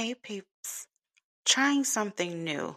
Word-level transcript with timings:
Hey 0.00 0.14
peeps, 0.14 0.86
trying 1.44 1.84
something 1.84 2.42
new. 2.42 2.74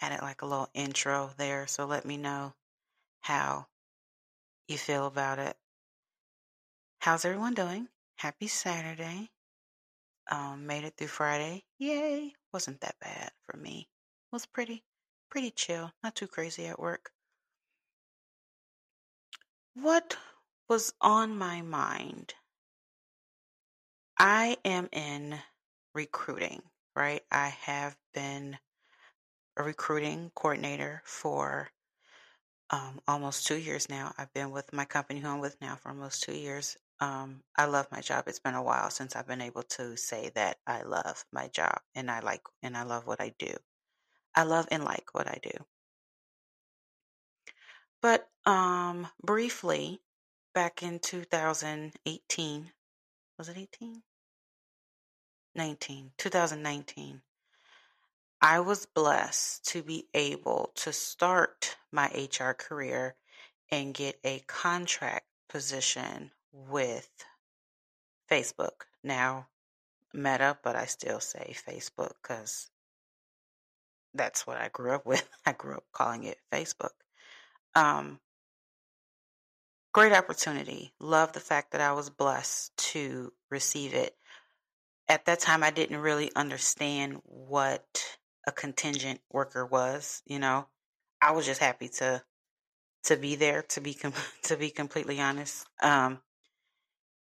Added 0.00 0.22
like 0.22 0.42
a 0.42 0.46
little 0.46 0.70
intro 0.74 1.32
there, 1.36 1.66
so 1.66 1.86
let 1.86 2.04
me 2.04 2.16
know 2.16 2.54
how 3.20 3.66
you 4.68 4.78
feel 4.78 5.08
about 5.08 5.40
it. 5.40 5.56
How's 7.00 7.24
everyone 7.24 7.54
doing? 7.54 7.88
Happy 8.14 8.46
Saturday. 8.46 9.30
Um, 10.30 10.68
made 10.68 10.84
it 10.84 10.94
through 10.96 11.08
Friday. 11.08 11.64
Yay. 11.80 12.32
Wasn't 12.52 12.80
that 12.82 12.94
bad 13.00 13.32
for 13.44 13.56
me. 13.56 13.88
Was 14.30 14.46
pretty, 14.46 14.84
pretty 15.32 15.50
chill. 15.50 15.90
Not 16.04 16.14
too 16.14 16.28
crazy 16.28 16.66
at 16.66 16.78
work. 16.78 17.10
What 19.74 20.16
was 20.68 20.94
on 21.00 21.36
my 21.36 21.60
mind? 21.60 22.34
I 24.16 24.58
am 24.64 24.88
in 24.92 25.40
recruiting, 25.94 26.62
right? 26.96 27.22
I 27.30 27.48
have 27.48 27.96
been 28.14 28.58
a 29.56 29.62
recruiting 29.62 30.30
coordinator 30.34 31.02
for 31.04 31.70
um, 32.70 33.00
almost 33.06 33.46
two 33.46 33.56
years 33.56 33.88
now. 33.88 34.12
I've 34.16 34.32
been 34.32 34.50
with 34.50 34.72
my 34.72 34.84
company 34.84 35.20
who 35.20 35.28
I'm 35.28 35.40
with 35.40 35.56
now 35.60 35.76
for 35.76 35.90
almost 35.90 36.22
two 36.22 36.34
years. 36.34 36.76
Um, 37.00 37.42
I 37.56 37.66
love 37.66 37.86
my 37.92 38.00
job. 38.00 38.24
It's 38.26 38.38
been 38.38 38.54
a 38.54 38.62
while 38.62 38.88
since 38.90 39.14
I've 39.14 39.26
been 39.26 39.42
able 39.42 39.64
to 39.64 39.96
say 39.96 40.30
that 40.34 40.58
I 40.66 40.82
love 40.82 41.24
my 41.32 41.48
job 41.48 41.80
and 41.94 42.10
I 42.10 42.20
like 42.20 42.42
and 42.62 42.76
I 42.76 42.84
love 42.84 43.06
what 43.06 43.20
I 43.20 43.34
do. 43.38 43.52
I 44.34 44.44
love 44.44 44.66
and 44.70 44.84
like 44.84 45.12
what 45.12 45.26
I 45.26 45.38
do. 45.42 45.64
But 48.00 48.28
um, 48.46 49.06
briefly, 49.22 50.00
back 50.54 50.82
in 50.82 50.98
2018, 50.98 52.72
was 53.38 53.48
it 53.48 53.56
18? 53.58 54.02
19, 55.54 56.12
2019, 56.18 57.22
I 58.40 58.60
was 58.60 58.86
blessed 58.86 59.64
to 59.66 59.82
be 59.82 60.06
able 60.14 60.72
to 60.76 60.92
start 60.92 61.76
my 61.92 62.06
HR 62.06 62.52
career 62.52 63.14
and 63.70 63.94
get 63.94 64.18
a 64.24 64.40
contract 64.46 65.26
position 65.48 66.32
with 66.52 67.08
Facebook. 68.30 68.86
Now, 69.04 69.48
Meta, 70.12 70.58
but 70.62 70.76
I 70.76 70.86
still 70.86 71.20
say 71.20 71.54
Facebook 71.68 72.12
because 72.22 72.70
that's 74.14 74.46
what 74.46 74.58
I 74.58 74.68
grew 74.68 74.92
up 74.92 75.06
with. 75.06 75.26
I 75.46 75.52
grew 75.52 75.76
up 75.76 75.84
calling 75.92 76.24
it 76.24 76.38
Facebook. 76.52 76.90
Um, 77.74 78.18
great 79.92 80.12
opportunity. 80.12 80.92
Love 81.00 81.32
the 81.32 81.40
fact 81.40 81.72
that 81.72 81.80
I 81.80 81.92
was 81.92 82.10
blessed 82.10 82.76
to 82.92 83.32
receive 83.50 83.94
it. 83.94 84.14
At 85.12 85.26
that 85.26 85.40
time, 85.40 85.62
I 85.62 85.70
didn't 85.70 85.98
really 85.98 86.32
understand 86.34 87.20
what 87.24 88.18
a 88.46 88.50
contingent 88.50 89.20
worker 89.30 89.66
was. 89.66 90.22
You 90.24 90.38
know, 90.38 90.68
I 91.20 91.32
was 91.32 91.44
just 91.44 91.60
happy 91.60 91.90
to 91.98 92.22
to 93.04 93.16
be 93.18 93.36
there. 93.36 93.60
To 93.60 93.82
be 93.82 93.92
com- 93.92 94.14
to 94.44 94.56
be 94.56 94.70
completely 94.70 95.20
honest, 95.20 95.66
um, 95.82 96.22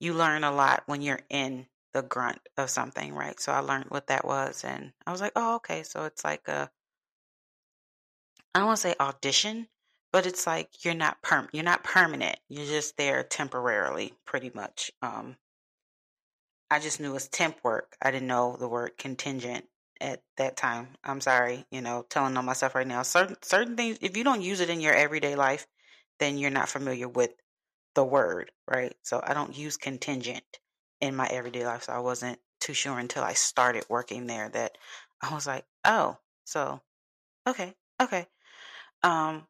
you 0.00 0.14
learn 0.14 0.42
a 0.42 0.50
lot 0.50 0.84
when 0.86 1.02
you're 1.02 1.20
in 1.28 1.66
the 1.92 2.00
grunt 2.00 2.40
of 2.56 2.70
something, 2.70 3.12
right? 3.14 3.38
So 3.38 3.52
I 3.52 3.58
learned 3.58 3.90
what 3.90 4.06
that 4.06 4.24
was, 4.24 4.64
and 4.64 4.94
I 5.06 5.12
was 5.12 5.20
like, 5.20 5.32
oh, 5.36 5.56
okay. 5.56 5.82
So 5.82 6.04
it's 6.04 6.24
like 6.24 6.48
a 6.48 6.70
I 8.54 8.60
don't 8.60 8.68
want 8.68 8.78
to 8.78 8.88
say 8.88 8.94
audition, 8.98 9.68
but 10.12 10.24
it's 10.24 10.46
like 10.46 10.82
you're 10.82 10.94
not 10.94 11.20
perm 11.20 11.50
you're 11.52 11.62
not 11.62 11.84
permanent. 11.84 12.38
You're 12.48 12.64
just 12.64 12.96
there 12.96 13.22
temporarily, 13.22 14.14
pretty 14.24 14.50
much. 14.54 14.90
Um, 15.02 15.36
I 16.70 16.80
just 16.80 17.00
knew 17.00 17.10
it 17.10 17.14
was 17.14 17.28
temp 17.28 17.58
work. 17.62 17.96
I 18.02 18.10
didn't 18.10 18.28
know 18.28 18.56
the 18.58 18.68
word 18.68 18.98
contingent 18.98 19.66
at 20.00 20.22
that 20.36 20.56
time. 20.56 20.88
I'm 21.04 21.20
sorry, 21.20 21.64
you 21.70 21.80
know, 21.80 22.04
telling 22.08 22.36
on 22.36 22.44
myself 22.44 22.74
right 22.74 22.86
now. 22.86 23.02
Certain 23.02 23.36
certain 23.42 23.76
things, 23.76 23.98
if 24.00 24.16
you 24.16 24.24
don't 24.24 24.42
use 24.42 24.60
it 24.60 24.70
in 24.70 24.80
your 24.80 24.94
everyday 24.94 25.36
life, 25.36 25.66
then 26.18 26.38
you're 26.38 26.50
not 26.50 26.68
familiar 26.68 27.08
with 27.08 27.30
the 27.94 28.04
word, 28.04 28.50
right? 28.68 28.94
So 29.02 29.20
I 29.24 29.34
don't 29.34 29.56
use 29.56 29.76
contingent 29.76 30.44
in 31.00 31.16
my 31.16 31.26
everyday 31.26 31.64
life. 31.64 31.84
So 31.84 31.92
I 31.92 32.00
wasn't 32.00 32.38
too 32.60 32.74
sure 32.74 32.98
until 32.98 33.22
I 33.22 33.34
started 33.34 33.84
working 33.88 34.26
there 34.26 34.48
that 34.50 34.76
I 35.20 35.32
was 35.34 35.46
like, 35.46 35.64
oh, 35.84 36.18
so 36.44 36.80
okay, 37.48 37.74
okay. 38.02 38.26
Um, 39.02 39.46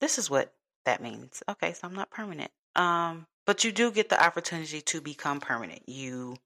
this 0.00 0.18
is 0.18 0.30
what 0.30 0.52
that 0.84 1.02
means. 1.02 1.42
Okay, 1.48 1.72
so 1.72 1.86
I'm 1.86 1.94
not 1.94 2.10
permanent. 2.10 2.50
Um, 2.74 3.26
but 3.48 3.64
you 3.64 3.72
do 3.72 3.90
get 3.90 4.10
the 4.10 4.22
opportunity 4.22 4.82
to 4.82 5.00
become 5.00 5.40
permanent. 5.40 5.80
You 5.88 6.36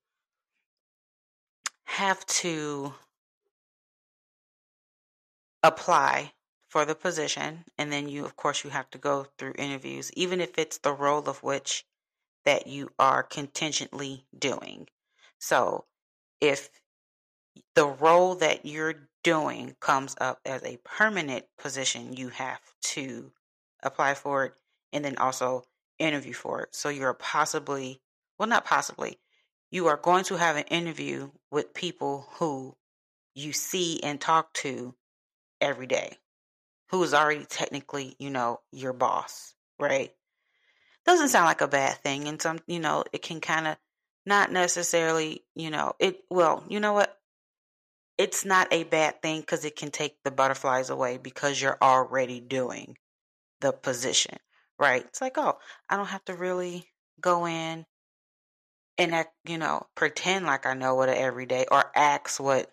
have 1.83 2.25
to 2.27 2.95
apply 5.65 6.33
for 6.69 6.85
the 6.85 6.95
position 6.95 7.65
and 7.77 7.93
then 7.93 8.09
you 8.09 8.25
of 8.25 8.37
course 8.37 8.62
you 8.62 8.71
have 8.71 8.89
to 8.91 8.99
go 8.99 9.27
through 9.37 9.53
interviews 9.59 10.12
even 10.15 10.41
if 10.41 10.57
it's 10.57 10.79
the 10.79 10.93
role 10.93 11.29
of 11.29 11.43
which 11.43 11.85
that 12.45 12.69
you 12.69 12.89
are 13.01 13.23
contingently 13.23 14.25
doing 14.39 14.89
so 15.39 15.85
if 16.41 16.71
the 17.75 17.87
role 17.87 18.37
that 18.37 18.65
you're 18.65 19.09
doing 19.23 19.77
comes 19.81 20.17
up 20.21 20.41
as 20.45 20.62
a 20.62 20.79
permanent 20.85 21.45
position 21.59 22.12
you 22.17 22.29
have 22.29 22.61
to 22.81 23.31
apply 23.83 24.15
for 24.15 24.47
it 24.47 24.55
and 24.93 25.05
then 25.05 25.17
also 25.19 25.65
interview 26.03 26.33
for 26.33 26.63
it 26.63 26.75
so 26.75 26.89
you're 26.89 27.15
possibly 27.15 28.01
well 28.39 28.49
not 28.49 28.65
possibly 28.65 29.19
you 29.73 29.87
are 29.87 29.97
going 29.97 30.23
to 30.25 30.37
have 30.37 30.57
an 30.57 30.65
interview 30.65 31.31
with 31.51 31.73
people 31.73 32.29
who 32.33 32.77
you 33.35 33.53
see 33.55 34.01
and 34.03 34.21
talk 34.21 34.53
to 34.53 34.95
every 35.62 35.87
day, 35.87 36.19
who 36.91 37.03
is 37.03 37.15
already 37.15 37.47
technically, 37.47 38.15
you 38.19 38.29
know, 38.29 38.61
your 38.71 38.93
boss, 38.93 39.55
right? 39.81 40.11
Doesn't 41.07 41.29
sound 41.29 41.47
like 41.47 41.62
a 41.62 41.69
bad 41.69 41.97
thing. 41.97 42.29
And 42.29 42.41
some, 42.41 42.59
you 42.67 42.81
know, 42.81 43.05
it 43.12 43.23
can 43.23 43.41
kind 43.41 43.67
of 43.67 43.77
not 44.27 44.53
necessarily, 44.53 45.43
you 45.55 45.71
know, 45.71 45.95
it, 45.99 46.21
well, 46.31 46.62
you 46.69 46.79
know 46.79 46.93
what? 46.93 47.17
It's 48.19 48.45
not 48.45 48.69
a 48.71 48.85
bad 48.85 49.23
thing 49.23 49.41
because 49.41 49.65
it 49.65 49.75
can 49.75 49.91
take 49.91 50.17
the 50.23 50.31
butterflies 50.31 50.91
away 50.91 51.17
because 51.17 51.61
you're 51.61 51.79
already 51.81 52.41
doing 52.41 52.99
the 53.62 53.73
position, 53.73 54.37
right? 54.82 55.04
It's 55.04 55.20
like, 55.20 55.38
oh, 55.38 55.59
I 55.88 55.97
don't 55.97 56.06
have 56.06 56.25
to 56.25 56.34
really 56.34 56.88
go 57.20 57.47
in 57.47 57.87
and 58.98 59.15
act, 59.15 59.32
you 59.47 59.56
know, 59.56 59.87
pretend 59.94 60.44
like 60.44 60.66
I 60.66 60.75
know 60.75 60.97
what 60.97 61.09
an 61.09 61.16
everyday 61.16 61.66
or 61.70 61.84
ask 61.94 62.43
what, 62.43 62.69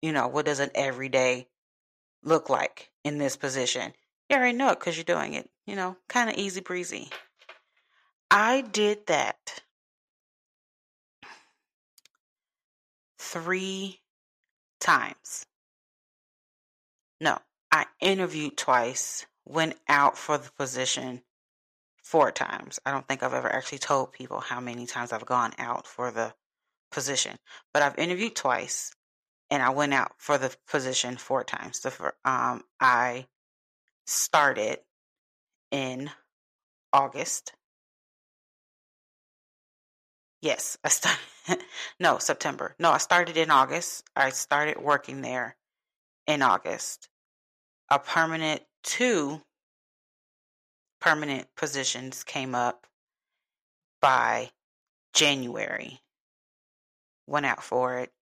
you 0.00 0.12
know, 0.12 0.28
what 0.28 0.46
does 0.46 0.60
an 0.60 0.70
everyday 0.72 1.48
look 2.22 2.48
like 2.48 2.92
in 3.02 3.18
this 3.18 3.36
position? 3.36 3.92
You 4.30 4.36
already 4.36 4.56
know 4.56 4.70
it 4.70 4.78
because 4.78 4.96
you're 4.96 5.02
doing 5.02 5.34
it, 5.34 5.50
you 5.66 5.74
know, 5.74 5.96
kind 6.08 6.30
of 6.30 6.36
easy 6.36 6.60
breezy. 6.60 7.10
I 8.30 8.60
did 8.60 9.08
that 9.08 9.62
three 13.18 14.00
times. 14.80 15.44
No, 17.20 17.38
I 17.72 17.86
interviewed 18.00 18.56
twice, 18.56 19.26
went 19.46 19.76
out 19.88 20.16
for 20.16 20.38
the 20.38 20.50
position 20.56 21.22
four 22.02 22.30
times. 22.30 22.78
I 22.84 22.90
don't 22.90 23.06
think 23.06 23.22
I've 23.22 23.34
ever 23.34 23.52
actually 23.52 23.78
told 23.78 24.12
people 24.12 24.40
how 24.40 24.60
many 24.60 24.86
times 24.86 25.12
I've 25.12 25.26
gone 25.26 25.52
out 25.58 25.86
for 25.86 26.10
the 26.10 26.34
position, 26.90 27.38
but 27.72 27.82
I've 27.82 27.98
interviewed 27.98 28.36
twice 28.36 28.92
and 29.50 29.62
I 29.62 29.70
went 29.70 29.94
out 29.94 30.12
for 30.18 30.38
the 30.38 30.54
position 30.68 31.16
four 31.16 31.44
times. 31.44 31.80
The 31.80 32.12
um, 32.24 32.62
I 32.80 33.26
started 34.06 34.78
in 35.70 36.10
August. 36.92 37.52
Yes, 40.40 40.76
I 40.84 40.88
started. 40.88 41.20
no, 42.00 42.18
September. 42.18 42.74
No, 42.78 42.90
I 42.90 42.98
started 42.98 43.36
in 43.36 43.50
August. 43.50 44.04
I 44.14 44.30
started 44.30 44.80
working 44.80 45.22
there 45.22 45.56
in 46.26 46.42
August. 46.42 47.08
A 47.90 47.98
permanent 47.98 48.62
two 48.84 49.40
permanent 51.00 51.48
positions 51.56 52.22
came 52.22 52.54
up 52.54 52.86
by 54.00 54.50
January. 55.12 56.00
Went 57.26 57.46
out 57.46 57.62
for 57.62 57.98
it. 57.98 58.12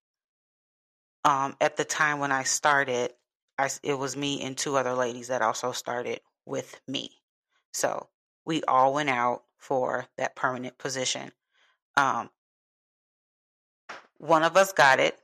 Um, 1.24 1.56
at 1.60 1.76
the 1.76 1.84
time 1.84 2.18
when 2.18 2.32
I 2.32 2.44
started, 2.44 3.12
I, 3.58 3.68
it 3.82 3.98
was 3.98 4.16
me 4.16 4.42
and 4.42 4.56
two 4.56 4.76
other 4.76 4.94
ladies 4.94 5.28
that 5.28 5.42
also 5.42 5.72
started 5.72 6.20
with 6.46 6.80
me. 6.88 7.10
So 7.72 8.08
we 8.44 8.62
all 8.64 8.94
went 8.94 9.10
out 9.10 9.42
for 9.58 10.06
that 10.18 10.34
permanent 10.34 10.78
position. 10.78 11.30
Um, 11.96 12.30
one 14.18 14.42
of 14.42 14.56
us 14.56 14.72
got 14.72 14.98
it. 14.98 15.18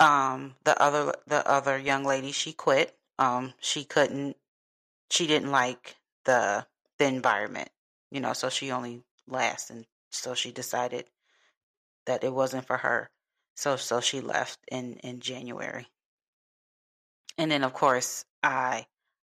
Um, 0.00 0.56
the 0.64 0.80
other 0.82 1.14
the 1.26 1.46
other 1.48 1.78
young 1.78 2.04
lady 2.04 2.32
she 2.32 2.52
quit. 2.52 2.96
Um, 3.18 3.54
she 3.60 3.84
couldn't 3.84 4.36
she 5.10 5.26
didn't 5.26 5.50
like 5.50 5.96
the 6.24 6.66
the 6.98 7.06
environment, 7.06 7.70
you 8.10 8.20
know, 8.20 8.32
so 8.32 8.48
she 8.48 8.70
only 8.72 9.02
lasts 9.28 9.70
and 9.70 9.86
so 10.10 10.34
she 10.34 10.52
decided 10.52 11.06
that 12.06 12.24
it 12.24 12.32
wasn't 12.32 12.66
for 12.66 12.78
her. 12.78 13.10
So 13.56 13.76
so 13.76 14.00
she 14.00 14.20
left 14.20 14.58
in 14.70 14.94
in 15.04 15.20
January. 15.20 15.86
And 17.38 17.50
then 17.50 17.64
of 17.64 17.74
course 17.74 18.24
I 18.42 18.86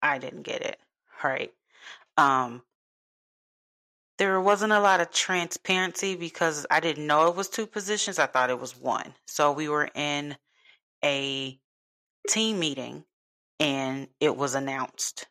I 0.03 0.19
didn't 0.19 0.43
get 0.43 0.63
it. 0.63 0.81
Right. 1.23 1.53
Um 2.17 2.63
there 4.19 4.41
wasn't 4.41 4.73
a 4.73 4.81
lot 4.81 5.01
of 5.01 5.11
transparency 5.11 6.17
because 6.17 6.67
I 6.71 6.81
didn't 6.81 7.07
know 7.07 7.29
it 7.29 7.37
was 7.37 7.49
two 7.49 7.67
positions. 7.67 8.19
I 8.19 8.27
thought 8.27 8.51
it 8.51 8.59
was 8.61 8.77
one. 8.77 9.15
So 9.27 9.53
we 9.53 9.69
were 9.69 9.91
in 9.95 10.37
a 11.07 11.59
team 12.29 12.59
meeting 12.59 13.05
and 13.61 14.09
it 14.21 14.37
was 14.37 14.55
announced 14.55 15.29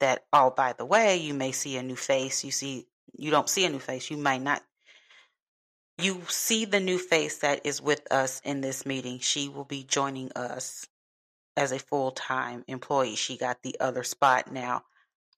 that 0.00 0.24
oh 0.32 0.50
by 0.50 0.74
the 0.74 0.84
way 0.84 1.16
you 1.16 1.34
may 1.34 1.52
see 1.52 1.76
a 1.76 1.82
new 1.82 1.96
face. 1.96 2.44
You 2.44 2.50
see 2.50 2.86
you 3.16 3.30
don't 3.30 3.48
see 3.48 3.64
a 3.64 3.70
new 3.70 3.78
face. 3.78 4.10
You 4.10 4.18
might 4.18 4.42
not 4.42 4.62
you 5.96 6.20
see 6.28 6.64
the 6.64 6.78
new 6.78 6.98
face 6.98 7.38
that 7.38 7.64
is 7.64 7.82
with 7.82 8.06
us 8.12 8.40
in 8.44 8.60
this 8.60 8.86
meeting. 8.86 9.18
She 9.18 9.48
will 9.48 9.64
be 9.64 9.82
joining 9.82 10.30
us 10.36 10.86
as 11.56 11.72
a 11.72 11.78
full-time 11.78 12.64
employee. 12.68 13.16
She 13.16 13.36
got 13.36 13.62
the 13.62 13.76
other 13.80 14.04
spot 14.04 14.52
now. 14.52 14.82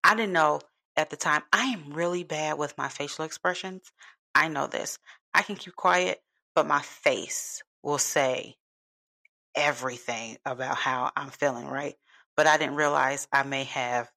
I 0.04 0.14
didn't 0.14 0.34
know 0.34 0.60
at 0.96 1.08
the 1.08 1.16
time. 1.16 1.42
I 1.50 1.66
am 1.66 1.94
really 1.94 2.24
bad 2.24 2.58
with 2.58 2.76
my 2.76 2.88
facial 2.88 3.24
expressions. 3.24 3.90
I 4.34 4.48
know 4.48 4.66
this. 4.66 4.98
I 5.32 5.42
can 5.42 5.56
keep 5.56 5.76
quiet 5.76 6.20
but 6.54 6.66
my 6.66 6.82
face 6.82 7.62
will 7.82 7.98
say 7.98 8.56
everything 9.54 10.36
about 10.44 10.76
how 10.76 11.10
i'm 11.16 11.30
feeling 11.30 11.66
right 11.66 11.96
but 12.36 12.46
i 12.46 12.56
didn't 12.56 12.76
realize 12.76 13.26
i 13.32 13.42
may 13.42 13.64
have 13.64 14.10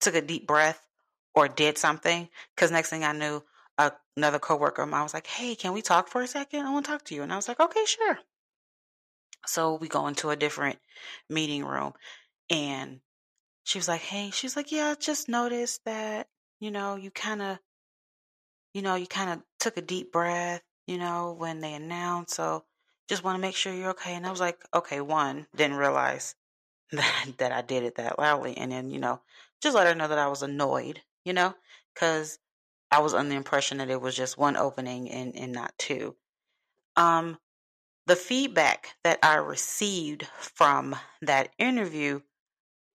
took 0.00 0.14
a 0.14 0.22
deep 0.22 0.46
breath 0.46 0.86
or 1.34 1.48
did 1.48 1.78
something. 1.78 2.28
Because 2.54 2.70
next 2.70 2.90
thing 2.90 3.04
I 3.04 3.12
knew, 3.12 3.42
another 4.16 4.38
coworker 4.38 4.82
of 4.82 4.88
mine 4.88 5.02
was 5.02 5.14
like, 5.14 5.26
"Hey, 5.26 5.54
can 5.54 5.72
we 5.72 5.82
talk 5.82 6.08
for 6.08 6.22
a 6.22 6.26
second? 6.26 6.66
I 6.66 6.70
want 6.72 6.86
to 6.86 6.92
talk 6.92 7.04
to 7.06 7.14
you." 7.14 7.22
And 7.22 7.32
I 7.32 7.36
was 7.36 7.48
like, 7.48 7.60
"Okay, 7.60 7.84
sure." 7.86 8.18
So 9.46 9.74
we 9.74 9.88
go 9.88 10.06
into 10.06 10.30
a 10.30 10.36
different 10.36 10.78
meeting 11.28 11.64
room, 11.64 11.94
and 12.50 13.00
she 13.64 13.78
was 13.78 13.88
like, 13.88 14.02
"Hey," 14.02 14.30
she's 14.30 14.56
like, 14.56 14.72
"Yeah, 14.72 14.90
I 14.90 14.94
just 14.94 15.28
noticed 15.28 15.84
that 15.84 16.28
you 16.60 16.70
know 16.70 16.96
you 16.96 17.10
kind 17.10 17.42
of, 17.42 17.58
you 18.74 18.82
know, 18.82 18.94
you 18.96 19.06
kind 19.06 19.30
of 19.30 19.42
took 19.58 19.76
a 19.76 19.82
deep 19.82 20.12
breath, 20.12 20.62
you 20.86 20.98
know, 20.98 21.32
when 21.32 21.60
they 21.60 21.74
announced. 21.74 22.34
So 22.34 22.64
just 23.10 23.24
want 23.24 23.36
to 23.36 23.42
make 23.42 23.56
sure 23.56 23.74
you're 23.74 23.90
okay." 23.90 24.14
And 24.14 24.26
I 24.26 24.30
was 24.30 24.40
like, 24.40 24.60
"Okay." 24.74 25.00
One 25.02 25.46
didn't 25.54 25.76
realize 25.76 26.34
that 26.92 27.34
that 27.38 27.52
I 27.52 27.62
did 27.62 27.82
it 27.84 27.96
that 27.96 28.18
loudly, 28.18 28.56
and 28.56 28.72
then 28.72 28.90
you 28.90 29.00
know 29.00 29.20
just 29.60 29.76
let 29.76 29.86
her 29.86 29.94
know 29.94 30.08
that 30.08 30.18
I 30.18 30.28
was 30.28 30.42
annoyed, 30.42 31.02
you 31.24 31.32
know, 31.32 31.54
because 31.94 32.38
I 32.90 33.00
was 33.00 33.14
under 33.14 33.30
the 33.30 33.36
impression 33.36 33.78
that 33.78 33.90
it 33.90 34.00
was 34.00 34.16
just 34.16 34.38
one 34.38 34.56
opening 34.56 35.10
and, 35.10 35.36
and 35.36 35.52
not 35.52 35.74
two. 35.78 36.16
Um, 36.96 37.38
the 38.06 38.16
feedback 38.16 38.96
that 39.04 39.18
I 39.22 39.36
received 39.36 40.26
from 40.38 40.96
that 41.22 41.50
interview, 41.58 42.20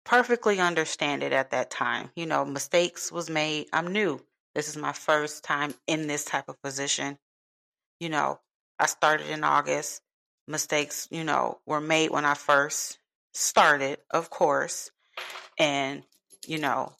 perfectly 0.04 0.60
understand 0.60 1.22
it 1.22 1.32
at 1.32 1.50
that 1.50 1.70
time. 1.70 2.10
You 2.14 2.26
know, 2.26 2.44
mistakes 2.44 3.10
was 3.10 3.30
made. 3.30 3.68
I'm 3.72 3.92
new. 3.92 4.20
This 4.54 4.68
is 4.68 4.76
my 4.76 4.92
first 4.92 5.42
time 5.42 5.74
in 5.86 6.06
this 6.06 6.24
type 6.24 6.48
of 6.48 6.62
position. 6.62 7.18
You 7.98 8.10
know, 8.10 8.40
I 8.80 8.86
started 8.86 9.28
in 9.30 9.44
August. 9.44 10.02
Mistakes, 10.48 11.06
you 11.12 11.22
know, 11.22 11.58
were 11.66 11.80
made 11.80 12.10
when 12.10 12.24
I 12.24 12.34
first 12.34 12.98
started, 13.32 13.98
of 14.10 14.30
course. 14.30 14.90
And 15.58 16.02
you 16.46 16.58
know, 16.58 16.94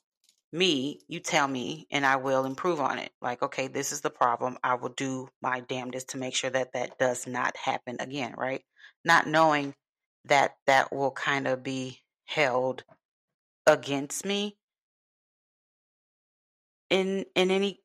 me, 0.52 1.00
you 1.08 1.20
tell 1.20 1.48
me 1.48 1.86
and 1.90 2.04
I 2.04 2.16
will 2.16 2.44
improve 2.44 2.80
on 2.80 2.98
it. 2.98 3.10
Like, 3.22 3.42
okay, 3.42 3.68
this 3.68 3.92
is 3.92 4.02
the 4.02 4.10
problem. 4.10 4.58
I 4.62 4.74
will 4.74 4.90
do 4.90 5.28
my 5.42 5.60
damnedest 5.60 6.10
to 6.10 6.18
make 6.18 6.34
sure 6.34 6.50
that 6.50 6.72
that 6.74 6.98
does 6.98 7.26
not 7.26 7.56
happen 7.56 7.96
again, 8.00 8.34
right? 8.36 8.62
Not 9.04 9.26
knowing 9.26 9.74
that 10.26 10.56
that 10.66 10.92
will 10.92 11.12
kind 11.12 11.48
of 11.48 11.62
be 11.62 12.00
held 12.26 12.84
against 13.66 14.24
me 14.24 14.56
in 16.90 17.24
in 17.34 17.50
any 17.50 17.79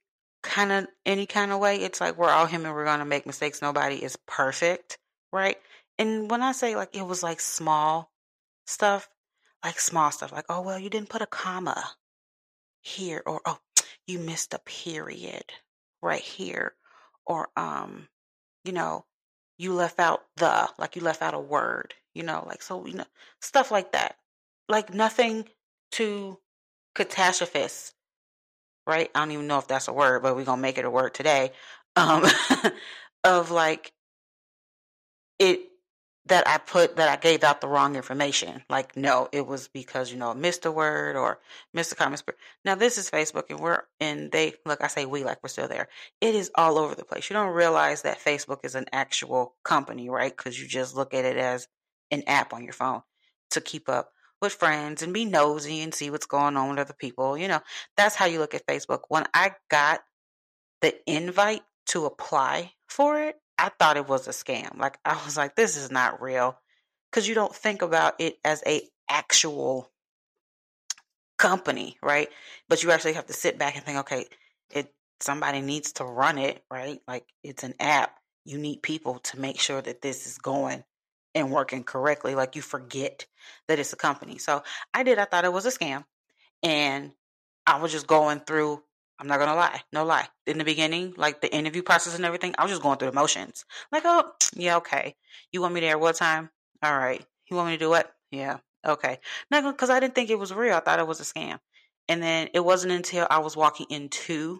kind 0.45 0.71
of 0.71 0.87
any 1.05 1.25
kind 1.25 1.51
of 1.51 1.59
way. 1.59 1.77
It's 1.77 1.99
like 1.99 2.17
we're 2.17 2.29
all 2.29 2.45
human, 2.45 2.71
we're 2.73 2.85
going 2.85 2.99
to 2.99 3.05
make 3.05 3.25
mistakes. 3.25 3.61
Nobody 3.61 4.03
is 4.03 4.17
perfect, 4.27 4.97
right? 5.33 5.57
And 5.97 6.29
when 6.31 6.41
I 6.41 6.53
say 6.53 6.75
like 6.75 6.95
it 6.95 7.05
was 7.05 7.23
like 7.23 7.41
small 7.41 8.11
stuff, 8.67 9.09
like 9.65 9.79
small 9.79 10.11
stuff 10.11 10.31
like 10.31 10.45
oh 10.47 10.61
well 10.61 10.77
you 10.77 10.89
didn't 10.91 11.09
put 11.09 11.23
a 11.23 11.27
comma 11.27 11.83
here 12.81 13.23
or 13.25 13.41
oh 13.45 13.57
you 14.05 14.19
missed 14.19 14.53
a 14.53 14.59
period 14.59 15.43
right 16.03 16.21
here 16.21 16.73
or 17.25 17.49
um 17.57 18.07
you 18.63 18.71
know 18.71 19.03
you 19.57 19.73
left 19.73 19.99
out 19.99 20.21
the 20.37 20.69
like 20.77 20.95
you 20.95 21.01
left 21.01 21.23
out 21.23 21.33
a 21.33 21.39
word 21.39 21.95
you 22.13 22.21
know 22.21 22.43
like 22.47 22.61
so 22.61 22.85
you 22.85 22.93
know 22.93 23.05
stuff 23.41 23.71
like 23.71 23.91
that 23.93 24.17
like 24.69 24.93
nothing 24.93 25.45
too 25.91 26.37
catastrophist 26.95 27.93
right 28.87 29.09
i 29.15 29.19
don't 29.19 29.31
even 29.31 29.47
know 29.47 29.59
if 29.59 29.67
that's 29.67 29.87
a 29.87 29.93
word 29.93 30.21
but 30.21 30.35
we're 30.35 30.45
gonna 30.45 30.61
make 30.61 30.77
it 30.77 30.85
a 30.85 30.89
word 30.89 31.13
today 31.13 31.51
um 31.95 32.25
of 33.23 33.51
like 33.51 33.91
it 35.39 35.69
that 36.27 36.47
I 36.47 36.57
put 36.57 36.95
that 36.95 37.09
I 37.09 37.17
gave 37.17 37.43
out 37.43 37.61
the 37.61 37.67
wrong 37.67 37.95
information. 37.95 38.63
Like, 38.69 38.97
no, 38.97 39.29
it 39.31 39.45
was 39.45 39.67
because 39.67 40.11
you 40.11 40.17
know 40.17 40.33
missed 40.33 40.65
a 40.65 40.71
word 40.71 41.15
or 41.15 41.39
missed 41.73 41.91
a 41.91 41.95
comment. 41.95 42.23
Now 42.63 42.75
this 42.75 42.97
is 42.97 43.09
Facebook, 43.09 43.45
and 43.49 43.59
we're 43.59 43.83
and 43.99 44.31
they 44.31 44.53
look. 44.65 44.83
I 44.83 44.87
say 44.87 45.05
we 45.05 45.23
like 45.23 45.39
we're 45.43 45.49
still 45.49 45.67
there. 45.67 45.87
It 46.21 46.35
is 46.35 46.51
all 46.55 46.77
over 46.79 46.95
the 46.95 47.05
place. 47.05 47.29
You 47.29 47.35
don't 47.35 47.53
realize 47.53 48.01
that 48.03 48.19
Facebook 48.19 48.65
is 48.65 48.75
an 48.75 48.85
actual 48.91 49.55
company, 49.63 50.09
right? 50.09 50.35
Because 50.35 50.59
you 50.59 50.67
just 50.67 50.95
look 50.95 51.13
at 51.13 51.25
it 51.25 51.37
as 51.37 51.67
an 52.11 52.23
app 52.27 52.53
on 52.53 52.63
your 52.63 52.73
phone 52.73 53.01
to 53.51 53.61
keep 53.61 53.87
up 53.87 54.11
with 54.45 54.53
friends 54.53 55.01
and 55.01 55.13
be 55.13 55.25
nosy 55.25 55.81
and 55.81 55.93
see 55.93 56.09
what's 56.09 56.25
going 56.25 56.55
on 56.55 56.69
with 56.69 56.79
other 56.79 56.93
people. 56.93 57.37
You 57.37 57.47
know, 57.47 57.61
that's 57.97 58.15
how 58.15 58.25
you 58.25 58.39
look 58.39 58.53
at 58.53 58.65
Facebook. 58.65 59.01
When 59.09 59.25
I 59.33 59.51
got 59.69 60.01
the 60.81 60.95
invite 61.11 61.63
to 61.87 62.05
apply 62.05 62.71
for 62.87 63.21
it, 63.21 63.35
I 63.57 63.69
thought 63.77 63.97
it 63.97 64.07
was 64.07 64.27
a 64.27 64.31
scam. 64.31 64.77
Like 64.77 64.99
I 65.03 65.19
was 65.25 65.35
like, 65.35 65.55
this 65.55 65.75
is 65.75 65.91
not 65.91 66.21
real. 66.21 66.57
Cause 67.11 67.27
you 67.27 67.35
don't 67.35 67.55
think 67.55 67.81
about 67.81 68.15
it 68.19 68.37
as 68.43 68.61
a 68.67 68.81
actual 69.09 69.89
company, 71.37 71.97
right? 72.03 72.29
But 72.67 72.83
you 72.83 72.91
actually 72.91 73.13
have 73.13 73.27
to 73.27 73.33
sit 73.33 73.57
back 73.57 73.75
and 73.75 73.85
think, 73.85 73.99
okay, 73.99 74.25
it 74.69 74.93
somebody 75.21 75.61
needs 75.61 75.93
to 75.93 76.03
run 76.03 76.37
it, 76.37 76.63
right? 76.69 76.99
Like 77.07 77.25
it's 77.43 77.63
an 77.63 77.73
app. 77.79 78.15
You 78.43 78.57
need 78.57 78.83
people 78.83 79.19
to 79.19 79.39
make 79.39 79.59
sure 79.59 79.81
that 79.81 80.01
this 80.01 80.27
is 80.27 80.37
going 80.37 80.83
and 81.35 81.51
working 81.51 81.83
correctly. 81.83 82.33
Like 82.33 82.55
you 82.55 82.63
forget 82.63 83.27
that 83.67 83.77
it's 83.77 83.93
a 83.93 83.97
company. 83.97 84.39
So 84.39 84.63
I 84.93 85.03
did, 85.03 85.19
I 85.19 85.25
thought 85.25 85.45
it 85.45 85.53
was 85.53 85.65
a 85.65 85.71
scam. 85.71 86.05
And 86.63 87.11
I 87.67 87.79
was 87.79 87.91
just 87.91 88.07
going 88.07 88.39
through 88.39 88.81
I'm 89.17 89.27
not 89.27 89.39
gonna 89.39 89.55
lie, 89.55 89.81
no 89.93 90.03
lie. 90.03 90.27
In 90.45 90.57
the 90.57 90.65
beginning, 90.65 91.13
like 91.15 91.39
the 91.39 91.53
interview 91.53 91.81
process 91.81 92.15
and 92.15 92.25
everything, 92.25 92.53
I 92.57 92.63
was 92.63 92.71
just 92.71 92.81
going 92.81 92.97
through 92.97 93.11
the 93.11 93.15
motions. 93.15 93.65
Like, 93.91 94.03
oh, 94.05 94.31
yeah, 94.55 94.77
okay. 94.77 95.15
You 95.51 95.61
want 95.61 95.73
me 95.73 95.81
there 95.81 95.97
what 95.97 96.15
time? 96.15 96.49
All 96.83 96.97
right. 96.97 97.25
You 97.49 97.55
want 97.55 97.69
me 97.69 97.75
to 97.75 97.85
do 97.85 97.89
what? 97.89 98.13
Yeah, 98.31 98.57
okay. 98.85 99.19
Not 99.49 99.63
because 99.63 99.89
I 99.89 99.99
didn't 99.99 100.15
think 100.15 100.29
it 100.29 100.39
was 100.39 100.53
real. 100.53 100.75
I 100.75 100.79
thought 100.81 100.99
it 100.99 101.07
was 101.07 101.21
a 101.21 101.23
scam. 101.23 101.59
And 102.09 102.21
then 102.21 102.49
it 102.53 102.59
wasn't 102.63 102.93
until 102.93 103.25
I 103.29 103.39
was 103.39 103.55
walking 103.55 103.87
into 103.89 104.59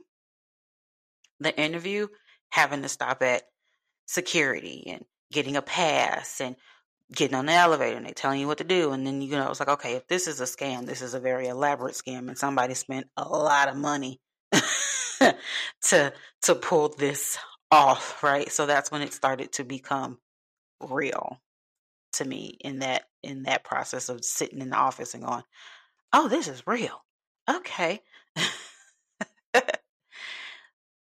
the 1.39 1.57
interview 1.59 2.07
having 2.49 2.81
to 2.81 2.89
stop 2.89 3.21
at 3.21 3.43
security 4.07 4.85
and 4.87 5.05
getting 5.31 5.55
a 5.55 5.61
pass 5.61 6.41
and 6.41 6.55
getting 7.13 7.35
on 7.35 7.45
the 7.45 7.53
elevator 7.53 7.97
and 7.97 8.05
they 8.05 8.13
telling 8.13 8.39
you 8.39 8.47
what 8.47 8.57
to 8.57 8.63
do 8.63 8.91
and 8.91 9.05
then 9.05 9.21
you 9.21 9.31
know 9.31 9.49
it's 9.49 9.59
like 9.59 9.69
okay 9.69 9.93
if 9.93 10.07
this 10.07 10.27
is 10.27 10.41
a 10.41 10.45
scam 10.45 10.87
this 10.87 11.03
is 11.03 11.13
a 11.13 11.19
very 11.19 11.47
elaborate 11.47 11.93
scam 11.93 12.27
and 12.29 12.37
somebody 12.37 12.73
spent 12.73 13.05
a 13.15 13.27
lot 13.27 13.69
of 13.69 13.75
money 13.75 14.19
to 15.81 16.13
to 16.41 16.55
pull 16.55 16.89
this 16.89 17.37
off, 17.71 18.21
right? 18.23 18.51
So 18.51 18.65
that's 18.65 18.91
when 18.91 19.01
it 19.01 19.13
started 19.13 19.53
to 19.53 19.63
become 19.63 20.19
real 20.81 21.41
to 22.13 22.25
me 22.25 22.57
in 22.61 22.79
that 22.79 23.03
in 23.23 23.43
that 23.43 23.63
process 23.63 24.09
of 24.09 24.23
sitting 24.23 24.61
in 24.61 24.69
the 24.69 24.77
office 24.77 25.13
and 25.13 25.23
going, 25.23 25.43
"Oh, 26.13 26.27
this 26.27 26.47
is 26.47 26.63
real." 26.67 27.03
Okay. 27.49 28.01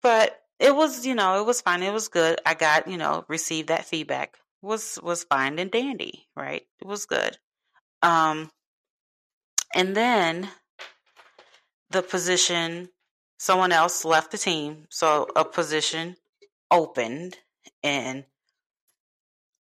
but 0.03 0.44
it 0.59 0.75
was, 0.75 1.05
you 1.07 1.15
know, 1.15 1.41
it 1.41 1.47
was 1.47 1.61
fine. 1.61 1.83
It 1.83 1.93
was 1.93 2.09
good. 2.09 2.41
I 2.47 2.55
got, 2.55 2.89
you 2.89 2.97
know, 2.97 3.25
received 3.29 3.69
that 3.69 3.85
feedback. 3.85 4.37
Was 4.63 4.99
was 5.03 5.25
fine 5.25 5.59
and 5.59 5.71
dandy, 5.71 6.27
right? 6.37 6.63
It 6.81 6.87
was 6.87 7.07
good. 7.07 7.37
Um 8.03 8.51
and 9.75 9.97
then 9.97 10.49
the 11.91 12.03
position 12.03 12.89
someone 13.39 13.73
else 13.73 14.05
left 14.05 14.31
the 14.31 14.39
team, 14.39 14.87
so 14.89 15.29
a 15.37 15.45
position 15.45 16.17
opened 16.71 17.37
and 17.83 18.25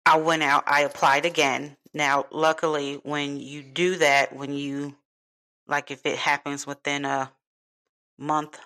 I 0.05 0.17
went 0.17 0.43
out, 0.43 0.63
I 0.67 0.81
applied 0.81 1.25
again. 1.25 1.77
Now, 1.93 2.25
luckily, 2.31 2.99
when 3.03 3.39
you 3.39 3.61
do 3.61 3.97
that, 3.97 4.35
when 4.35 4.53
you 4.53 4.95
like 5.67 5.91
if 5.91 6.05
it 6.05 6.17
happens 6.17 6.65
within 6.67 7.05
a 7.05 7.31
month, 8.17 8.59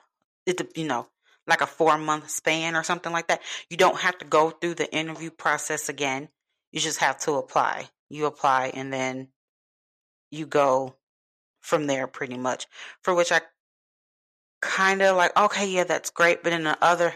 it 0.46 0.62
you 0.76 0.88
know, 0.88 1.08
like 1.48 1.62
a 1.62 1.68
four 1.68 1.98
month 1.98 2.30
span 2.30 2.76
or 2.76 2.84
something 2.84 3.12
like 3.12 3.28
that. 3.28 3.42
You 3.70 3.78
don't 3.78 4.00
have 4.00 4.18
to 4.20 4.26
go 4.26 4.50
through 4.50 4.76
the 4.76 4.94
interview 4.94 5.30
process 5.30 5.90
again. 5.90 6.30
You 6.72 6.80
just 6.80 7.00
have 7.00 7.18
to 7.20 7.34
apply. 7.34 7.90
You 8.10 8.26
apply 8.26 8.72
and 8.74 8.92
then 8.92 9.30
you 10.32 10.46
go 10.46 10.96
from 11.62 11.88
there 11.88 12.08
pretty 12.08 12.38
much. 12.38 12.68
For 13.02 13.14
which 13.14 13.32
I 13.32 13.42
kind 14.62 15.02
of 15.02 15.16
like, 15.16 15.38
okay, 15.38 15.70
yeah, 15.70 15.84
that's 15.84 16.10
great. 16.10 16.44
But 16.44 16.52
then 16.52 16.64
the 16.64 16.78
other 16.82 17.14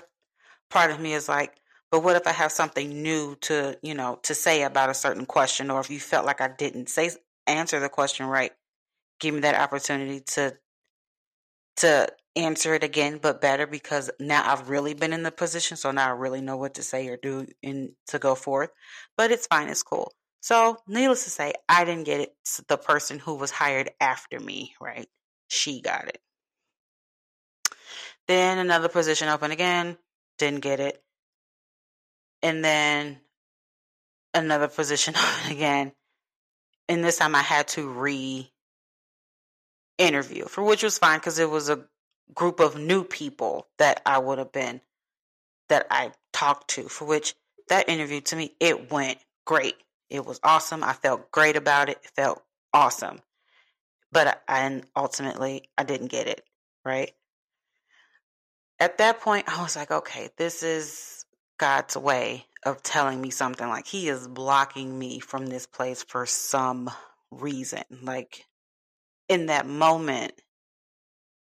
part 0.70 0.92
of 0.92 1.00
me 1.00 1.14
is 1.14 1.28
like, 1.28 1.56
but 1.92 2.04
what 2.04 2.16
if 2.16 2.26
I 2.26 2.32
have 2.32 2.52
something 2.54 3.02
new 3.04 3.36
to, 3.42 3.78
you 3.82 3.94
know, 3.94 4.20
to 4.24 4.34
say 4.34 4.64
about 4.64 4.90
a 4.90 4.94
certain 4.94 5.26
question, 5.26 5.70
or 5.70 5.82
if 5.82 5.90
you 5.90 6.00
felt 6.00 6.26
like 6.26 6.40
I 6.40 6.48
didn't 6.48 6.88
say 6.90 7.12
answer 7.48 7.80
the 7.80 7.90
question 7.90 8.28
right, 8.28 8.52
give 9.20 9.34
me 9.34 9.42
that 9.42 9.56
opportunity 9.56 10.22
to 10.22 10.58
to 11.78 12.08
answer 12.36 12.74
it 12.74 12.84
again, 12.84 13.20
but 13.22 13.42
better 13.42 13.68
because 13.68 14.10
now 14.20 14.44
I've 14.46 14.70
really 14.70 14.94
been 14.94 15.14
in 15.14 15.24
the 15.24 15.32
position, 15.32 15.78
so 15.78 15.92
now 15.92 16.08
I 16.08 16.12
really 16.12 16.42
know 16.42 16.58
what 16.58 16.76
to 16.76 16.84
say 16.84 17.08
or 17.08 17.18
do 17.18 17.48
and 17.64 17.92
to 18.08 18.20
go 18.20 18.36
forth. 18.36 18.70
But 19.18 19.32
it's 19.32 19.48
fine, 19.48 19.70
it's 19.70 19.84
cool. 19.84 20.14
So, 20.42 20.78
needless 20.88 21.26
to 21.26 21.30
say, 21.30 21.54
I 21.70 21.86
didn't 21.86 22.06
get 22.06 22.22
it. 22.22 22.36
The 22.68 22.78
person 22.78 23.20
who 23.20 23.36
was 23.36 23.52
hired 23.52 23.92
after 24.00 24.40
me, 24.40 24.74
right? 24.82 25.08
She 25.50 25.82
got 25.82 26.08
it. 26.08 26.20
Then 28.28 28.58
another 28.58 28.88
position 28.88 29.30
open 29.30 29.52
again, 29.52 29.98
didn't 30.40 30.62
get 30.62 30.80
it. 30.80 31.04
And 32.42 32.64
then 32.66 33.20
another 34.34 34.68
position 34.68 35.14
open 35.18 35.52
again. 35.52 35.92
And 36.90 37.04
this 37.04 37.18
time 37.18 37.36
I 37.36 37.42
had 37.42 37.68
to 37.70 37.88
re 37.88 38.52
interview, 39.98 40.46
for 40.46 40.64
which 40.64 40.82
was 40.82 40.98
fine 40.98 41.20
because 41.20 41.38
it 41.38 41.50
was 41.50 41.70
a 41.70 41.86
group 42.34 42.60
of 42.60 42.78
new 42.78 43.04
people 43.04 43.68
that 43.78 44.02
I 44.06 44.20
would 44.20 44.38
have 44.38 44.52
been, 44.52 44.82
that 45.70 45.88
I 45.90 46.12
talked 46.34 46.70
to, 46.72 46.84
for 46.84 47.06
which 47.06 47.36
that 47.70 47.90
interview 47.90 48.22
to 48.22 48.36
me, 48.36 48.56
it 48.60 48.92
went 48.92 49.20
great. 49.46 49.76
It 50.10 50.26
was 50.26 50.40
awesome. 50.44 50.84
I 50.84 50.94
felt 50.94 51.32
great 51.32 51.56
about 51.56 51.90
it. 51.90 52.00
It 52.04 52.12
felt 52.16 52.44
awesome. 52.74 53.22
But 54.12 54.44
I, 54.48 54.60
and 54.60 54.86
ultimately, 54.96 55.70
I 55.78 55.84
didn't 55.84 56.08
get 56.08 56.28
it, 56.28 56.44
right? 56.84 57.12
At 58.80 58.98
that 58.98 59.22
point, 59.22 59.48
I 59.48 59.62
was 59.62 59.76
like, 59.76 59.92
okay, 59.92 60.30
this 60.38 60.64
is 60.64 61.26
God's 61.58 61.96
way 61.96 62.46
of 62.66 62.84
telling 62.84 63.22
me 63.22 63.30
something. 63.30 63.68
Like, 63.68 63.88
He 63.88 64.10
is 64.10 64.28
blocking 64.28 64.98
me 64.98 65.20
from 65.20 65.46
this 65.46 65.66
place 65.66 66.04
for 66.04 66.26
some 66.26 66.90
reason. 67.32 67.84
Like, 68.02 68.46
in 69.30 69.46
that 69.46 69.66
moment, 69.66 70.34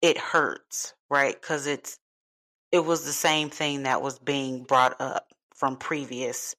it 0.03 0.19
hurts, 0.19 0.95
right? 1.09 1.41
Because 1.41 1.67
it's, 1.67 1.99
it 2.73 2.85
was 2.85 3.05
the 3.05 3.13
same 3.13 3.49
thing 3.49 3.85
that 3.85 4.03
was 4.03 4.19
being 4.19 4.65
brought 4.65 5.01
up 5.01 5.29
from 5.55 5.77
previous 5.77 6.57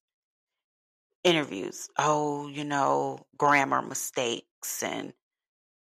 interviews. 1.23 1.89
Oh, 1.97 2.47
you 2.47 2.63
know, 2.63 3.19
grammar 3.37 3.81
mistakes 3.81 4.81
and, 4.81 5.13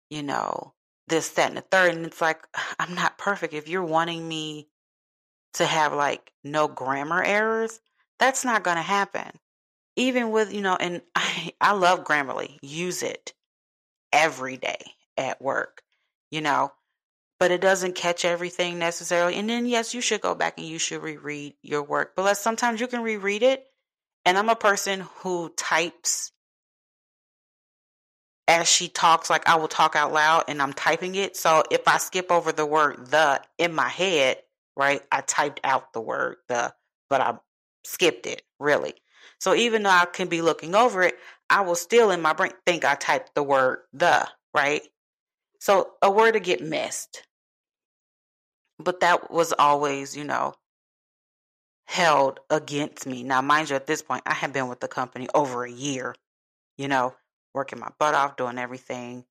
you 0.09 0.23
know, 0.23 0.73
this, 1.07 1.29
that, 1.29 1.49
and 1.49 1.57
the 1.57 1.61
third. 1.61 1.95
And 1.95 2.05
it's 2.05 2.21
like, 2.21 2.45
I'm 2.79 2.93
not 2.95 3.17
perfect. 3.17 3.53
If 3.53 3.69
you're 3.69 3.83
wanting 3.83 4.27
me 4.27 4.67
to 5.53 5.65
have 5.65 5.93
like 5.93 6.31
no 6.43 6.67
grammar 6.67 7.23
errors, 7.23 7.79
that's 8.19 8.43
not 8.45 8.63
going 8.63 8.77
to 8.77 8.83
happen. 8.83 9.31
Even 9.95 10.31
with, 10.31 10.53
you 10.53 10.61
know, 10.61 10.75
and 10.75 11.01
I, 11.15 11.53
I 11.61 11.71
love 11.73 12.03
Grammarly, 12.03 12.57
use 12.61 13.03
it 13.03 13.33
every 14.11 14.57
day 14.57 14.81
at 15.17 15.41
work, 15.41 15.81
you 16.31 16.41
know, 16.41 16.71
but 17.43 17.51
it 17.51 17.59
doesn't 17.59 17.93
catch 17.93 18.23
everything 18.23 18.79
necessarily. 18.79 19.35
And 19.35 19.49
then, 19.49 19.65
yes, 19.65 19.93
you 19.93 19.99
should 19.99 20.21
go 20.21 20.33
back 20.33 20.57
and 20.57 20.65
you 20.65 20.79
should 20.79 21.01
reread 21.01 21.55
your 21.61 21.83
work, 21.83 22.13
but 22.15 22.35
sometimes 22.35 22.79
you 22.79 22.87
can 22.87 23.01
reread 23.01 23.43
it 23.43 23.65
and 24.23 24.37
I'm 24.37 24.47
a 24.47 24.55
person 24.55 25.01
who 25.17 25.49
types 25.57 26.31
as 28.47 28.69
she 28.69 28.87
talks, 28.87 29.29
like 29.29 29.45
I 29.45 29.55
will 29.55 29.67
talk 29.67 29.93
out 29.97 30.13
loud 30.13 30.45
and 30.47 30.61
I'm 30.61 30.71
typing 30.71 31.15
it. 31.15 31.35
So 31.35 31.63
if 31.69 31.85
I 31.85 31.97
skip 31.97 32.31
over 32.31 32.53
the 32.53 32.65
word 32.65 33.07
the 33.07 33.41
in 33.57 33.73
my 33.73 33.89
head, 33.89 34.37
right, 34.77 35.01
I 35.11 35.19
typed 35.19 35.59
out 35.65 35.91
the 35.91 35.99
word 35.99 36.37
the, 36.47 36.73
but 37.09 37.19
I 37.19 37.35
skipped 37.83 38.25
it, 38.25 38.41
really. 38.57 38.93
So 39.41 39.53
even 39.53 39.83
though 39.83 39.89
I 39.89 40.05
can 40.05 40.29
be 40.29 40.41
looking 40.41 40.75
over 40.75 41.03
it, 41.03 41.17
I 41.49 41.59
will 41.59 41.75
still 41.75 42.09
in 42.11 42.21
my 42.21 42.31
brain 42.31 42.53
think 42.65 42.85
I 42.85 42.95
typed 42.95 43.35
the 43.35 43.43
word 43.43 43.79
the, 43.91 44.29
right? 44.55 44.83
So 45.59 45.91
a 46.01 46.09
word 46.09 46.35
to 46.35 46.39
get 46.39 46.61
missed. 46.61 47.27
But 48.79 49.01
that 49.01 49.31
was 49.31 49.53
always, 49.57 50.15
you 50.17 50.23
know, 50.23 50.55
held 51.85 52.39
against 52.49 53.05
me. 53.05 53.23
Now, 53.23 53.41
mind 53.41 53.69
you, 53.69 53.75
at 53.75 53.87
this 53.87 54.01
point, 54.01 54.23
I 54.25 54.33
had 54.33 54.53
been 54.53 54.67
with 54.67 54.79
the 54.79 54.87
company 54.87 55.27
over 55.33 55.63
a 55.63 55.71
year, 55.71 56.15
you 56.77 56.87
know, 56.87 57.15
working 57.53 57.79
my 57.79 57.89
butt 57.99 58.15
off, 58.15 58.35
doing 58.35 58.57
everything, 58.57 59.25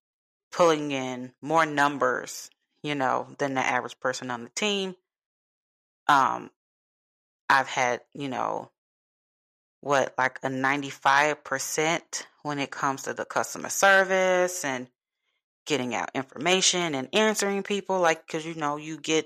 pulling 0.51 0.91
in 0.91 1.33
more 1.41 1.65
numbers, 1.65 2.49
you 2.81 2.95
know, 2.95 3.27
than 3.37 3.53
the 3.53 3.61
average 3.61 3.99
person 3.99 4.31
on 4.31 4.43
the 4.43 4.49
team. 4.49 4.95
Um, 6.07 6.51
I've 7.49 7.67
had, 7.67 8.01
you 8.13 8.29
know, 8.29 8.71
what, 9.81 10.13
like 10.17 10.39
a 10.43 10.47
95% 10.47 12.23
when 12.43 12.59
it 12.59 12.71
comes 12.71 13.03
to 13.03 13.13
the 13.13 13.25
customer 13.25 13.69
service 13.69 14.63
and 14.63 14.87
getting 15.65 15.95
out 15.95 16.11
information 16.13 16.95
and 16.95 17.07
answering 17.13 17.63
people, 17.63 17.99
like, 17.99 18.25
because, 18.25 18.45
you 18.45 18.55
know, 18.55 18.77
you 18.77 18.97
get 18.97 19.25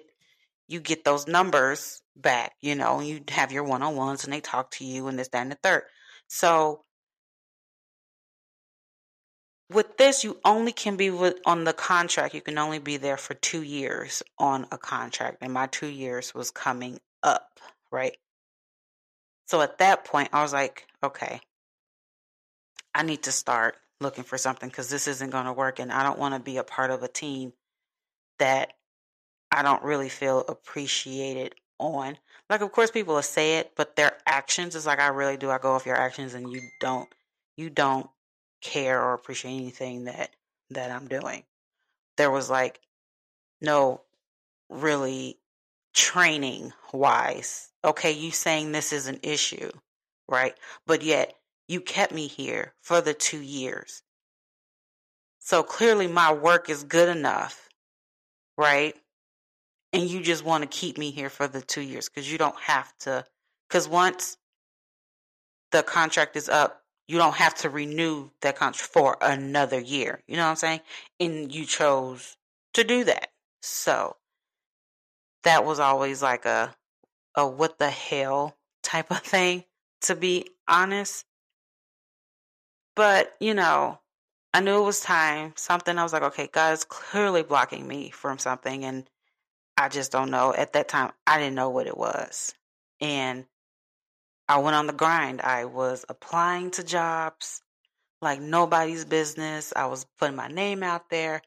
you 0.67 0.79
get 0.79 1.03
those 1.05 1.27
numbers 1.27 2.01
back, 2.15 2.53
you 2.61 2.75
know, 2.75 2.99
you 2.99 3.21
have 3.29 3.51
your 3.51 3.63
one 3.63 3.81
on 3.81 3.95
ones 3.95 4.23
and 4.23 4.33
they 4.33 4.41
talk 4.41 4.71
to 4.71 4.85
you 4.85 5.07
and 5.07 5.17
this, 5.17 5.29
that, 5.29 5.41
and 5.41 5.51
the 5.51 5.57
third. 5.63 5.83
So 6.27 6.83
with 9.69 9.97
this, 9.97 10.23
you 10.23 10.39
only 10.43 10.71
can 10.71 10.97
be 10.97 11.09
with, 11.09 11.37
on 11.45 11.63
the 11.63 11.73
contract. 11.73 12.33
You 12.33 12.41
can 12.41 12.57
only 12.57 12.79
be 12.79 12.97
there 12.97 13.17
for 13.17 13.33
two 13.33 13.63
years 13.63 14.23
on 14.37 14.67
a 14.71 14.77
contract. 14.77 15.37
And 15.41 15.53
my 15.53 15.67
two 15.67 15.87
years 15.87 16.33
was 16.33 16.51
coming 16.51 16.99
up, 17.23 17.59
right? 17.91 18.17
So 19.45 19.61
at 19.61 19.77
that 19.77 20.03
point, 20.03 20.29
I 20.33 20.41
was 20.41 20.51
like, 20.53 20.85
okay, 21.01 21.39
I 22.93 23.03
need 23.03 23.23
to 23.23 23.31
start 23.31 23.77
looking 23.99 24.23
for 24.23 24.37
something 24.37 24.69
because 24.69 24.89
this 24.89 25.07
isn't 25.07 25.31
going 25.31 25.45
to 25.45 25.53
work. 25.53 25.79
And 25.79 25.91
I 25.91 26.03
don't 26.03 26.19
want 26.19 26.33
to 26.33 26.39
be 26.39 26.57
a 26.57 26.63
part 26.63 26.91
of 26.91 27.03
a 27.03 27.07
team 27.07 27.53
that 28.39 28.73
I 29.51 29.63
don't 29.63 29.83
really 29.83 30.09
feel 30.09 30.41
appreciated 30.47 31.55
on. 31.79 32.17
Like, 32.49 32.61
of 32.61 32.71
course, 32.71 32.91
people 32.91 33.15
will 33.15 33.21
say 33.21 33.57
it, 33.57 33.73
but 33.75 33.95
their 33.95 34.17
actions 34.25 34.75
is 34.75 34.85
like, 34.85 34.99
I 34.99 35.07
really 35.07 35.37
do. 35.37 35.49
I 35.49 35.57
go 35.57 35.73
off 35.73 35.85
your 35.85 35.95
actions, 35.95 36.33
and 36.33 36.51
you 36.51 36.61
don't, 36.79 37.09
you 37.55 37.69
don't 37.69 38.09
care 38.61 39.01
or 39.01 39.13
appreciate 39.13 39.55
anything 39.55 40.05
that 40.05 40.31
that 40.71 40.91
I'm 40.91 41.07
doing. 41.07 41.43
There 42.17 42.31
was 42.31 42.49
like 42.49 42.79
no 43.61 44.01
really 44.69 45.37
training 45.93 46.73
wise. 46.91 47.69
Okay, 47.85 48.11
you 48.11 48.31
saying 48.31 48.71
this 48.71 48.91
is 48.91 49.07
an 49.07 49.19
issue, 49.23 49.69
right? 50.27 50.55
But 50.85 51.03
yet 51.03 51.35
you 51.67 51.81
kept 51.81 52.13
me 52.13 52.27
here 52.27 52.73
for 52.81 53.01
the 53.01 53.13
two 53.13 53.41
years. 53.41 54.03
So 55.39 55.63
clearly 55.63 56.07
my 56.07 56.33
work 56.33 56.69
is 56.69 56.83
good 56.83 57.09
enough, 57.09 57.69
right? 58.57 58.95
and 59.93 60.09
you 60.09 60.21
just 60.21 60.43
want 60.43 60.63
to 60.63 60.67
keep 60.67 60.97
me 60.97 61.11
here 61.11 61.29
for 61.29 61.47
the 61.47 61.61
two 61.61 61.81
years 61.81 62.09
because 62.09 62.31
you 62.31 62.37
don't 62.37 62.59
have 62.59 62.95
to 62.99 63.25
because 63.67 63.87
once 63.87 64.37
the 65.71 65.83
contract 65.83 66.35
is 66.35 66.49
up 66.49 66.83
you 67.07 67.17
don't 67.17 67.35
have 67.35 67.55
to 67.55 67.69
renew 67.69 68.29
that 68.41 68.55
contract 68.57 68.91
for 68.91 69.17
another 69.21 69.79
year 69.79 70.21
you 70.27 70.35
know 70.35 70.43
what 70.43 70.49
i'm 70.49 70.55
saying 70.55 70.81
and 71.19 71.53
you 71.53 71.65
chose 71.65 72.37
to 72.73 72.83
do 72.83 73.03
that 73.03 73.29
so 73.61 74.15
that 75.43 75.65
was 75.65 75.79
always 75.79 76.21
like 76.21 76.45
a 76.45 76.75
a 77.35 77.47
what 77.47 77.79
the 77.79 77.89
hell 77.89 78.55
type 78.83 79.11
of 79.11 79.19
thing 79.19 79.63
to 80.01 80.15
be 80.15 80.45
honest 80.67 81.25
but 82.97 83.33
you 83.39 83.53
know 83.53 83.97
i 84.53 84.59
knew 84.59 84.81
it 84.81 84.85
was 84.85 84.99
time 84.99 85.53
something 85.55 85.97
i 85.97 86.03
was 86.03 86.11
like 86.11 86.23
okay 86.23 86.49
god 86.51 86.73
is 86.73 86.83
clearly 86.83 87.43
blocking 87.43 87.87
me 87.87 88.09
from 88.09 88.37
something 88.37 88.83
and 88.83 89.09
I 89.77 89.89
just 89.89 90.11
don't 90.11 90.31
know. 90.31 90.53
At 90.53 90.73
that 90.73 90.87
time, 90.87 91.11
I 91.27 91.37
didn't 91.37 91.55
know 91.55 91.69
what 91.69 91.85
it 91.87 91.97
was. 91.97 92.55
And 92.99 93.45
I 94.49 94.57
went 94.57 94.75
on 94.75 94.87
the 94.87 94.93
grind. 94.93 95.41
I 95.41 95.65
was 95.65 96.03
applying 96.09 96.71
to 96.71 96.83
jobs 96.83 97.61
like 98.21 98.41
nobody's 98.41 99.05
business. 99.05 99.71
I 99.75 99.85
was 99.85 100.07
putting 100.17 100.35
my 100.35 100.47
name 100.47 100.81
out 100.81 101.11
there. 101.11 101.43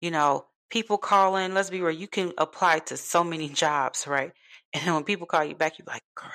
You 0.00 0.12
know, 0.12 0.46
people 0.70 0.98
calling. 0.98 1.52
Let's 1.52 1.70
be 1.70 1.80
real. 1.80 1.96
You 1.98 2.06
can 2.06 2.32
apply 2.38 2.78
to 2.80 2.96
so 2.96 3.24
many 3.24 3.48
jobs, 3.64 4.06
right? 4.06 4.32
And 4.72 4.86
then 4.86 4.94
when 4.94 5.04
people 5.04 5.26
call 5.26 5.44
you 5.44 5.56
back, 5.56 5.78
you're 5.78 5.86
like, 5.86 6.02
crap. 6.14 6.32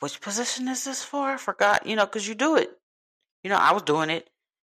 Which 0.00 0.20
position 0.20 0.68
is 0.68 0.84
this 0.84 1.04
for? 1.04 1.28
I 1.28 1.36
forgot, 1.36 1.86
you 1.86 1.96
know, 1.96 2.06
because 2.06 2.26
you 2.26 2.34
do 2.34 2.56
it. 2.56 2.70
You 3.42 3.50
know, 3.50 3.56
I 3.56 3.72
was 3.72 3.82
doing 3.82 4.10
it 4.10 4.28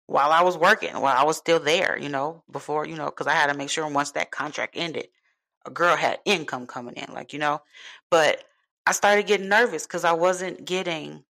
while 0.07 0.31
I 0.31 0.41
was 0.41 0.57
working, 0.57 0.93
while 0.99 1.17
I 1.17 1.23
was 1.23 1.37
still 1.37 1.59
there, 1.59 1.97
you 1.97 2.09
know, 2.09 2.43
before, 2.51 2.87
you 2.87 2.95
know, 2.95 3.05
because 3.05 3.27
I 3.27 3.33
had 3.33 3.47
to 3.51 3.57
make 3.57 3.69
sure 3.69 3.87
once 3.87 4.11
that 4.11 4.31
contract 4.31 4.75
ended, 4.77 5.07
a 5.65 5.69
girl 5.69 5.95
had 5.95 6.19
income 6.25 6.65
coming 6.65 6.95
in, 6.95 7.13
like, 7.13 7.33
you 7.33 7.39
know. 7.39 7.61
But 8.09 8.43
I 8.85 8.93
started 8.93 9.27
getting 9.27 9.49
nervous 9.49 9.85
because 9.85 10.05
I 10.05 10.13
wasn't 10.13 10.65
getting, 10.65 11.23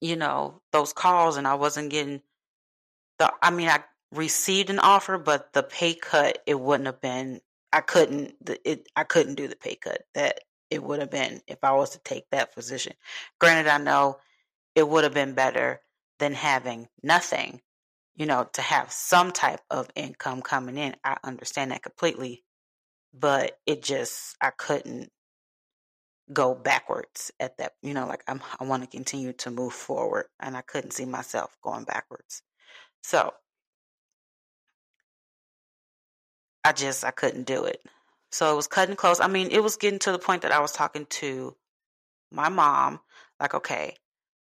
you 0.00 0.16
know, 0.16 0.60
those 0.72 0.92
calls 0.92 1.36
and 1.36 1.46
I 1.46 1.54
wasn't 1.54 1.90
getting 1.90 2.22
the, 3.18 3.32
I 3.40 3.50
mean, 3.50 3.68
I 3.68 3.84
received 4.12 4.70
an 4.70 4.80
offer, 4.80 5.16
but 5.18 5.52
the 5.52 5.62
pay 5.62 5.94
cut, 5.94 6.42
it 6.46 6.58
wouldn't 6.58 6.86
have 6.86 7.00
been, 7.00 7.40
I 7.72 7.80
couldn't, 7.80 8.34
it, 8.64 8.88
I 8.96 9.04
couldn't 9.04 9.36
do 9.36 9.46
the 9.46 9.56
pay 9.56 9.76
cut 9.76 10.02
that 10.14 10.40
it 10.70 10.82
would 10.82 11.00
have 11.00 11.10
been 11.10 11.40
if 11.46 11.58
I 11.62 11.72
was 11.72 11.90
to 11.90 11.98
take 12.00 12.28
that 12.30 12.54
position. 12.54 12.94
Granted, 13.38 13.70
I 13.70 13.78
know 13.78 14.18
it 14.74 14.88
would 14.88 15.04
have 15.04 15.14
been 15.14 15.34
better 15.34 15.80
than 16.18 16.34
having 16.34 16.88
nothing, 17.02 17.60
you 18.16 18.26
know, 18.26 18.48
to 18.52 18.62
have 18.62 18.90
some 18.92 19.32
type 19.32 19.60
of 19.70 19.88
income 19.94 20.42
coming 20.42 20.76
in. 20.76 20.96
I 21.04 21.16
understand 21.24 21.70
that 21.70 21.82
completely, 21.82 22.44
but 23.12 23.58
it 23.66 23.82
just, 23.82 24.36
I 24.40 24.50
couldn't 24.50 25.10
go 26.32 26.54
backwards 26.54 27.30
at 27.40 27.56
that, 27.58 27.74
you 27.82 27.94
know, 27.94 28.06
like 28.06 28.22
I'm, 28.28 28.42
I 28.60 28.64
want 28.64 28.82
to 28.82 28.88
continue 28.88 29.32
to 29.34 29.50
move 29.50 29.72
forward 29.72 30.26
and 30.40 30.56
I 30.56 30.60
couldn't 30.60 30.92
see 30.92 31.06
myself 31.06 31.56
going 31.62 31.84
backwards. 31.84 32.42
So 33.02 33.32
I 36.64 36.72
just, 36.72 37.04
I 37.04 37.10
couldn't 37.10 37.46
do 37.46 37.64
it. 37.64 37.80
So 38.30 38.52
it 38.52 38.56
was 38.56 38.66
cutting 38.66 38.96
close. 38.96 39.20
I 39.20 39.26
mean, 39.26 39.50
it 39.50 39.62
was 39.62 39.76
getting 39.76 40.00
to 40.00 40.12
the 40.12 40.18
point 40.18 40.42
that 40.42 40.52
I 40.52 40.60
was 40.60 40.72
talking 40.72 41.06
to 41.06 41.56
my 42.30 42.50
mom, 42.50 43.00
like, 43.40 43.54
okay, 43.54 43.96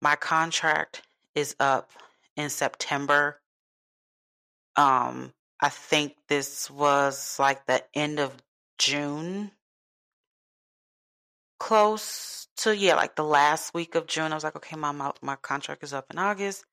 my 0.00 0.16
contract 0.16 1.02
is 1.34 1.56
up 1.60 1.90
in 2.36 2.50
September. 2.50 3.40
Um, 4.76 5.32
I 5.60 5.68
think 5.68 6.14
this 6.28 6.70
was 6.70 7.38
like 7.38 7.66
the 7.66 7.82
end 7.94 8.20
of 8.20 8.32
June. 8.78 9.50
Close 11.58 12.46
to 12.58 12.76
yeah, 12.76 12.94
like 12.94 13.16
the 13.16 13.24
last 13.24 13.74
week 13.74 13.94
of 13.96 14.06
June. 14.06 14.32
I 14.32 14.36
was 14.36 14.44
like, 14.44 14.56
okay, 14.56 14.76
my, 14.76 14.92
my 15.20 15.36
contract 15.36 15.82
is 15.82 15.92
up 15.92 16.06
in 16.10 16.18
August. 16.18 16.64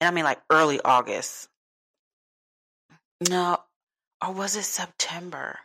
And 0.00 0.08
I 0.08 0.10
mean 0.12 0.24
like 0.24 0.40
early 0.50 0.80
August. 0.84 1.48
No, 3.28 3.58
or 4.26 4.32
was 4.32 4.56
it 4.56 4.64
September? 4.64 5.58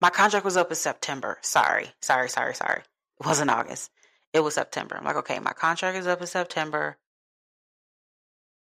My 0.00 0.10
contract 0.10 0.44
was 0.44 0.56
up 0.56 0.70
in 0.70 0.76
September. 0.76 1.38
Sorry, 1.42 1.88
sorry, 2.02 2.28
sorry, 2.28 2.54
sorry. 2.54 2.80
It 3.20 3.26
wasn't 3.26 3.50
August. 3.50 3.90
It 4.34 4.40
was 4.40 4.54
September. 4.54 4.96
I'm 4.96 5.04
like, 5.04 5.16
okay, 5.16 5.38
my 5.38 5.52
contract 5.52 5.96
is 5.96 6.08
up 6.08 6.20
in 6.20 6.26
September. 6.26 6.98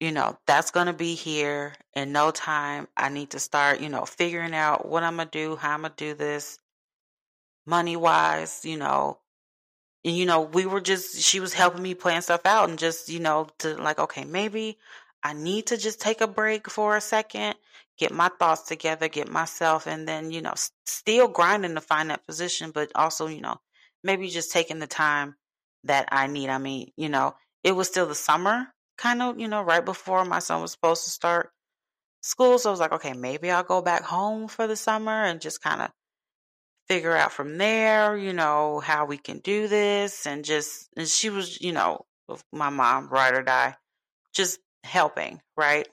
You 0.00 0.12
know, 0.12 0.38
that's 0.46 0.70
going 0.70 0.86
to 0.88 0.92
be 0.92 1.14
here 1.14 1.74
in 1.94 2.12
no 2.12 2.30
time. 2.30 2.88
I 2.96 3.08
need 3.08 3.30
to 3.30 3.40
start, 3.40 3.80
you 3.80 3.88
know, 3.88 4.04
figuring 4.04 4.54
out 4.54 4.86
what 4.86 5.02
I'm 5.02 5.16
going 5.16 5.28
to 5.28 5.32
do, 5.32 5.56
how 5.56 5.72
I'm 5.74 5.82
going 5.82 5.94
to 5.96 6.04
do 6.04 6.14
this 6.14 6.58
money 7.66 7.96
wise, 7.96 8.64
you 8.64 8.76
know. 8.76 9.18
And, 10.04 10.16
you 10.16 10.26
know, 10.26 10.42
we 10.42 10.66
were 10.66 10.80
just, 10.82 11.20
she 11.22 11.40
was 11.40 11.54
helping 11.54 11.82
me 11.82 11.94
plan 11.94 12.22
stuff 12.22 12.46
out 12.46 12.68
and 12.70 12.78
just, 12.78 13.08
you 13.08 13.20
know, 13.20 13.48
to 13.60 13.76
like, 13.76 13.98
okay, 14.00 14.24
maybe 14.24 14.78
I 15.22 15.32
need 15.34 15.68
to 15.68 15.78
just 15.78 16.00
take 16.00 16.20
a 16.20 16.28
break 16.28 16.70
for 16.70 16.96
a 16.96 17.00
second 17.00 17.56
get 17.98 18.12
my 18.12 18.28
thoughts 18.38 18.62
together, 18.62 19.08
get 19.08 19.30
myself, 19.30 19.86
and 19.86 20.08
then, 20.08 20.30
you 20.32 20.42
know, 20.42 20.54
still 20.86 21.28
grinding 21.28 21.74
to 21.76 21.80
find 21.80 22.10
that 22.10 22.26
position, 22.26 22.72
but 22.72 22.90
also, 22.96 23.28
you 23.28 23.40
know, 23.40 23.60
maybe 24.02 24.28
just 24.28 24.52
taking 24.52 24.80
the 24.80 24.88
time 24.88 25.36
that 25.84 26.08
I 26.12 26.26
need. 26.26 26.48
I 26.48 26.58
mean, 26.58 26.92
you 26.96 27.08
know, 27.08 27.34
it 27.62 27.72
was 27.72 27.88
still 27.88 28.06
the 28.06 28.14
summer, 28.14 28.68
kind 28.98 29.22
of, 29.22 29.38
you 29.38 29.48
know, 29.48 29.62
right 29.62 29.84
before 29.84 30.24
my 30.24 30.38
son 30.38 30.62
was 30.62 30.72
supposed 30.72 31.04
to 31.04 31.10
start 31.10 31.50
school. 32.20 32.58
So 32.58 32.70
I 32.70 32.72
was 32.72 32.80
like, 32.80 32.92
okay, 32.92 33.12
maybe 33.12 33.50
I'll 33.50 33.62
go 33.62 33.82
back 33.82 34.02
home 34.02 34.48
for 34.48 34.66
the 34.66 34.76
summer 34.76 35.24
and 35.24 35.40
just 35.40 35.62
kind 35.62 35.82
of 35.82 35.90
figure 36.88 37.16
out 37.16 37.32
from 37.32 37.58
there, 37.58 38.16
you 38.16 38.32
know, 38.32 38.80
how 38.80 39.06
we 39.06 39.16
can 39.16 39.38
do 39.38 39.68
this. 39.68 40.26
And 40.26 40.44
just, 40.44 40.88
and 40.96 41.08
she 41.08 41.30
was, 41.30 41.60
you 41.60 41.72
know, 41.72 42.04
my 42.52 42.70
mom, 42.70 43.08
ride 43.08 43.34
or 43.34 43.42
die, 43.42 43.76
just 44.32 44.58
helping, 44.84 45.40
right? 45.56 45.88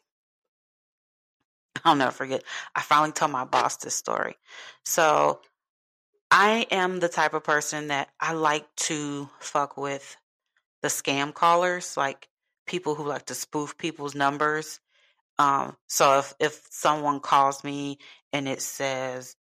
I'll 1.86 1.95
never 1.95 2.12
forget. 2.12 2.43
I 2.75 2.82
finally 2.82 3.12
told 3.12 3.32
my 3.32 3.45
boss 3.45 3.78
this 3.78 3.95
story. 3.95 4.36
So 4.84 5.41
I 6.31 6.67
am 6.71 6.99
the 6.99 7.09
type 7.09 7.33
of 7.33 7.43
person 7.43 7.87
that 7.87 8.09
I 8.19 8.33
like 8.33 8.67
to 8.87 9.29
fuck 9.39 9.77
with 9.77 10.15
the 10.81 10.89
scam 10.89 11.33
callers, 11.33 11.97
like 11.97 12.29
people 12.67 12.95
who 12.95 13.05
like 13.05 13.25
to 13.27 13.35
spoof 13.35 13.77
people's 13.77 14.15
numbers. 14.15 14.79
Um, 15.39 15.77
so 15.87 16.19
if 16.19 16.33
if 16.39 16.61
someone 16.71 17.19
calls 17.21 17.63
me 17.63 17.99
and 18.33 18.47
it 18.47 18.61
says 18.61 19.35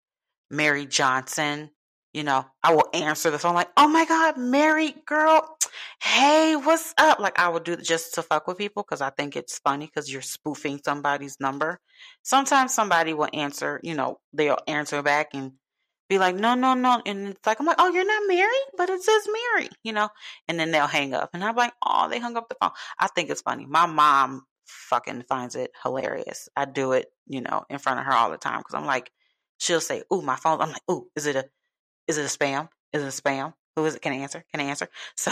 Mary 0.51 0.85
Johnson, 0.85 1.71
you 2.13 2.23
know, 2.23 2.45
I 2.63 2.73
will 2.75 2.89
answer 2.93 3.31
the 3.31 3.39
phone 3.39 3.55
like, 3.55 3.69
"Oh 3.77 3.87
my 3.87 4.05
God, 4.05 4.37
Mary, 4.37 4.95
girl, 5.07 5.57
hey, 6.03 6.55
what's 6.55 6.93
up?" 6.97 7.19
Like 7.19 7.39
I 7.39 7.49
will 7.49 7.59
do 7.61 7.77
just 7.77 8.15
to 8.15 8.23
fuck 8.23 8.47
with 8.47 8.57
people 8.57 8.83
because 8.83 9.01
I 9.01 9.11
think 9.11 9.35
it's 9.35 9.59
funny 9.59 9.85
because 9.87 10.11
you're 10.11 10.21
spoofing 10.23 10.81
somebody's 10.83 11.37
number. 11.39 11.79
Sometimes 12.23 12.73
somebody 12.73 13.13
will 13.13 13.29
answer, 13.33 13.79
you 13.83 13.95
know, 13.95 14.19
they'll 14.33 14.59
answer 14.67 15.01
back 15.03 15.29
and 15.33 15.53
be 16.09 16.19
like, 16.19 16.35
"No, 16.35 16.55
no, 16.55 16.73
no," 16.73 17.01
and 17.05 17.29
it's 17.29 17.47
like 17.47 17.59
I'm 17.59 17.65
like, 17.65 17.77
"Oh, 17.79 17.89
you're 17.91 18.05
not 18.05 18.27
married, 18.27 18.67
but 18.77 18.89
it 18.89 19.01
says 19.03 19.27
married, 19.53 19.71
you 19.83 19.93
know, 19.93 20.09
and 20.47 20.59
then 20.59 20.71
they'll 20.71 20.87
hang 20.87 21.13
up, 21.13 21.31
and 21.33 21.43
I'm 21.43 21.55
like, 21.55 21.73
"Oh, 21.85 22.09
they 22.09 22.19
hung 22.19 22.37
up 22.37 22.49
the 22.49 22.55
phone." 22.61 22.71
I 22.99 23.07
think 23.07 23.29
it's 23.29 23.41
funny. 23.41 23.65
My 23.65 23.85
mom 23.85 24.45
fucking 24.65 25.23
finds 25.29 25.55
it 25.55 25.71
hilarious. 25.83 26.49
I 26.55 26.65
do 26.65 26.93
it, 26.93 27.07
you 27.27 27.41
know, 27.41 27.65
in 27.69 27.79
front 27.79 27.99
of 27.99 28.05
her 28.05 28.13
all 28.13 28.31
the 28.31 28.37
time 28.37 28.59
because 28.59 28.75
I'm 28.75 28.85
like, 28.85 29.11
she'll 29.59 29.81
say, 29.81 30.03
"Ooh, 30.13 30.21
my 30.21 30.35
phone." 30.35 30.61
I'm 30.61 30.71
like, 30.71 30.83
"Ooh, 30.91 31.07
is 31.15 31.25
it 31.27 31.35
a 31.35 31.45
is 32.07 32.17
it 32.17 32.25
a 32.25 32.37
spam? 32.37 32.69
Is 32.93 33.03
it 33.03 33.07
a 33.07 33.21
spam? 33.21 33.53
Who 33.75 33.85
is 33.85 33.95
it? 33.95 34.01
Can 34.01 34.13
I 34.13 34.17
answer? 34.17 34.43
Can 34.51 34.61
I 34.61 34.65
answer? 34.65 34.89
So 35.15 35.31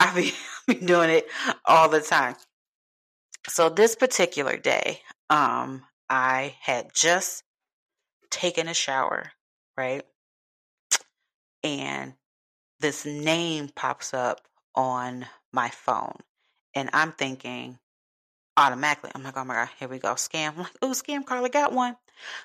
I 0.00 0.12
be, 0.14 0.32
be 0.80 0.86
doing 0.86 1.10
it 1.10 1.26
all 1.66 1.88
the 1.88 2.00
time. 2.00 2.36
So 3.48 3.68
this 3.68 3.96
particular 3.96 4.56
day, 4.56 5.00
um, 5.28 5.82
I 6.08 6.54
had 6.60 6.90
just 6.94 7.42
taken 8.30 8.68
a 8.68 8.74
shower, 8.74 9.32
right? 9.76 10.02
And 11.62 12.14
this 12.80 13.04
name 13.04 13.68
pops 13.74 14.14
up 14.14 14.40
on 14.74 15.26
my 15.52 15.68
phone. 15.68 16.16
And 16.74 16.90
I'm 16.92 17.12
thinking 17.12 17.78
automatically, 18.56 19.10
I'm 19.14 19.22
like, 19.22 19.36
oh 19.36 19.44
my 19.44 19.54
God, 19.54 19.68
here 19.78 19.88
we 19.88 19.98
go. 19.98 20.14
Scam. 20.14 20.52
I'm 20.52 20.58
like, 20.58 20.76
oh, 20.82 20.90
scam, 20.90 21.24
Carla 21.24 21.48
got 21.48 21.72
one. 21.72 21.96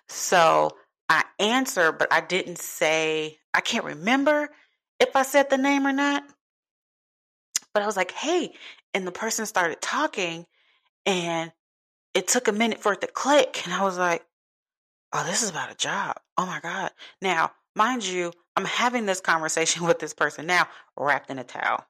So 0.07 0.71
I 1.09 1.23
answered, 1.39 1.93
but 1.93 2.11
I 2.11 2.21
didn't 2.21 2.57
say, 2.57 3.37
I 3.53 3.61
can't 3.61 3.85
remember 3.85 4.49
if 4.99 5.15
I 5.15 5.23
said 5.23 5.49
the 5.49 5.57
name 5.57 5.85
or 5.85 5.93
not. 5.93 6.23
But 7.73 7.83
I 7.83 7.85
was 7.85 7.97
like, 7.97 8.11
hey, 8.11 8.53
and 8.93 9.05
the 9.05 9.11
person 9.11 9.45
started 9.45 9.81
talking, 9.81 10.45
and 11.05 11.51
it 12.13 12.27
took 12.27 12.47
a 12.47 12.53
minute 12.53 12.79
for 12.79 12.93
it 12.93 13.01
to 13.01 13.07
click. 13.07 13.61
And 13.65 13.73
I 13.73 13.83
was 13.83 13.97
like, 13.97 14.25
oh, 15.15 15.23
this 15.25 15.43
is 15.43 15.49
about 15.49 15.71
a 15.71 15.75
job. 15.75 16.17
Oh 16.37 16.45
my 16.45 16.59
God. 16.59 16.91
Now, 17.21 17.51
mind 17.75 18.05
you, 18.05 18.33
I'm 18.55 18.65
having 18.65 19.05
this 19.05 19.21
conversation 19.21 19.83
with 19.87 19.99
this 19.99 20.13
person 20.13 20.45
now 20.45 20.67
wrapped 20.97 21.29
in 21.29 21.39
a 21.39 21.43
towel. 21.43 21.85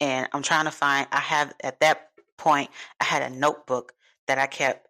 And 0.00 0.28
I'm 0.32 0.42
trying 0.42 0.66
to 0.66 0.70
find, 0.70 1.08
I 1.10 1.18
have 1.18 1.52
at 1.62 1.80
that 1.80 2.10
point, 2.36 2.70
I 3.00 3.04
had 3.04 3.22
a 3.22 3.34
notebook 3.34 3.92
that 4.28 4.38
I 4.38 4.46
kept 4.46 4.86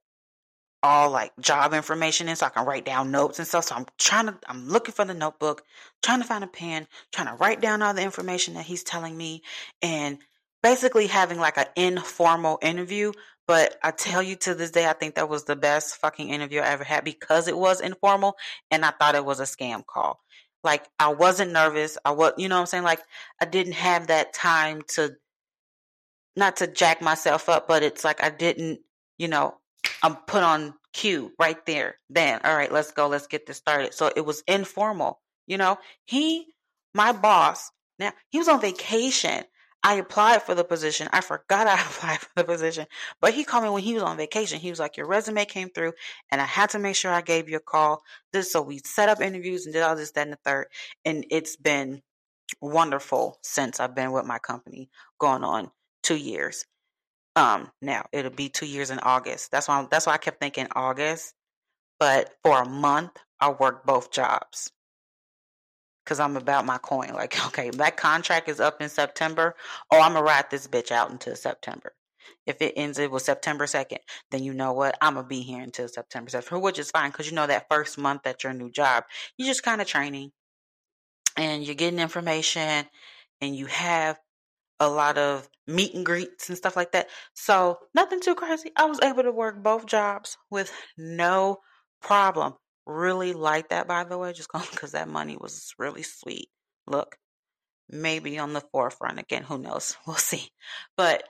all 0.83 1.11
like 1.11 1.33
job 1.41 1.73
information 1.73 2.29
in 2.29 2.37
so 2.37 2.47
I 2.47 2.51
can 2.51 2.67
write 2.67 2.85
down 2.85 3.11
notes 3.11 3.39
and 3.39 3.49
stuff. 3.49 3.65
So 3.65 3.75
I'm 3.75 3.87
trying 3.99 4.27
to, 4.27 4.39
I'm 4.47 4.69
looking 4.69 4.93
for 4.93 5.05
the 5.07 5.15
notebook, 5.15 5.65
trying 6.03 6.21
to 6.21 6.27
find 6.27 6.45
a 6.45 6.49
pen, 6.49 6.87
trying 7.13 7.29
to 7.29 7.35
write 7.43 7.61
down 7.61 7.81
all 7.83 7.95
the 7.95 8.03
information 8.03 8.55
that 8.55 8.67
he's 8.67 8.85
telling 8.85 9.17
me 9.17 9.43
and 9.81 10.19
basically 10.63 11.07
having 11.07 11.39
like 11.39 11.57
an 11.57 11.67
informal 11.75 12.59
interview. 12.61 13.13
But 13.49 13.77
I 13.83 13.93
tell 13.93 14.23
you 14.23 14.37
to 14.37 14.55
this 14.55 14.71
day, 14.71 14.87
I 14.87 14.93
think 14.93 15.15
that 15.15 15.31
was 15.31 15.45
the 15.45 15.57
best 15.57 15.97
fucking 15.97 16.29
interview 16.29 16.61
I 16.61 16.69
ever 16.69 16.85
had 16.85 17.03
because 17.03 17.49
it 17.49 17.57
was 17.57 17.81
informal 17.81 18.37
and 18.71 18.85
I 18.85 18.91
thought 18.91 19.15
it 19.15 19.25
was 19.25 19.41
a 19.41 19.45
scam 19.45 19.85
call. 19.87 20.21
Like 20.63 20.85
I 21.01 21.09
wasn't 21.09 21.53
nervous. 21.53 21.97
I 22.05 22.11
was, 22.11 22.35
you 22.37 22.51
know 22.51 22.57
what 22.57 22.61
I'm 22.61 22.67
saying? 22.67 22.85
Like 22.85 23.01
I 23.41 23.47
didn't 23.47 23.73
have 23.73 24.09
that 24.09 24.35
time 24.35 24.83
to, 24.89 25.17
not 26.37 26.59
to 26.59 26.67
jack 26.67 27.01
myself 27.01 27.49
up, 27.49 27.67
but 27.67 27.83
it's 27.83 28.05
like 28.05 28.23
I 28.23 28.29
didn't, 28.29 28.81
you 29.17 29.29
know, 29.29 29.55
I'm 30.03 30.17
put 30.17 30.43
on 30.43 30.75
cue 30.93 31.33
right 31.39 31.65
there. 31.65 31.97
Then, 32.11 32.41
all 32.45 32.55
right, 32.55 32.71
let's 32.71 32.93
go. 32.93 33.09
Let's 33.09 33.29
get 33.29 33.47
this 33.47 33.57
started. 33.57 33.95
So 33.95 34.13
it 34.15 34.27
was 34.27 34.43
informal. 34.47 35.21
You 35.47 35.57
know, 35.57 35.79
he, 36.05 36.49
my 36.95 37.13
boss, 37.13 37.71
now 37.99 38.13
he 38.29 38.39
was 38.39 38.49
on 38.49 38.61
vacation. 38.61 39.45
I 39.83 39.95
applied 39.95 40.43
for 40.43 40.55
the 40.55 40.65
position. 40.65 41.09
I 41.13 41.21
forgot 41.21 41.67
I 41.67 41.81
applied 41.81 42.21
for 42.21 42.31
the 42.37 42.45
position, 42.45 42.87
but 43.21 43.35
he 43.35 43.45
called 43.45 43.65
me 43.65 43.71
when 43.71 43.83
he 43.83 43.95
was 43.95 44.03
on 44.03 44.17
vacation. 44.17 44.61
He 44.61 44.71
was 44.71 44.81
like, 44.81 44.97
"Your 44.97 45.07
resume 45.07 45.45
came 45.45 45.71
through, 45.71 45.93
and 46.31 46.41
I 46.41 46.45
had 46.45 46.71
to 46.71 46.79
make 46.79 46.97
sure 46.97 47.13
I 47.13 47.21
gave 47.21 47.49
you 47.49 47.57
a 47.57 47.61
call." 47.61 48.03
This, 48.33 48.53
so 48.53 48.63
we 48.63 48.79
set 48.79 49.09
up 49.09 49.21
interviews 49.21 49.67
and 49.67 49.73
did 49.73 49.83
all 49.83 49.97
this, 49.97 50.13
that, 50.13 50.23
and 50.23 50.33
the 50.33 50.39
third, 50.45 50.67
and 51.05 51.25
it's 51.31 51.57
been 51.57 52.03
wonderful 52.61 53.39
since 53.43 53.81
I've 53.81 53.95
been 53.95 54.13
with 54.13 54.25
my 54.27 54.39
company, 54.39 54.91
going 55.19 55.45
on 55.45 55.71
two 56.03 56.17
years. 56.17 56.65
Um, 57.37 57.71
now 57.83 58.07
it'll 58.13 58.33
be 58.33 58.49
two 58.49 58.67
years 58.67 58.91
in 58.91 58.99
August. 59.01 59.53
That's 59.53 59.69
why 59.69 59.79
I'm, 59.79 59.89
that's 59.91 60.07
why 60.07 60.15
I 60.15 60.19
kept 60.19 60.41
thinking 60.41 60.67
August, 60.75 61.35
but 62.01 62.35
for 62.45 62.63
a 62.63 62.69
month 62.69 63.13
I 63.41 63.51
worked 63.51 63.87
both 63.87 64.11
jobs 64.11 64.73
because 66.09 66.21
I'm 66.21 66.39
about 66.39 66.65
my 66.65 66.79
coin. 66.79 67.11
Like, 67.13 67.45
okay, 67.49 67.69
that 67.71 67.99
contract 67.99 68.49
is 68.49 68.61
up 68.61 68.81
in 68.81 68.89
September. 68.89 69.55
Oh, 69.93 70.01
I'm 70.01 70.15
gonna 70.15 70.25
ride 70.25 70.51
this 70.51 70.67
bitch 70.67 70.91
out 70.91 71.11
until 71.11 71.37
September. 71.37 71.93
If 72.47 72.63
it 72.63 72.75
ends 72.77 72.99
it 72.99 73.11
was 73.11 73.25
September 73.25 73.67
2nd, 73.67 73.99
then 74.31 74.43
you 74.43 74.55
know 74.55 74.73
what? 74.73 74.97
I'm 75.03 75.15
gonna 75.15 75.29
be 75.29 75.43
here 75.43 75.63
until 75.63 75.87
September 75.87 76.31
7th, 76.31 76.63
which 76.63 76.79
is 76.79 76.91
fine 76.91 77.11
because 77.11 77.29
you 77.29 77.35
know 77.35 77.47
that 77.47 77.67
first 77.71 77.99
month 77.99 78.27
at 78.27 78.43
your 78.43 78.55
new 78.55 78.71
job, 78.71 79.05
you're 79.37 79.49
just 79.49 79.63
kind 79.63 79.83
of 79.83 79.87
training 79.87 80.33
and 81.37 81.63
you're 81.63 81.75
getting 81.75 82.01
information 82.01 82.87
and 83.43 83.55
you 83.55 83.67
have 83.67 84.19
a 84.81 84.89
lot 84.89 85.19
of 85.19 85.49
meet 85.67 85.95
and 85.95 86.07
greets 86.07 86.49
and 86.49 86.57
stuff 86.57 86.75
like 86.77 86.93
that. 86.93 87.09
So 87.35 87.79
nothing 87.95 88.21
too 88.21 88.35
crazy. 88.35 88.73
I 88.77 88.87
was 88.87 89.01
able 89.03 89.25
to 89.25 89.33
work 89.33 89.63
both 89.63 89.85
jobs 89.85 90.39
with 90.51 90.73
no 90.97 91.59
problem. 92.01 92.55
Really 92.89 93.35
like 93.35 93.69
that, 93.69 93.87
by 93.87 94.05
the 94.05 94.17
way, 94.17 94.33
just 94.33 94.49
because 94.73 94.93
that 94.93 95.09
money 95.09 95.37
was 95.39 95.75
really 95.79 96.03
sweet. 96.03 96.49
Look, 96.87 97.19
maybe 97.91 98.39
on 98.39 98.55
the 98.55 98.63
forefront 98.73 99.19
again. 99.19 99.43
Who 99.43 99.59
knows? 99.59 99.95
We'll 100.07 100.17
see. 100.17 100.49
But 100.97 101.23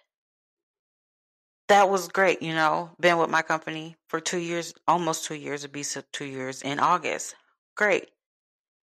that 1.66 1.90
was 1.90 2.07
great. 2.07 2.42
You 2.42 2.55
know, 2.55 2.92
been 3.01 3.18
with 3.18 3.29
my 3.29 3.42
company 3.42 3.97
for 4.09 4.21
two 4.21 4.38
years, 4.38 4.73
almost 4.87 5.25
two 5.25 5.35
years. 5.35 5.64
It'd 5.64 5.73
be 5.73 5.85
two 6.12 6.25
years 6.25 6.62
in 6.62 6.79
August. 6.79 7.35
Great. 7.77 8.09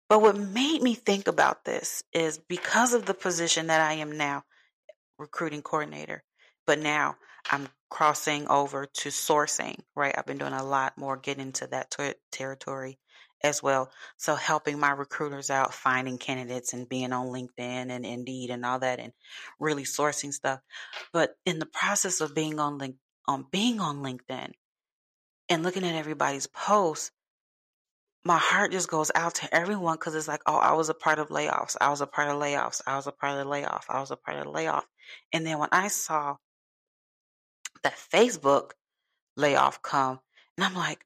But 0.10 0.24
what 0.24 0.36
made 0.36 0.82
me 0.82 0.96
think 0.96 1.28
about 1.28 1.66
this 1.66 2.04
is 2.14 2.40
because 2.50 2.94
of 2.94 3.06
the 3.06 3.14
position 3.14 3.68
that 3.68 3.82
I 3.82 3.94
am 3.94 4.18
now, 4.18 4.44
recruiting 5.20 5.62
coordinator, 5.62 6.24
but 6.66 6.80
now 6.80 7.16
I'm 7.52 7.68
crossing 7.90 8.48
over 8.48 8.86
to 8.86 9.10
sourcing, 9.10 9.80
right? 9.96 10.16
I've 10.18 10.26
been 10.26 10.38
doing 10.38 10.54
a 10.54 10.64
lot 10.64 10.98
more 10.98 11.18
getting 11.18 11.48
into 11.48 11.68
that 11.68 11.92
ter- 11.92 12.16
territory 12.32 13.00
as 13.44 13.62
well. 13.62 13.92
So 14.18 14.36
helping 14.36 14.80
my 14.80 14.92
recruiters 14.92 15.50
out, 15.50 15.74
finding 15.74 16.18
candidates 16.18 16.74
and 16.74 16.90
being 16.90 17.14
on 17.14 17.28
LinkedIn 17.28 17.90
and 17.92 18.06
Indeed 18.06 18.50
and 18.50 18.66
all 18.66 18.80
that 18.80 19.00
and 19.00 19.14
really 19.60 19.84
sourcing 19.84 20.34
stuff. 20.34 20.60
But 21.14 21.36
in 21.46 21.60
the 21.60 21.66
process 21.68 22.22
of 22.22 22.34
being 22.34 22.60
on 22.60 22.78
link 22.78 22.96
on 23.28 23.46
being 23.52 23.80
on 23.80 24.04
LinkedIn 24.04 24.52
and 25.50 25.64
looking 25.64 25.84
at 25.84 25.96
everybody's 25.96 26.48
posts, 26.48 27.12
my 28.24 28.38
heart 28.38 28.72
just 28.72 28.90
goes 28.90 29.12
out 29.14 29.36
to 29.36 29.56
everyone 29.56 29.96
because 29.96 30.16
it's 30.16 30.28
like, 30.28 30.42
oh, 30.48 30.58
I 30.58 30.74
was 30.74 30.90
a 30.90 30.96
part 30.96 31.20
of 31.20 31.30
layoffs. 31.30 31.76
I 31.80 31.90
was 31.90 32.02
a 32.02 32.08
part 32.08 32.30
of 32.30 32.38
layoffs. 32.38 32.82
I 32.88 32.96
was 32.96 33.06
a 33.06 33.12
part 33.12 33.34
of 33.34 33.44
the 33.44 33.50
layoff. 33.50 33.86
I 33.88 34.00
was 34.00 34.10
a 34.10 34.16
part 34.16 34.38
of 34.38 34.46
the 34.46 34.52
layoff. 34.52 34.86
And 35.32 35.46
then 35.46 35.60
when 35.60 35.70
I 35.72 35.90
saw 35.90 36.38
that 37.86 37.96
Facebook 37.96 38.72
layoff 39.38 39.82
come, 39.82 40.20
and 40.58 40.66
I'm 40.66 40.76
like, 40.76 41.06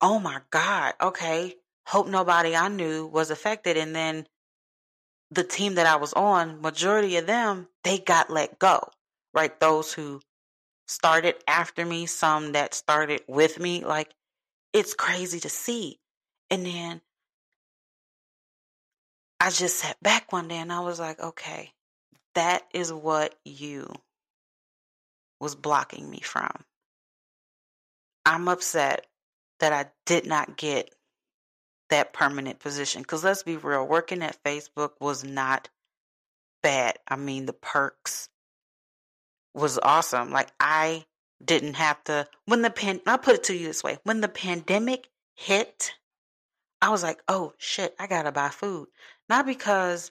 oh 0.00 0.18
my 0.18 0.40
God, 0.50 0.94
okay. 1.00 1.54
Hope 1.86 2.08
nobody 2.08 2.56
I 2.56 2.68
knew 2.68 3.06
was 3.06 3.30
affected. 3.30 3.76
And 3.76 3.94
then 3.94 4.26
the 5.30 5.44
team 5.44 5.74
that 5.74 5.86
I 5.86 5.96
was 5.96 6.12
on, 6.12 6.60
majority 6.60 7.16
of 7.16 7.26
them, 7.26 7.68
they 7.82 7.98
got 7.98 8.30
let 8.30 8.58
go, 8.58 8.88
right? 9.32 9.58
Those 9.60 9.92
who 9.92 10.20
started 10.86 11.36
after 11.48 11.84
me, 11.84 12.06
some 12.06 12.52
that 12.52 12.74
started 12.74 13.22
with 13.26 13.58
me. 13.58 13.84
Like, 13.84 14.14
it's 14.72 14.94
crazy 14.94 15.40
to 15.40 15.48
see. 15.48 16.00
And 16.50 16.64
then 16.64 17.00
I 19.40 19.50
just 19.50 19.78
sat 19.78 20.02
back 20.02 20.32
one 20.32 20.48
day 20.48 20.56
and 20.58 20.72
I 20.72 20.80
was 20.80 21.00
like, 21.00 21.20
okay, 21.20 21.72
that 22.34 22.62
is 22.72 22.92
what 22.92 23.34
you 23.44 23.88
was 25.40 25.54
blocking 25.54 26.08
me 26.08 26.20
from. 26.20 26.64
I'm 28.26 28.48
upset 28.48 29.06
that 29.60 29.72
I 29.72 29.90
did 30.06 30.26
not 30.26 30.56
get 30.56 30.94
that 31.90 32.12
permanent 32.12 32.58
position. 32.58 33.02
Because 33.02 33.24
let's 33.24 33.42
be 33.42 33.56
real, 33.56 33.86
working 33.86 34.22
at 34.22 34.42
Facebook 34.42 34.92
was 35.00 35.24
not 35.24 35.68
bad. 36.62 36.98
I 37.06 37.16
mean, 37.16 37.46
the 37.46 37.52
perks 37.52 38.28
was 39.54 39.78
awesome. 39.78 40.30
Like, 40.30 40.50
I 40.58 41.04
didn't 41.44 41.74
have 41.74 42.02
to, 42.04 42.26
when 42.46 42.62
the 42.62 42.70
pan, 42.70 43.00
I'll 43.06 43.18
put 43.18 43.36
it 43.36 43.44
to 43.44 43.56
you 43.56 43.66
this 43.66 43.84
way 43.84 43.98
when 44.04 44.20
the 44.20 44.28
pandemic 44.28 45.08
hit, 45.34 45.92
I 46.80 46.90
was 46.90 47.02
like, 47.02 47.20
oh 47.28 47.52
shit, 47.58 47.94
I 47.98 48.06
gotta 48.06 48.32
buy 48.32 48.48
food. 48.48 48.88
Not 49.28 49.46
because 49.46 50.10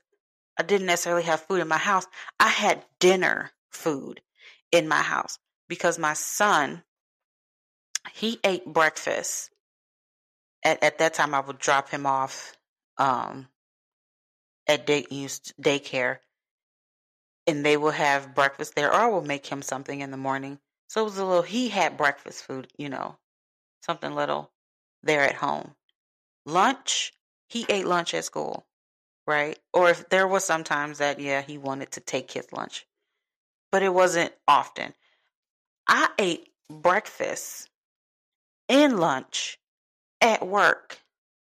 I 0.58 0.64
didn't 0.64 0.88
necessarily 0.88 1.24
have 1.24 1.42
food 1.42 1.62
in 1.62 1.68
my 1.68 1.78
house, 1.78 2.08
I 2.40 2.50
had 2.50 2.86
dinner 3.00 3.52
food 3.72 4.22
in 4.74 4.88
my 4.88 5.02
house 5.02 5.40
because 5.70 5.98
my 5.98 6.14
son, 6.14 6.84
he 8.14 8.40
ate 8.44 8.66
breakfast. 8.66 9.52
At, 10.64 10.84
at 10.84 10.98
that 10.98 11.14
time, 11.14 11.34
I 11.34 11.40
would 11.40 11.60
drop 11.60 11.90
him 11.90 12.06
off 12.06 12.58
um, 12.98 13.48
at 14.68 14.86
day, 14.86 15.04
daycare 15.04 16.20
and 17.46 17.66
they 17.66 17.78
will 17.78 17.92
have 17.92 18.36
breakfast 18.36 18.76
there, 18.76 18.90
or 18.90 18.96
I 18.96 19.08
will 19.08 19.22
make 19.24 19.46
him 19.46 19.62
something 19.62 20.00
in 20.00 20.12
the 20.12 20.18
morning. 20.18 20.60
So 20.88 21.02
it 21.02 21.06
was 21.06 21.18
a 21.18 21.26
little, 21.26 21.42
he 21.42 21.70
had 21.70 21.98
breakfast 21.98 22.44
food, 22.44 22.68
you 22.78 22.90
know, 22.90 23.18
something 23.82 24.14
little 24.14 24.52
there 25.02 25.22
at 25.22 25.36
home. 25.36 25.76
Lunch, 26.46 27.14
he 27.50 27.66
ate 27.70 27.86
lunch 27.86 28.14
at 28.14 28.26
school, 28.26 28.66
right? 29.28 29.60
Or 29.74 29.90
if 29.90 30.10
there 30.10 30.28
was 30.28 30.46
sometimes 30.46 31.00
that, 31.00 31.20
yeah, 31.20 31.42
he 31.42 31.58
wanted 31.58 31.92
to 31.92 32.00
take 32.00 32.32
his 32.32 32.52
lunch, 32.54 32.86
but 33.74 33.82
it 33.82 33.92
wasn't 33.92 34.32
often. 34.48 34.94
I 35.88 36.08
ate 36.20 36.50
breakfast 36.70 37.72
and 38.70 39.00
lunch 39.00 39.58
at 40.22 40.48
work. 40.48 41.00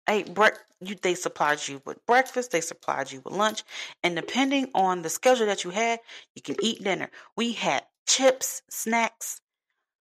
I 0.07 0.15
ate 0.15 0.33
break. 0.33 0.55
They 1.03 1.17
supplied 1.17 1.69
you 1.69 1.83
with 1.85 2.05
breakfast, 2.07 2.51
they 2.51 2.63
supplied 2.63 3.13
you 3.13 3.21
with 3.23 3.35
lunch, 3.35 3.63
and 4.03 4.17
depending 4.17 4.71
on 4.75 5.03
the 5.03 5.11
schedule 5.11 5.47
that 5.47 5.65
you 5.65 5.71
had, 5.71 6.01
you 6.35 6.41
can 6.41 6.57
eat 6.63 6.83
dinner. 6.83 7.11
We 7.37 7.53
had 7.53 7.85
chips, 8.09 8.63
snacks, 8.71 9.43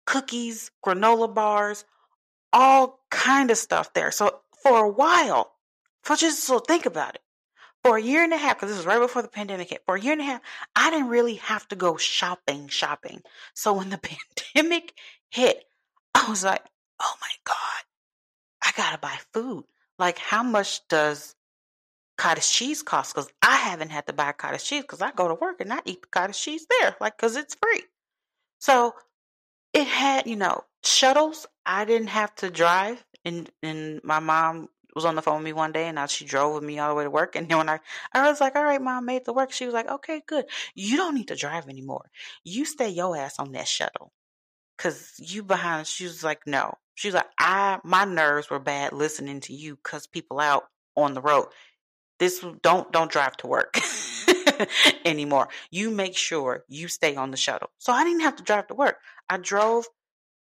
cookies, 0.04 0.72
granola 0.85 1.33
bars, 1.33 1.85
all 2.52 3.00
kind 3.12 3.52
of 3.52 3.59
stuff 3.59 3.94
there. 3.94 4.11
So 4.11 4.40
for 4.64 4.85
a 4.85 4.90
while, 4.90 5.52
for 6.02 6.16
just 6.16 6.42
so 6.42 6.59
think 6.59 6.85
about 6.85 7.14
it, 7.14 7.22
for 7.85 7.97
a 7.97 8.03
year 8.03 8.23
and 8.23 8.33
a 8.33 8.37
half, 8.37 8.57
because 8.57 8.71
this 8.71 8.79
was 8.79 8.87
right 8.87 9.01
before 9.01 9.23
the 9.23 9.29
pandemic 9.29 9.71
hit, 9.71 9.83
for 9.87 9.97
a 9.97 10.01
year 10.01 10.12
and 10.12 10.21
a 10.21 10.25
half, 10.25 10.41
I 10.75 10.91
didn't 10.91 11.09
really 11.09 11.37
have 11.37 11.67
to 11.69 11.77
go 11.77 11.97
shopping, 11.97 12.69
shopping. 12.69 13.23
So 13.55 13.73
when 13.73 13.91
the 13.91 13.99
pandemic 14.55 14.95
hit, 15.31 15.64
I 16.14 16.29
was 16.29 16.45
like, 16.45 16.64
oh 17.01 17.14
my 17.21 17.31
God, 17.45 17.57
I 18.64 18.73
gotta 18.77 18.99
buy 18.99 19.17
food. 19.33 19.64
Like, 19.99 20.19
how 20.19 20.43
much 20.43 20.87
does 20.88 21.35
cottage 22.17 22.51
cheese 22.51 22.83
cost? 22.83 23.14
Because 23.14 23.31
I 23.43 23.57
haven't 23.57 23.91
had 23.91 24.07
to 24.07 24.12
buy 24.12 24.33
cottage 24.33 24.64
cheese 24.64 24.83
because 24.83 25.03
I 25.03 25.12
go 25.12 25.29
to 25.29 25.35
work 25.35 25.61
and 25.61 25.73
I 25.73 25.81
eat 25.85 26.03
the 26.03 26.09
cottage 26.09 26.41
cheese 26.41 26.67
there, 26.81 26.97
like, 27.01 27.17
because 27.17 27.37
it's 27.37 27.57
free. 27.61 27.83
So 28.59 28.95
it 29.73 29.87
had, 29.87 30.27
you 30.27 30.37
know, 30.37 30.64
shuttles. 30.85 31.47
I 31.64 31.85
didn't 31.85 32.09
have 32.09 32.35
to 32.37 32.51
drive 32.51 33.05
and 33.25 33.51
and 33.62 34.01
my 34.05 34.19
mom 34.19 34.69
was 34.94 35.05
on 35.05 35.14
the 35.14 35.22
phone 35.22 35.37
with 35.37 35.44
me 35.44 35.53
one 35.53 35.72
day 35.72 35.87
and 35.87 35.96
now 35.96 36.07
she 36.07 36.24
drove 36.24 36.55
with 36.55 36.64
me 36.64 36.79
all 36.79 36.88
the 36.88 36.94
way 36.94 37.05
to 37.05 37.11
work 37.11 37.37
and 37.37 37.48
then 37.48 37.59
when 37.59 37.68
I 37.68 37.81
I 38.12 38.29
was 38.29 38.40
like, 38.40 38.57
All 38.57 38.64
right, 38.64 38.81
mom 38.81 39.05
made 39.07 39.24
the 39.24 39.33
work, 39.33 39.53
she 39.53 39.64
was 39.64 39.74
like, 39.74 39.88
Okay, 39.88 40.22
good. 40.27 40.46
You 40.74 40.96
don't 40.96 41.14
need 41.14 41.29
to 41.29 41.37
drive 41.37 41.68
anymore. 41.68 42.11
You 42.44 42.64
stay 42.64 42.88
your 42.88 43.16
ass 43.16 43.38
on 43.38 43.53
that 43.53 43.68
shuttle. 43.68 44.12
Cause 44.79 45.14
you 45.18 45.42
behind 45.42 45.87
she 45.87 46.05
was 46.05 46.22
like, 46.24 46.46
No. 46.46 46.74
She 46.94 47.09
was 47.09 47.14
like, 47.14 47.29
I 47.38 47.79
my 47.85 48.05
nerves 48.05 48.51
were 48.51 48.59
bad 48.59 48.92
listening 48.92 49.40
to 49.42 49.55
you 49.55 49.77
cause 49.83 50.07
people 50.07 50.40
out 50.40 50.64
on 50.96 51.14
the 51.14 51.20
road. 51.20 51.46
This 52.18 52.44
don't 52.62 52.90
don't 52.92 53.11
drive 53.11 53.37
to 53.38 53.46
work 53.46 53.79
anymore. 55.05 55.48
You 55.70 55.90
make 55.90 56.16
sure 56.16 56.64
you 56.68 56.88
stay 56.88 57.14
on 57.14 57.31
the 57.31 57.37
shuttle. 57.37 57.70
So 57.79 57.92
I 57.92 58.05
didn't 58.05 58.22
have 58.22 58.37
to 58.37 58.42
drive 58.42 58.66
to 58.68 58.74
work. 58.74 58.98
I 59.31 59.37
drove 59.37 59.87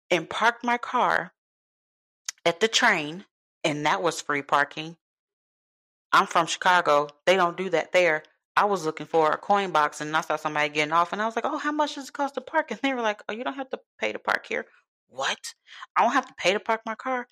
and 0.10 0.30
parked 0.30 0.64
my 0.64 0.78
car 0.78 1.34
at 2.46 2.60
the 2.60 2.68
train, 2.68 3.26
and 3.64 3.86
that 3.86 4.02
was 4.02 4.22
free 4.22 4.42
parking. 4.42 4.98
I'm 6.12 6.28
from 6.28 6.48
Chicago. 6.48 7.08
They 7.26 7.36
don't 7.36 7.58
do 7.58 7.70
that 7.70 7.92
there. 7.92 8.24
I 8.56 8.66
was 8.66 8.86
looking 8.86 9.06
for 9.06 9.32
a 9.32 9.38
coin 9.38 9.72
box 9.72 10.02
and 10.02 10.16
I 10.16 10.22
saw 10.22 10.36
somebody 10.36 10.70
getting 10.70 10.92
off 10.92 11.14
and 11.14 11.22
I 11.22 11.26
was 11.26 11.36
like, 11.36 11.46
Oh, 11.46 11.58
how 11.58 11.72
much 11.72 11.96
does 11.96 12.10
it 12.10 12.14
cost 12.14 12.36
to 12.36 12.42
park? 12.42 12.72
And 12.72 12.80
they 12.82 12.94
were 12.94 13.02
like, 13.02 13.22
Oh, 13.30 13.34
you 13.34 13.44
don't 13.44 13.54
have 13.54 13.70
to 13.70 13.80
pay 14.00 14.12
to 14.12 14.20
park 14.20 14.46
here. 14.48 14.66
What? 15.08 15.54
I 15.96 16.04
don't 16.04 16.14
have 16.14 16.28
to 16.28 16.34
pay 16.34 16.54
to 16.54 16.60
park 16.60 16.82
my 16.86 16.96
car. 16.96 17.28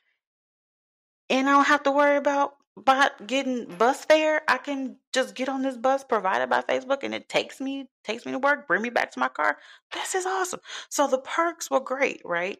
And 1.29 1.49
I 1.49 1.51
don't 1.51 1.65
have 1.65 1.83
to 1.83 1.91
worry 1.91 2.17
about 2.17 2.55
getting 3.25 3.65
bus 3.65 4.05
fare. 4.05 4.41
I 4.47 4.57
can 4.57 4.97
just 5.11 5.35
get 5.35 5.49
on 5.49 5.63
this 5.63 5.77
bus 5.77 6.03
provided 6.03 6.49
by 6.49 6.61
Facebook 6.61 6.99
and 7.03 7.13
it 7.13 7.27
takes 7.27 7.59
me 7.59 7.89
takes 8.03 8.25
me 8.25 8.31
to 8.31 8.39
work, 8.39 8.67
bring 8.67 8.81
me 8.81 8.89
back 8.89 9.11
to 9.11 9.19
my 9.19 9.27
car. 9.27 9.57
This 9.93 10.15
is 10.15 10.25
awesome. 10.25 10.61
So 10.89 11.07
the 11.07 11.19
perks 11.19 11.69
were 11.69 11.79
great, 11.79 12.21
right? 12.23 12.59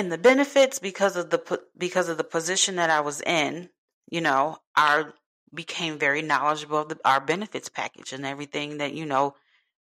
And 0.00 0.10
the 0.10 0.18
benefits 0.18 0.78
because 0.78 1.14
of 1.16 1.28
the 1.28 1.60
because 1.76 2.08
of 2.08 2.16
the 2.16 2.24
position 2.24 2.76
that 2.76 2.88
I 2.88 3.00
was 3.00 3.20
in, 3.20 3.68
you 4.10 4.22
know, 4.22 4.56
I 4.74 5.04
became 5.52 5.98
very 5.98 6.22
knowledgeable 6.22 6.78
of 6.78 6.88
the, 6.88 6.98
our 7.04 7.20
benefits 7.20 7.68
package 7.68 8.14
and 8.14 8.24
everything 8.24 8.78
that 8.78 8.94
you 8.94 9.04
know, 9.04 9.34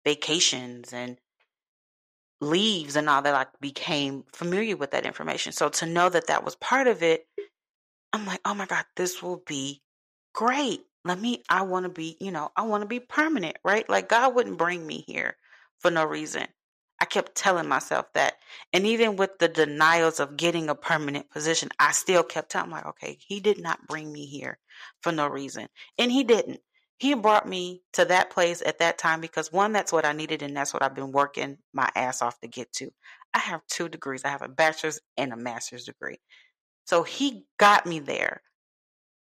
vacations 0.04 0.92
and 0.92 1.18
leaves 2.42 2.98
and 2.98 3.10
all 3.10 3.22
that. 3.22 3.34
I 3.34 3.46
became 3.62 4.26
familiar 4.34 4.76
with 4.76 4.92
that 4.92 5.06
information. 5.06 5.54
So 5.54 5.70
to 5.70 5.86
know 5.86 6.10
that 6.10 6.28
that 6.28 6.44
was 6.44 6.56
part 6.58 6.88
of 6.88 7.02
it, 7.02 7.26
I'm 8.12 8.26
like, 8.26 8.42
oh 8.44 8.54
my 8.54 8.66
God, 8.66 8.84
this 8.98 9.24
will 9.24 9.42
be 9.48 9.82
great. 10.34 10.82
Let 11.06 11.20
me, 11.22 11.44
I 11.50 11.62
want 11.62 11.86
to 11.86 11.90
be, 11.90 12.18
you 12.20 12.32
know, 12.32 12.52
I 12.58 12.64
want 12.64 12.82
to 12.82 12.88
be 12.88 13.00
permanent, 13.00 13.56
right? 13.64 13.90
Like 13.90 14.10
God 14.10 14.36
wouldn't 14.36 14.58
bring 14.58 14.86
me 14.86 15.06
here 15.08 15.38
for 15.80 15.92
no 15.92 16.04
reason. 16.04 16.46
I 17.02 17.06
kept 17.06 17.36
telling 17.36 17.68
myself 17.68 18.08
that. 18.14 18.36
And 18.74 18.86
even 18.86 19.16
with 19.16 19.40
the 19.40 19.48
denials 19.48 20.20
of 20.20 20.38
getting 20.38 20.70
a 20.70 20.76
permanent 20.76 21.30
position, 21.30 21.70
I 21.80 21.92
still 21.94 22.24
kept 22.24 22.52
telling 22.52 22.72
like, 22.72 22.86
okay, 22.88 23.18
he 23.26 23.40
did 23.40 23.60
not 23.60 23.88
bring 23.88 24.12
me 24.12 24.26
here 24.26 24.60
for 25.02 25.12
no 25.12 25.28
reason. 25.28 25.68
And 25.98 26.12
he 26.12 26.24
didn't. 26.24 26.60
He 26.98 27.14
brought 27.14 27.48
me 27.48 27.82
to 27.94 28.04
that 28.06 28.30
place 28.30 28.62
at 28.66 28.80
that 28.80 28.98
time 28.98 29.22
because 29.22 29.54
one, 29.54 29.72
that's 29.72 29.94
what 29.94 30.06
I 30.06 30.12
needed, 30.12 30.42
and 30.42 30.56
that's 30.56 30.74
what 30.74 30.84
I've 30.84 30.96
been 30.96 31.14
working 31.14 31.58
my 31.74 31.90
ass 31.96 32.22
off 32.22 32.40
to 32.42 32.48
get 32.48 32.74
to. 32.74 32.92
I 33.34 33.40
have 33.40 33.66
two 33.68 33.88
degrees. 33.88 34.26
I 34.26 34.30
have 34.30 34.42
a 34.42 34.50
bachelor's 34.50 35.00
and 35.16 35.32
a 35.32 35.38
master's 35.38 35.86
degree. 35.86 36.20
So 36.86 37.04
he 37.04 37.46
got 37.58 37.86
me 37.86 38.00
there 38.00 38.42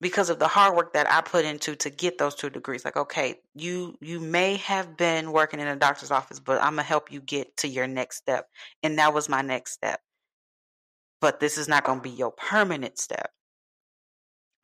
because 0.00 0.30
of 0.30 0.38
the 0.38 0.48
hard 0.48 0.76
work 0.76 0.94
that 0.94 1.10
I 1.10 1.20
put 1.20 1.44
into 1.44 1.76
to 1.76 1.90
get 1.90 2.18
those 2.18 2.34
two 2.34 2.50
degrees. 2.50 2.84
Like, 2.84 2.96
okay, 2.96 3.36
you 3.54 3.96
you 4.00 4.20
may 4.20 4.56
have 4.56 4.96
been 4.96 5.32
working 5.32 5.60
in 5.60 5.66
a 5.66 5.76
doctor's 5.76 6.10
office, 6.10 6.40
but 6.40 6.62
I'm 6.62 6.72
gonna 6.72 6.82
help 6.82 7.12
you 7.12 7.20
get 7.20 7.56
to 7.58 7.68
your 7.68 7.86
next 7.86 8.16
step. 8.16 8.48
And 8.82 8.98
that 8.98 9.14
was 9.14 9.28
my 9.28 9.42
next 9.42 9.72
step. 9.72 10.00
But 11.20 11.40
this 11.40 11.58
is 11.58 11.68
not 11.68 11.84
gonna 11.84 12.00
be 12.00 12.10
your 12.10 12.30
permanent 12.30 12.98
step. 12.98 13.30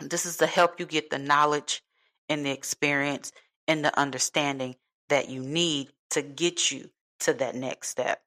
This 0.01 0.27
is 0.27 0.39
to 0.39 0.47
help 0.47 0.81
you 0.81 0.87
get 0.87 1.11
the 1.11 1.19
knowledge 1.19 1.83
and 2.29 2.45
the 2.45 2.51
experience 2.51 3.33
and 3.69 3.85
the 3.85 3.99
understanding 3.99 4.77
that 5.09 5.29
you 5.29 5.43
need 5.43 5.89
to 6.11 6.23
get 6.23 6.71
you 6.71 6.91
to 7.21 7.35
that 7.35 7.55
next 7.55 7.89
step. 7.89 8.21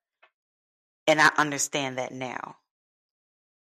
And 1.07 1.19
I 1.19 1.31
understand 1.37 1.97
that 1.97 2.11
now. 2.11 2.57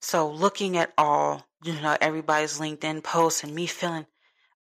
So 0.02 0.30
looking 0.30 0.78
at 0.78 0.94
all, 0.98 1.46
you 1.64 1.74
know, 1.74 1.96
everybody's 2.02 2.60
LinkedIn 2.60 3.04
posts 3.04 3.44
and 3.44 3.54
me 3.54 3.68
feeling, 3.68 4.06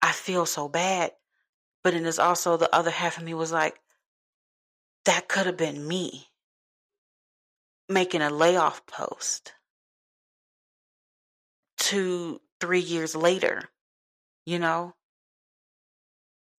I 0.02 0.12
feel 0.12 0.46
so 0.46 0.68
bad. 0.68 1.12
But 1.82 1.94
then 1.94 2.02
there's 2.02 2.18
also 2.18 2.56
the 2.56 2.74
other 2.74 2.90
half 2.90 3.18
of 3.18 3.24
me 3.24 3.34
was 3.34 3.52
like, 3.52 3.80
that 5.06 5.28
could 5.28 5.46
have 5.46 5.56
been 5.56 5.86
me 5.86 6.26
making 7.88 8.22
a 8.22 8.30
layoff 8.30 8.86
post 8.86 9.54
two, 11.78 12.40
three 12.60 12.80
years 12.80 13.16
later, 13.16 13.62
you 14.44 14.58
know? 14.58 14.94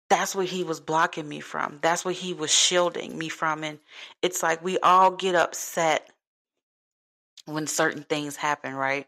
That's 0.09 0.35
what 0.35 0.47
he 0.47 0.63
was 0.65 0.81
blocking 0.81 1.29
me 1.29 1.39
from. 1.39 1.79
That's 1.81 2.03
what 2.03 2.15
he 2.15 2.33
was 2.33 2.53
shielding 2.53 3.17
me 3.17 3.29
from. 3.29 3.63
And 3.63 3.79
it's 4.21 4.43
like 4.43 4.61
we 4.61 4.77
all 4.79 5.11
get 5.11 5.35
upset 5.35 6.09
when 7.45 7.65
certain 7.67 8.03
things 8.03 8.35
happen, 8.35 8.73
right? 8.75 9.07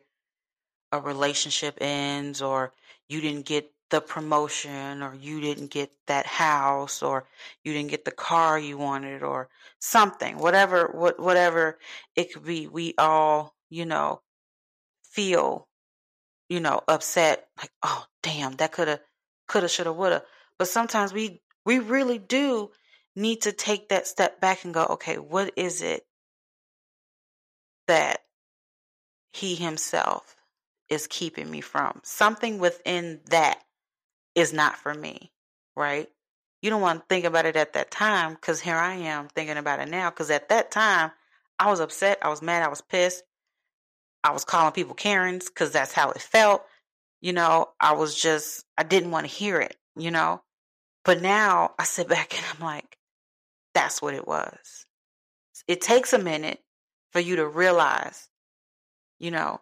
A 0.94 1.02
relationship 1.02 1.80
ends, 1.82 2.40
or 2.40 2.72
you 3.10 3.20
didn't 3.20 3.48
get 3.48 3.72
the 3.90 4.00
promotion, 4.00 5.02
or 5.02 5.16
you 5.16 5.42
didn't 5.42 5.72
get 5.72 5.92
that 6.06 6.28
house, 6.28 7.02
or 7.02 7.26
you 7.64 7.74
didn't 7.74 7.90
get 7.90 8.06
the 8.06 8.12
car 8.12 8.60
you 8.60 8.78
wanted, 8.78 9.24
or 9.24 9.50
something, 9.80 10.38
whatever, 10.38 10.92
what, 10.94 11.20
whatever 11.20 11.80
it 12.16 12.32
could 12.32 12.46
be. 12.46 12.68
We 12.68 12.94
all, 13.00 13.56
you 13.72 13.86
know, 13.88 14.22
feel, 15.04 15.68
you 16.48 16.60
know, 16.60 16.82
upset, 16.88 17.48
like, 17.58 17.72
oh, 17.82 18.06
damn, 18.22 18.54
that 18.58 18.72
could 18.72 18.88
have, 18.88 19.02
could 19.48 19.64
have, 19.64 19.72
should 19.72 19.88
have, 19.88 19.96
would 19.96 20.12
have. 20.12 20.24
But 20.60 20.68
sometimes 20.68 21.12
we, 21.12 21.42
we 21.66 21.80
really 21.80 22.20
do 22.20 22.70
need 23.16 23.42
to 23.42 23.52
take 23.52 23.90
that 23.90 24.06
step 24.06 24.40
back 24.40 24.64
and 24.64 24.76
go, 24.76 24.86
okay, 24.92 25.18
what 25.18 25.54
is 25.56 25.82
it 25.82 26.06
that 27.88 28.22
he 29.32 29.56
himself 29.56 30.36
is 30.90 31.08
keeping 31.08 31.50
me 31.50 31.62
from. 31.62 32.02
Something 32.04 32.60
within 32.60 33.22
that 33.30 33.64
is 34.36 34.54
not 34.54 34.78
for 34.78 34.94
me, 34.94 35.32
right? 35.76 36.10
You 36.62 36.70
don't 36.70 36.82
want 36.82 37.02
to 37.02 37.06
think 37.10 37.26
about 37.26 37.46
it 37.46 37.56
at 37.56 37.74
that 37.74 37.92
time 37.92 38.34
because 38.34 38.62
here 38.62 38.78
I 38.78 38.96
am 38.96 39.28
thinking 39.30 39.58
about 39.58 39.80
it 39.80 39.90
now. 39.90 40.10
Because 40.10 40.32
at 40.32 40.50
that 40.50 40.72
time, 40.72 41.12
I 41.60 41.70
was 41.70 41.80
upset, 41.80 42.20
I 42.22 42.30
was 42.30 42.42
mad, 42.42 42.64
I 42.64 42.70
was 42.70 42.82
pissed. 42.82 43.24
I 44.24 44.32
was 44.32 44.46
calling 44.46 44.74
people 44.74 44.96
Karens 44.96 45.50
because 45.50 45.72
that's 45.72 45.94
how 45.94 46.12
it 46.12 46.22
felt. 46.22 46.64
You 47.22 47.34
know, 47.34 47.70
I 47.80 47.94
was 47.94 48.20
just, 48.20 48.66
I 48.78 48.84
didn't 48.84 49.12
want 49.12 49.28
to 49.28 49.34
hear 49.34 49.60
it, 49.60 49.76
you 49.98 50.12
know? 50.12 50.42
But 51.06 51.22
now 51.22 51.72
I 51.80 51.84
sit 51.84 52.08
back 52.10 52.36
and 52.38 52.46
I'm 52.54 52.66
like, 52.66 52.98
that's 53.74 54.02
what 54.02 54.14
it 54.14 54.28
was. 54.28 54.86
It 55.68 55.82
takes 55.82 56.14
a 56.14 56.20
minute 56.20 56.60
for 57.12 57.20
you 57.20 57.38
to 57.38 57.48
realize 57.48 58.30
you 59.20 59.32
know. 59.32 59.62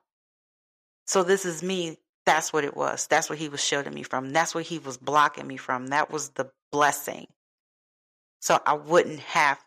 So 1.12 1.24
this 1.24 1.44
is 1.44 1.62
me. 1.62 1.98
That's 2.26 2.54
what 2.54 2.64
it 2.64 2.74
was. 2.74 3.06
That's 3.08 3.30
what 3.30 3.38
he 3.38 3.50
was 3.50 3.62
shielding 3.62 3.94
me 3.94 4.04
from. 4.04 4.30
That's 4.30 4.56
what 4.56 4.64
he 4.64 4.80
was 4.80 4.96
blocking 4.96 5.46
me 5.46 5.58
from. 5.58 5.88
That 5.88 6.10
was 6.10 6.30
the 6.30 6.50
blessing. 6.72 7.28
So 8.40 8.58
I 8.66 8.76
wouldn't 8.76 9.20
have 9.20 9.60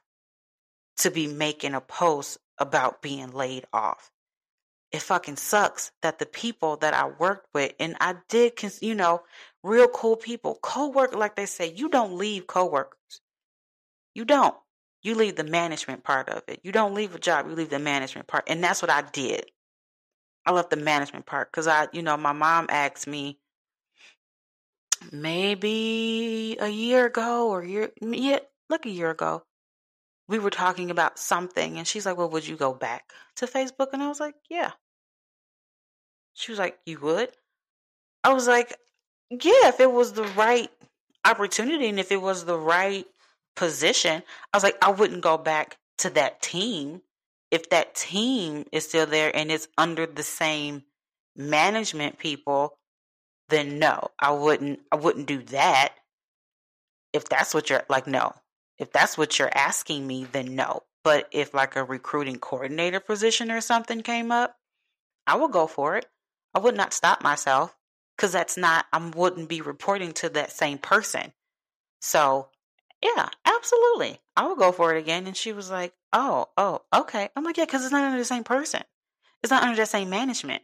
to 1.01 1.11
be 1.11 1.27
making 1.27 1.75
a 1.75 1.83
post 1.83 2.39
about 2.57 3.03
being 3.03 3.31
laid 3.33 3.67
off. 3.75 4.11
It 4.91 5.03
fucking 5.03 5.37
sucks 5.37 5.93
that 6.01 6.19
the 6.19 6.25
people 6.25 6.79
that 6.79 6.95
I 6.95 7.09
worked 7.09 7.49
with, 7.53 7.75
and 7.79 7.95
I 8.01 8.15
did, 8.31 8.55
you 8.81 8.95
know, 8.95 9.21
real 9.63 9.89
cool 9.89 10.17
people, 10.17 10.59
co-work, 10.63 11.15
like 11.15 11.37
they 11.37 11.45
say, 11.45 11.71
you 11.71 11.91
don't 11.91 12.17
leave 12.17 12.47
co-workers. 12.47 13.21
You 14.15 14.25
don't. 14.25 14.57
You 15.03 15.15
leave 15.15 15.37
the 15.37 15.45
management 15.45 16.05
part 16.05 16.31
of 16.31 16.43
it. 16.49 16.61
You 16.63 16.73
don't 16.73 16.95
leave 16.95 17.15
a 17.15 17.19
job, 17.19 17.51
you 17.51 17.55
leave 17.55 17.69
the 17.69 17.79
management 17.79 18.29
part. 18.29 18.45
And 18.47 18.65
that's 18.65 18.81
what 18.81 18.91
I 18.91 19.03
did. 19.03 19.51
I 20.47 20.53
left 20.53 20.71
the 20.71 20.77
management 20.77 21.27
part 21.27 21.51
because 21.51 21.67
I, 21.67 21.89
you 21.93 22.03
know, 22.03 22.17
my 22.17 22.33
mom 22.33 22.67
asked 22.69 23.07
me 23.07 23.39
maybe 25.13 26.57
a 26.61 26.69
year 26.69 27.07
ago 27.07 27.49
or 27.51 27.65
year, 27.65 27.91
yeah, 28.01 28.41
look 28.69 28.87
a 28.87 28.91
year 28.91 29.11
ago. 29.11 29.43
We 30.29 30.39
were 30.39 30.51
talking 30.51 30.91
about 30.91 31.19
something, 31.19 31.77
and 31.77 31.87
she's 31.87 32.07
like, 32.07 32.17
"Well, 32.17 32.31
would 32.31 32.47
you 32.47 32.57
go 32.57 32.73
back 32.73 33.13
to 33.37 33.47
Facebook?" 33.47 33.89
And 33.93 34.03
I 34.03 34.09
was 34.09 34.21
like, 34.21 34.35
"Yeah." 34.49 34.73
She 36.33 36.51
was 36.53 36.59
like, 36.59 36.79
"You 36.87 36.99
would?" 37.01 37.37
I 38.25 38.33
was 38.33 38.49
like, 38.49 38.77
"Yeah, 39.31 39.69
if 39.69 39.81
it 39.81 39.93
was 39.93 40.15
the 40.15 40.25
right 40.25 40.71
opportunity 41.25 41.89
and 41.89 42.01
if 42.01 42.11
it 42.11 42.23
was 42.23 42.45
the 42.45 42.59
right 42.59 43.07
position." 43.55 44.23
I 44.53 44.57
was 44.57 44.65
like, 44.65 44.79
"I 44.83 44.91
wouldn't 44.93 45.23
go 45.23 45.37
back 45.37 45.79
to 45.99 46.11
that 46.11 46.41
team." 46.43 47.03
If 47.55 47.71
that 47.71 47.95
team 47.95 48.65
is 48.73 48.89
still 48.89 49.07
there 49.07 49.35
and 49.35 49.49
it's 49.49 49.69
under 49.79 50.07
the 50.07 50.25
same 50.25 50.83
management 51.37 52.19
people, 52.19 52.77
then 53.49 53.79
no, 53.79 54.09
I 54.19 54.33
wouldn't 54.33 54.81
I 54.91 54.97
wouldn't 54.97 55.29
do 55.29 55.41
that. 55.45 55.95
If 57.13 57.29
that's 57.29 57.55
what 57.55 57.71
you're 57.71 57.85
like 57.89 58.09
no. 58.09 58.33
If 58.77 58.91
that's 58.91 59.17
what 59.17 59.39
you're 59.39 59.57
asking 59.57 60.05
me, 60.05 60.25
then 60.25 60.57
no. 60.57 60.83
But 61.05 61.29
if 61.31 61.55
like 61.55 61.77
a 61.77 61.85
recruiting 61.85 62.41
coordinator 62.41 62.99
position 62.99 63.53
or 63.53 63.61
something 63.61 64.01
came 64.01 64.33
up, 64.33 64.57
I 65.25 65.37
would 65.37 65.53
go 65.53 65.69
for 65.69 65.97
it. 65.97 66.07
I 66.57 66.59
would 66.59 66.77
not 66.77 66.93
stop 66.93 67.23
myself 67.23 67.77
because 68.17 68.33
that's 68.33 68.57
not 68.57 68.87
I 68.93 68.99
wouldn't 69.15 69.49
be 69.49 69.61
reporting 69.61 70.13
to 70.15 70.29
that 70.31 70.51
same 70.51 70.79
person. 70.79 71.33
So 72.01 72.49
yeah, 73.01 73.29
absolutely. 73.45 74.19
I 74.37 74.49
would 74.49 74.59
go 74.59 74.73
for 74.73 74.93
it 74.93 74.99
again. 74.99 75.29
And 75.29 75.37
she 75.37 75.53
was 75.53 75.71
like, 75.71 75.93
oh, 76.15 76.47
oh, 76.57 76.81
okay. 76.95 77.29
I'm 77.37 77.45
like, 77.45 77.59
yeah, 77.59 77.67
because 77.67 77.83
it's 77.85 77.93
not 77.93 78.05
under 78.05 78.19
the 78.19 78.25
same 78.25 78.45
person. 78.45 78.83
It's 79.43 79.51
not 79.51 79.63
under 79.63 79.77
the 79.77 79.85
same 79.85 80.09
management. 80.09 80.63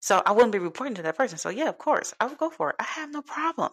So 0.00 0.22
I 0.24 0.32
wouldn't 0.32 0.52
be 0.52 0.58
reporting 0.58 0.94
to 0.96 1.02
that 1.02 1.16
person. 1.16 1.38
So 1.38 1.48
yeah, 1.48 1.68
of 1.68 1.78
course, 1.78 2.14
I 2.20 2.26
would 2.26 2.38
go 2.38 2.50
for 2.50 2.70
it. 2.70 2.76
I 2.78 2.84
have 2.84 3.10
no 3.10 3.22
problem 3.22 3.72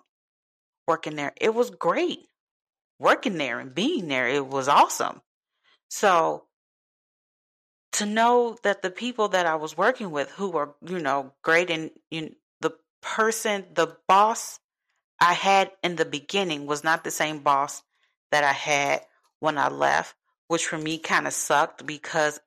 working 0.87 1.15
there. 1.15 1.33
It 1.39 1.53
was 1.53 1.69
great 1.69 2.27
working 2.99 3.37
there 3.37 3.59
and 3.59 3.75
being 3.75 4.07
there. 4.07 4.27
It 4.27 4.47
was 4.47 4.67
awesome. 4.67 5.21
So 5.89 6.45
to 7.93 8.05
know 8.05 8.57
that 8.63 8.81
the 8.81 8.89
people 8.89 9.29
that 9.29 9.45
I 9.45 9.55
was 9.55 9.77
working 9.77 10.11
with 10.11 10.31
who 10.31 10.49
were, 10.49 10.75
you 10.85 10.99
know, 10.99 11.33
great 11.43 11.69
and 11.69 11.91
you 12.11 12.21
know, 12.21 12.29
the 12.61 12.71
person, 13.01 13.65
the 13.73 13.95
boss 14.07 14.59
I 15.19 15.33
had 15.33 15.71
in 15.83 15.95
the 15.95 16.05
beginning 16.05 16.67
was 16.67 16.83
not 16.83 17.03
the 17.03 17.11
same 17.11 17.39
boss 17.39 17.83
that 18.31 18.43
I 18.43 18.53
had 18.53 19.01
when 19.39 19.57
I 19.57 19.69
left, 19.69 20.15
which 20.47 20.65
for 20.65 20.77
me 20.77 20.97
kind 20.97 21.27
of 21.27 21.33
sucked 21.33 21.86
because 21.86 22.39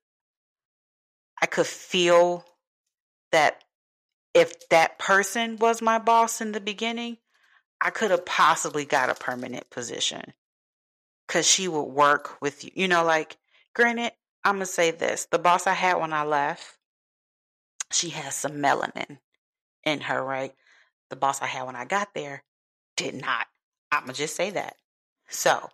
I 1.42 1.46
could 1.46 1.66
feel 1.66 2.44
that 3.32 3.62
if 4.34 4.68
that 4.68 4.98
person 4.98 5.56
was 5.56 5.82
my 5.82 5.98
boss 5.98 6.40
in 6.40 6.52
the 6.52 6.60
beginning, 6.60 7.18
I 7.80 7.90
could 7.90 8.10
have 8.10 8.26
possibly 8.26 8.84
got 8.84 9.10
a 9.10 9.14
permanent 9.14 9.70
position 9.70 10.34
because 11.26 11.46
she 11.46 11.68
would 11.68 11.82
work 11.82 12.40
with 12.40 12.64
you. 12.64 12.70
You 12.74 12.88
know, 12.88 13.04
like, 13.04 13.36
granted, 13.74 14.12
I'm 14.44 14.56
going 14.56 14.66
to 14.66 14.72
say 14.72 14.90
this 14.90 15.26
the 15.30 15.38
boss 15.38 15.66
I 15.66 15.74
had 15.74 15.96
when 15.96 16.12
I 16.12 16.24
left, 16.24 16.76
she 17.90 18.10
has 18.10 18.34
some 18.34 18.52
melanin 18.52 19.18
in 19.84 20.00
her, 20.02 20.22
right? 20.22 20.52
The 21.08 21.16
boss 21.16 21.42
I 21.42 21.46
had 21.46 21.64
when 21.64 21.76
I 21.76 21.84
got 21.84 22.14
there 22.14 22.44
did 22.96 23.14
not. 23.14 23.46
I'm 23.90 24.04
going 24.04 24.14
to 24.14 24.18
just 24.20 24.36
say 24.36 24.50
that. 24.50 24.76
So, 25.28 25.70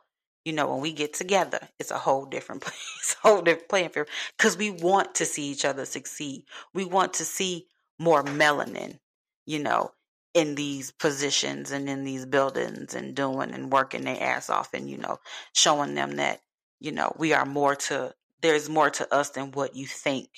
you 0.46 0.54
know, 0.54 0.68
when 0.72 0.80
we 0.82 0.92
get 0.94 1.14
together, 1.14 1.60
it's 1.80 1.92
a 1.92 1.98
whole 1.98 2.26
different 2.26 2.62
place, 2.64 3.16
whole 3.22 3.42
different 3.42 3.70
playing 3.70 3.90
field 3.90 4.08
because 4.38 4.56
we 4.58 4.70
want 4.72 5.16
to 5.16 5.26
see 5.26 5.44
each 5.50 5.66
other 5.66 5.86
succeed. 5.86 6.44
We 6.74 6.86
want 6.86 7.14
to 7.16 7.26
see 7.26 7.68
more 8.00 8.24
melanin 8.24 9.00
you 9.46 9.60
know, 9.60 9.92
in 10.34 10.54
these 10.54 10.92
positions 10.92 11.72
and 11.72 11.88
in 11.90 12.04
these 12.04 12.26
buildings 12.26 12.94
and 12.94 13.14
doing 13.16 13.52
and 13.52 13.72
working 13.72 14.04
their 14.04 14.22
ass 14.22 14.50
off 14.50 14.74
and, 14.74 14.90
you 14.90 14.98
know, 14.98 15.18
showing 15.54 15.94
them 15.94 16.16
that, 16.16 16.40
you 16.80 16.92
know, 16.92 17.12
we 17.18 17.34
are 17.34 17.46
more 17.46 17.76
to, 17.76 18.14
there's 18.42 18.68
more 18.68 18.90
to 18.90 19.14
us 19.14 19.30
than 19.30 19.52
what 19.52 19.76
you 19.76 19.86
think 19.86 20.28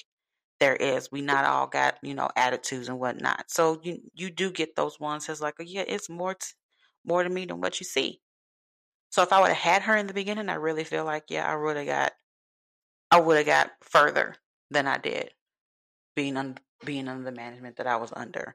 there 0.61 0.77
is. 0.77 1.13
We 1.13 1.23
not 1.23 1.45
all 1.45 1.67
got, 1.69 1.99
you 2.03 2.15
know, 2.15 2.31
attitudes 2.37 2.89
and 2.89 3.01
whatnot. 3.01 3.47
So 3.49 3.81
you, 3.85 4.01
you 4.15 4.31
do 4.31 4.51
get 4.53 4.77
those 4.77 5.01
ones 5.01 5.27
that's 5.27 5.41
like, 5.41 5.55
oh, 5.61 5.65
yeah, 5.67 5.85
it's 5.87 6.09
more, 6.11 6.35
t- 6.35 6.49
more 7.05 7.25
to 7.25 7.31
me 7.31 7.47
than 7.47 7.61
what 7.61 7.81
you 7.81 7.87
see. 7.87 8.21
So 9.11 9.23
if 9.23 9.33
I 9.33 9.41
would 9.41 9.49
have 9.49 9.57
had 9.57 9.83
her 9.83 9.97
in 9.97 10.07
the 10.07 10.15
beginning, 10.15 10.49
I 10.49 10.55
really 10.55 10.85
feel 10.85 11.05
like, 11.05 11.25
yeah, 11.29 11.51
I 11.51 11.57
would 11.57 11.77
have 11.77 11.87
got, 11.87 12.13
I 13.11 13.21
would 13.21 13.39
have 13.39 13.47
got 13.47 13.71
further 13.83 14.35
than 14.71 14.87
I 14.87 14.99
did 14.99 15.31
being 16.15 16.37
on 16.37 16.59
being 16.85 17.09
under 17.09 17.25
the 17.25 17.37
management 17.37 17.77
that 17.77 17.87
I 17.87 17.97
was 17.97 18.13
under. 18.15 18.55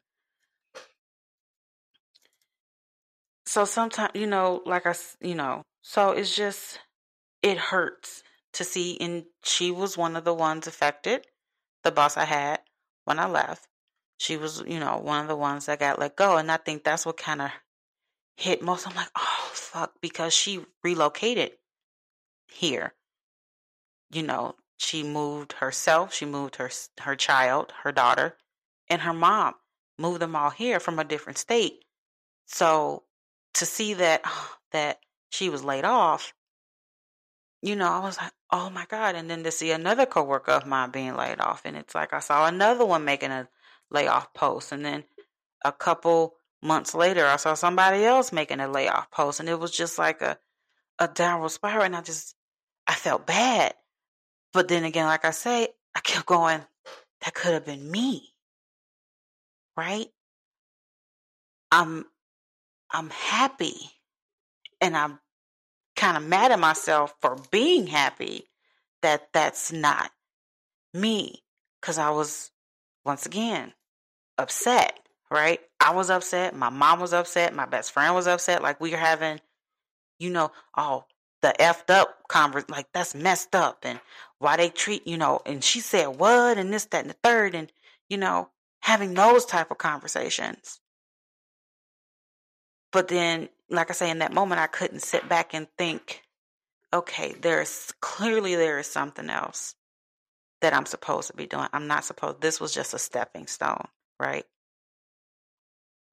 So 3.46 3.66
sometimes, 3.66 4.12
you 4.16 4.28
know, 4.28 4.62
like 4.66 4.86
I, 4.86 4.96
you 5.22 5.36
know, 5.36 5.64
so 5.82 6.12
it's 6.12 6.36
just, 6.36 6.80
it 7.42 7.58
hurts 7.58 8.24
to 8.54 8.64
see. 8.64 8.98
And 9.00 9.26
she 9.44 9.72
was 9.72 9.98
one 9.98 10.16
of 10.16 10.24
the 10.24 10.34
ones 10.34 10.68
affected, 10.68 11.28
the 11.84 11.92
boss 11.92 12.18
I 12.18 12.26
had 12.26 12.62
when 13.06 13.20
I 13.20 13.28
left. 13.28 13.68
She 14.18 14.38
was, 14.38 14.64
you 14.66 14.80
know, 14.80 14.98
one 14.98 15.22
of 15.22 15.28
the 15.28 15.36
ones 15.36 15.66
that 15.66 15.80
got 15.80 16.00
let 16.00 16.16
go. 16.16 16.38
And 16.38 16.52
I 16.52 16.58
think 16.58 16.84
that's 16.84 17.06
what 17.06 17.18
kind 17.18 17.42
of 17.42 17.52
hit 18.36 18.62
most. 18.62 18.88
I'm 18.88 18.96
like, 18.96 19.12
oh, 19.18 19.50
fuck, 19.54 19.94
because 20.02 20.34
she 20.34 20.66
relocated 20.84 21.52
here. 22.48 22.94
You 24.12 24.24
know, 24.24 24.56
she 24.78 25.04
moved 25.04 25.54
herself, 25.54 26.14
she 26.14 26.26
moved 26.26 26.58
her 26.58 26.70
her 27.02 27.16
child, 27.16 27.74
her 27.84 27.92
daughter, 27.92 28.38
and 28.90 29.02
her 29.02 29.14
mom. 29.14 29.56
Moved 29.98 30.22
them 30.22 30.36
all 30.36 30.50
here 30.50 30.80
from 30.80 31.00
a 31.00 31.04
different 31.04 31.38
state. 31.38 31.86
So 32.46 33.04
to 33.56 33.66
see 33.66 33.94
that 33.96 34.24
that 34.72 35.00
she 35.30 35.50
was 35.50 35.64
laid 35.64 35.86
off, 35.86 36.34
you 37.62 37.76
know, 37.76 37.90
I 37.90 38.00
was 38.00 38.18
like, 38.18 38.34
oh 38.52 38.70
my 38.70 38.86
god! 38.90 39.16
And 39.16 39.30
then 39.30 39.44
to 39.44 39.52
see 39.52 39.72
another 39.72 40.06
coworker 40.06 40.52
of 40.52 40.66
mine 40.66 40.92
being 40.92 41.16
laid 41.16 41.40
off, 41.40 41.62
and 41.66 41.78
it's 41.78 41.96
like 41.96 42.14
I 42.14 42.20
saw 42.20 42.46
another 42.48 42.86
one 42.86 43.06
making 43.06 43.32
a 43.32 43.48
layoff 43.90 44.34
post, 44.34 44.72
and 44.72 44.86
then 44.86 45.06
a 45.64 45.72
couple 45.72 46.36
months 46.64 46.96
later, 46.96 47.26
I 47.26 47.38
saw 47.38 47.54
somebody 47.54 48.06
else 48.06 48.32
making 48.32 48.60
a 48.60 48.68
layoff 48.68 49.12
post, 49.12 49.40
and 49.40 49.50
it 49.50 49.60
was 49.60 49.72
just 49.72 49.98
like 50.00 50.22
a 50.22 50.38
a 51.00 51.08
downward 51.08 51.50
spiral, 51.50 51.84
and 51.84 51.96
I 51.96 52.02
just 52.02 52.36
I 52.88 52.94
felt 52.96 53.28
bad. 53.28 53.74
But 54.54 54.68
then 54.68 54.84
again, 54.86 55.06
like 55.06 55.26
I 55.26 55.32
say, 55.32 55.70
I 55.96 56.00
kept 56.02 56.26
going. 56.26 56.62
That 57.22 57.34
could 57.34 57.54
have 57.54 57.66
been 57.66 57.90
me, 57.90 58.34
right? 59.78 60.08
I'm 61.72 62.06
I'm 62.92 63.10
happy 63.10 63.76
and 64.82 64.96
I'm 64.96 65.20
kind 65.96 66.18
of 66.18 66.24
mad 66.24 66.52
at 66.52 66.60
myself 66.60 67.16
for 67.22 67.38
being 67.52 67.88
happy 67.88 68.46
that 69.02 69.30
that's 69.34 69.72
not 69.72 70.12
me 70.94 71.44
because 71.82 71.98
I 71.98 72.12
was 72.12 72.52
once 73.06 73.26
again 73.26 73.74
upset, 74.38 75.00
right? 75.34 75.60
I 75.80 75.94
was 75.94 76.12
upset. 76.12 76.56
My 76.56 76.70
mom 76.70 77.00
was 77.00 77.12
upset. 77.12 77.56
My 77.56 77.66
best 77.66 77.92
friend 77.92 78.14
was 78.14 78.28
upset. 78.28 78.62
Like 78.62 78.80
we 78.80 78.92
were 78.92 78.98
having, 78.98 79.42
you 80.20 80.30
know, 80.30 80.52
oh, 80.78 81.06
the 81.42 81.54
effed 81.60 81.90
up 81.90 82.20
convers 82.30 82.70
like 82.70 82.88
that's 82.94 83.16
messed 83.16 83.56
up 83.56 83.80
and 83.84 84.00
why 84.38 84.56
they 84.58 84.70
treat, 84.70 85.06
you 85.08 85.18
know, 85.18 85.42
and 85.46 85.64
she 85.64 85.80
said 85.82 86.08
what 86.08 86.58
and 86.58 86.72
this, 86.72 86.86
that, 86.86 87.02
and 87.02 87.10
the 87.10 87.18
third, 87.24 87.56
and 87.56 87.72
you 88.10 88.18
know, 88.18 88.50
having 88.82 89.16
those 89.16 89.46
type 89.46 89.72
of 89.72 89.80
conversations. 89.80 90.80
But 92.92 93.08
then, 93.08 93.50
like 93.70 93.90
I 93.90 93.94
say, 93.94 94.12
in 94.12 94.20
that 94.20 94.34
moment, 94.34 94.62
I 94.62 94.68
couldn't 94.68 95.02
sit 95.02 95.28
back 95.28 95.56
and 95.56 95.68
think, 95.80 96.22
okay, 96.94 97.34
there's 97.42 97.92
clearly 98.02 98.56
there 98.56 98.78
is 98.78 98.88
something 98.88 99.32
else 99.32 99.74
that 100.62 100.76
I'm 100.76 100.86
supposed 100.86 101.28
to 101.30 101.36
be 101.36 101.48
doing. 101.48 101.68
I'm 101.74 101.88
not 101.88 102.06
supposed, 102.06 102.40
this 102.40 102.62
was 102.62 102.72
just 102.72 102.94
a 102.94 103.00
stepping 103.00 103.48
stone, 103.48 103.88
right? 104.20 104.46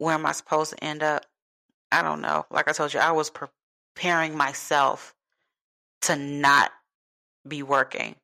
Where 0.00 0.14
am 0.14 0.24
I 0.24 0.32
supposed 0.32 0.70
to 0.72 0.82
end 0.82 1.02
up? 1.02 1.26
I 1.92 2.00
don't 2.02 2.22
know. 2.22 2.46
Like 2.50 2.68
I 2.68 2.72
told 2.72 2.94
you, 2.94 3.00
I 3.00 3.12
was 3.12 3.30
preparing 3.30 4.34
myself 4.34 5.14
to 6.02 6.16
not 6.16 6.70
be 7.46 7.62
working. 7.62 8.16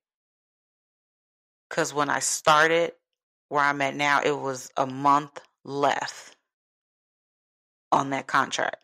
Because 1.68 1.92
when 1.92 2.08
I 2.08 2.20
started 2.20 2.92
where 3.50 3.62
I'm 3.62 3.82
at 3.82 3.94
now, 3.94 4.22
it 4.24 4.38
was 4.38 4.70
a 4.78 4.86
month 4.86 5.38
left 5.64 6.34
on 7.92 8.08
that 8.10 8.26
contract 8.26 8.78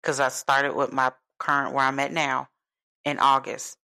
because 0.00 0.18
I 0.18 0.28
started 0.28 0.74
with 0.74 0.94
my 0.94 1.12
current 1.38 1.74
where 1.74 1.84
I'm 1.84 2.00
at 2.00 2.12
now 2.14 2.48
in 3.04 3.18
August. 3.18 3.76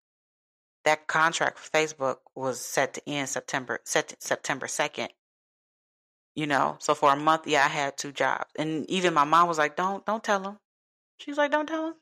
That 0.87 1.07
contract 1.07 1.59
for 1.59 1.71
Facebook 1.71 2.17
was 2.35 2.61
set 2.61 2.95
to 2.95 3.03
end 3.07 3.29
September 3.29 3.81
set 3.85 4.15
September 4.21 4.69
second. 4.69 5.11
You 6.35 6.47
know, 6.47 6.77
so 6.81 6.95
for 6.95 7.13
a 7.13 7.17
month, 7.17 7.47
yeah, 7.47 7.65
I 7.65 7.69
had 7.69 7.97
two 7.97 8.13
jobs, 8.13 8.51
and 8.57 8.89
even 8.91 9.15
my 9.15 9.25
mom 9.25 9.49
was 9.49 9.59
like, 9.59 9.77
"Don't, 9.77 10.05
don't 10.07 10.25
tell 10.25 10.43
him." 10.43 10.59
She's 11.19 11.37
like, 11.39 11.51
"Don't 11.51 11.67
tell 11.67 11.89
him. 11.89 11.95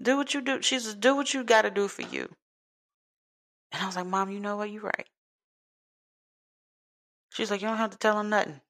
Do 0.00 0.16
what 0.16 0.34
you 0.34 0.40
do." 0.40 0.62
she's 0.62 0.94
"Do 0.94 1.14
what 1.16 1.32
you 1.32 1.44
got 1.44 1.62
to 1.62 1.70
do 1.70 1.88
for 1.88 2.02
you." 2.02 2.28
And 3.72 3.82
I 3.82 3.86
was 3.86 3.96
like, 3.96 4.06
"Mom, 4.06 4.30
you 4.30 4.40
know 4.40 4.56
what? 4.56 4.70
You're 4.70 4.82
right." 4.82 5.08
She's 7.30 7.50
like, 7.50 7.62
"You 7.62 7.68
don't 7.68 7.78
have 7.78 7.90
to 7.90 7.98
tell 7.98 8.18
him 8.20 8.28
nothing." 8.28 8.60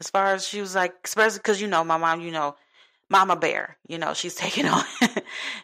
As 0.00 0.10
far 0.10 0.34
as 0.34 0.46
she 0.46 0.60
was 0.60 0.74
like, 0.74 0.94
especially 1.04 1.38
because 1.38 1.60
you 1.60 1.68
know 1.68 1.84
my 1.84 1.96
mom, 1.96 2.20
you 2.20 2.30
know, 2.30 2.56
Mama 3.08 3.36
Bear, 3.36 3.78
you 3.88 3.98
know, 3.98 4.14
she's 4.14 4.34
taking 4.44 4.66
on, 4.66 4.84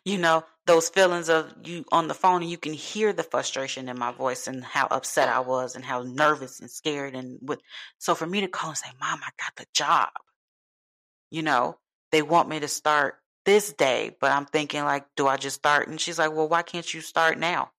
you 0.04 0.18
know, 0.18 0.44
those 0.70 0.88
feelings 0.88 1.28
of 1.28 1.52
you 1.64 1.84
on 1.90 2.06
the 2.06 2.14
phone, 2.14 2.42
and 2.42 2.50
you 2.50 2.56
can 2.56 2.72
hear 2.72 3.12
the 3.12 3.24
frustration 3.24 3.88
in 3.88 3.98
my 3.98 4.12
voice 4.12 4.46
and 4.46 4.64
how 4.64 4.86
upset 4.90 5.28
I 5.28 5.40
was 5.40 5.74
and 5.74 5.84
how 5.84 6.02
nervous 6.02 6.60
and 6.60 6.70
scared 6.70 7.14
and 7.16 7.38
with. 7.42 7.60
So 7.98 8.14
for 8.14 8.26
me 8.26 8.40
to 8.42 8.48
call 8.48 8.70
and 8.70 8.78
say, 8.78 8.90
"Mom, 9.00 9.20
I 9.22 9.30
got 9.36 9.56
the 9.56 9.66
job," 9.74 10.10
you 11.30 11.42
know, 11.42 11.78
they 12.12 12.22
want 12.22 12.48
me 12.48 12.60
to 12.60 12.68
start 12.68 13.16
this 13.44 13.72
day, 13.72 14.16
but 14.20 14.30
I'm 14.30 14.46
thinking 14.46 14.84
like, 14.84 15.06
do 15.16 15.26
I 15.26 15.36
just 15.36 15.56
start? 15.56 15.88
And 15.88 16.00
she's 16.00 16.18
like, 16.18 16.32
well, 16.32 16.48
why 16.48 16.62
can't 16.62 16.92
you 16.92 17.00
start 17.00 17.38
now? 17.38 17.70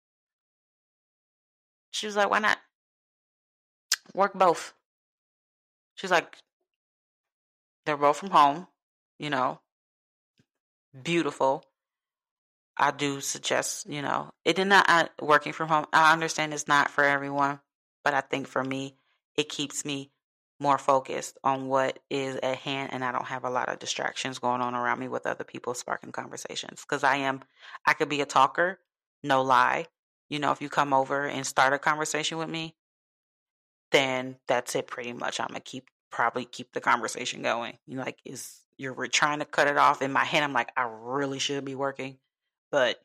She 1.91 2.07
was 2.07 2.15
like, 2.15 2.29
why 2.29 2.39
not? 2.39 2.57
Work 4.13 4.33
both. 4.33 4.73
She's 5.95 6.11
like, 6.11 6.35
they're 7.85 7.97
both 7.97 8.17
from 8.17 8.31
home, 8.31 8.67
you 9.19 9.29
know, 9.29 9.59
mm-hmm. 10.95 11.03
beautiful. 11.03 11.63
I 12.81 12.89
do 12.89 13.21
suggest, 13.21 13.87
you 13.87 14.01
know, 14.01 14.31
it 14.43 14.55
did 14.55 14.65
not 14.65 15.11
working 15.21 15.53
from 15.53 15.69
home. 15.69 15.85
I 15.93 16.11
understand 16.13 16.51
it's 16.51 16.67
not 16.67 16.89
for 16.89 17.03
everyone, 17.03 17.59
but 18.03 18.15
I 18.15 18.21
think 18.21 18.47
for 18.47 18.63
me, 18.63 18.95
it 19.37 19.49
keeps 19.49 19.85
me 19.85 20.09
more 20.59 20.79
focused 20.79 21.37
on 21.43 21.67
what 21.67 21.99
is 22.09 22.37
at 22.37 22.57
hand, 22.57 22.89
and 22.91 23.03
I 23.03 23.11
don't 23.11 23.27
have 23.27 23.43
a 23.43 23.49
lot 23.51 23.69
of 23.69 23.79
distractions 23.79 24.39
going 24.39 24.61
on 24.61 24.73
around 24.73 24.99
me 24.99 25.07
with 25.07 25.27
other 25.27 25.43
people 25.43 25.75
sparking 25.75 26.11
conversations. 26.11 26.81
Because 26.81 27.03
I 27.03 27.17
am, 27.17 27.41
I 27.85 27.93
could 27.93 28.09
be 28.09 28.21
a 28.21 28.25
talker, 28.25 28.79
no 29.23 29.43
lie. 29.43 29.85
You 30.29 30.39
know, 30.39 30.51
if 30.51 30.61
you 30.61 30.69
come 30.69 30.91
over 30.91 31.25
and 31.27 31.45
start 31.45 31.73
a 31.73 31.79
conversation 31.79 32.39
with 32.39 32.49
me, 32.49 32.75
then 33.91 34.37
that's 34.47 34.75
it 34.75 34.87
pretty 34.87 35.13
much. 35.13 35.39
I'm 35.39 35.47
gonna 35.47 35.59
keep 35.59 35.87
probably 36.11 36.45
keep 36.45 36.73
the 36.73 36.81
conversation 36.81 37.43
going. 37.43 37.77
You 37.85 37.97
know, 37.97 38.03
like 38.03 38.19
is 38.25 38.59
you're 38.77 39.07
trying 39.07 39.39
to 39.39 39.45
cut 39.45 39.67
it 39.67 39.77
off. 39.77 40.01
In 40.01 40.11
my 40.11 40.25
head, 40.25 40.41
I'm 40.41 40.53
like, 40.53 40.71
I 40.75 40.89
really 40.89 41.39
should 41.39 41.63
be 41.63 41.75
working, 41.75 42.17
but 42.71 42.99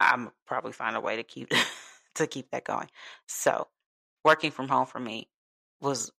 I'm 0.00 0.30
probably 0.46 0.72
find 0.72 0.96
a 0.96 1.00
way 1.00 1.16
to 1.16 1.22
keep 1.22 1.52
to 2.14 2.26
keep 2.26 2.50
that 2.50 2.64
going. 2.64 2.88
So 3.26 3.68
working 4.24 4.50
from 4.50 4.68
home 4.68 4.86
for 4.86 5.00
me 5.00 5.28
was 5.80 6.12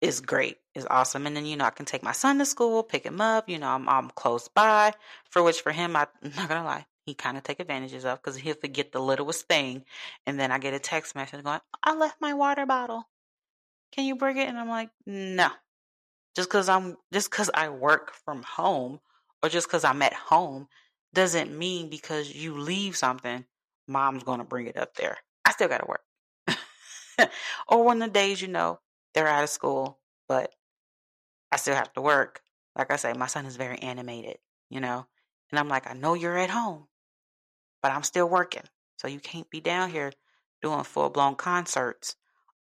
is 0.00 0.20
great, 0.20 0.58
is 0.74 0.86
awesome. 0.88 1.26
And 1.26 1.36
then 1.36 1.46
you 1.46 1.56
know 1.56 1.64
I 1.64 1.70
can 1.70 1.86
take 1.86 2.02
my 2.02 2.12
son 2.12 2.38
to 2.38 2.46
school, 2.46 2.82
pick 2.82 3.04
him 3.04 3.20
up. 3.20 3.48
You 3.48 3.58
know 3.58 3.68
I'm 3.68 3.88
I'm 3.88 4.10
close 4.10 4.48
by. 4.48 4.92
For 5.30 5.42
which 5.42 5.60
for 5.60 5.72
him, 5.72 5.96
I, 5.96 6.06
I'm 6.22 6.32
not 6.36 6.48
gonna 6.48 6.64
lie, 6.64 6.86
he 7.04 7.14
kind 7.14 7.36
of 7.36 7.42
take 7.42 7.60
advantages 7.60 8.04
of 8.04 8.22
because 8.22 8.36
he'll 8.36 8.54
forget 8.54 8.92
the 8.92 9.00
littlest 9.00 9.46
thing, 9.48 9.84
and 10.26 10.38
then 10.38 10.52
I 10.52 10.58
get 10.58 10.74
a 10.74 10.78
text 10.78 11.14
message 11.14 11.44
going, 11.44 11.60
"I 11.82 11.94
left 11.94 12.20
my 12.20 12.34
water 12.34 12.66
bottle. 12.66 13.08
Can 13.92 14.04
you 14.04 14.16
bring 14.16 14.36
it?" 14.38 14.48
And 14.48 14.58
I'm 14.58 14.68
like, 14.68 14.90
"No." 15.06 15.50
Just 16.34 16.50
because 16.50 16.68
I'm 16.68 16.96
just 17.12 17.30
because 17.30 17.50
I 17.54 17.70
work 17.70 18.12
from 18.12 18.42
home 18.42 19.00
or 19.42 19.48
just 19.48 19.68
because 19.68 19.84
I'm 19.84 20.02
at 20.02 20.12
home 20.12 20.68
doesn't 21.16 21.56
mean 21.56 21.88
because 21.88 22.32
you 22.32 22.56
leave 22.56 22.94
something, 22.94 23.44
mom's 23.88 24.22
gonna 24.22 24.44
bring 24.44 24.66
it 24.66 24.76
up 24.76 24.94
there. 24.94 25.16
I 25.46 25.52
still 25.52 25.66
gotta 25.66 25.86
work. 25.88 26.02
or 27.68 27.82
when 27.82 27.98
the 27.98 28.06
days 28.06 28.40
you 28.42 28.48
know 28.48 28.78
they're 29.14 29.26
out 29.26 29.42
of 29.42 29.48
school, 29.48 29.98
but 30.28 30.52
I 31.50 31.56
still 31.56 31.74
have 31.74 31.92
to 31.94 32.02
work. 32.02 32.42
Like 32.76 32.92
I 32.92 32.96
say, 32.96 33.14
my 33.14 33.26
son 33.26 33.46
is 33.46 33.56
very 33.56 33.78
animated, 33.78 34.36
you 34.68 34.80
know, 34.80 35.06
and 35.50 35.58
I'm 35.58 35.68
like, 35.68 35.90
I 35.90 35.94
know 35.94 36.12
you're 36.12 36.36
at 36.36 36.50
home, 36.50 36.86
but 37.82 37.92
I'm 37.92 38.02
still 38.02 38.28
working. 38.28 38.64
So 38.98 39.08
you 39.08 39.18
can't 39.18 39.48
be 39.48 39.60
down 39.60 39.90
here 39.90 40.12
doing 40.62 40.84
full 40.84 41.08
blown 41.08 41.34
concerts 41.34 42.14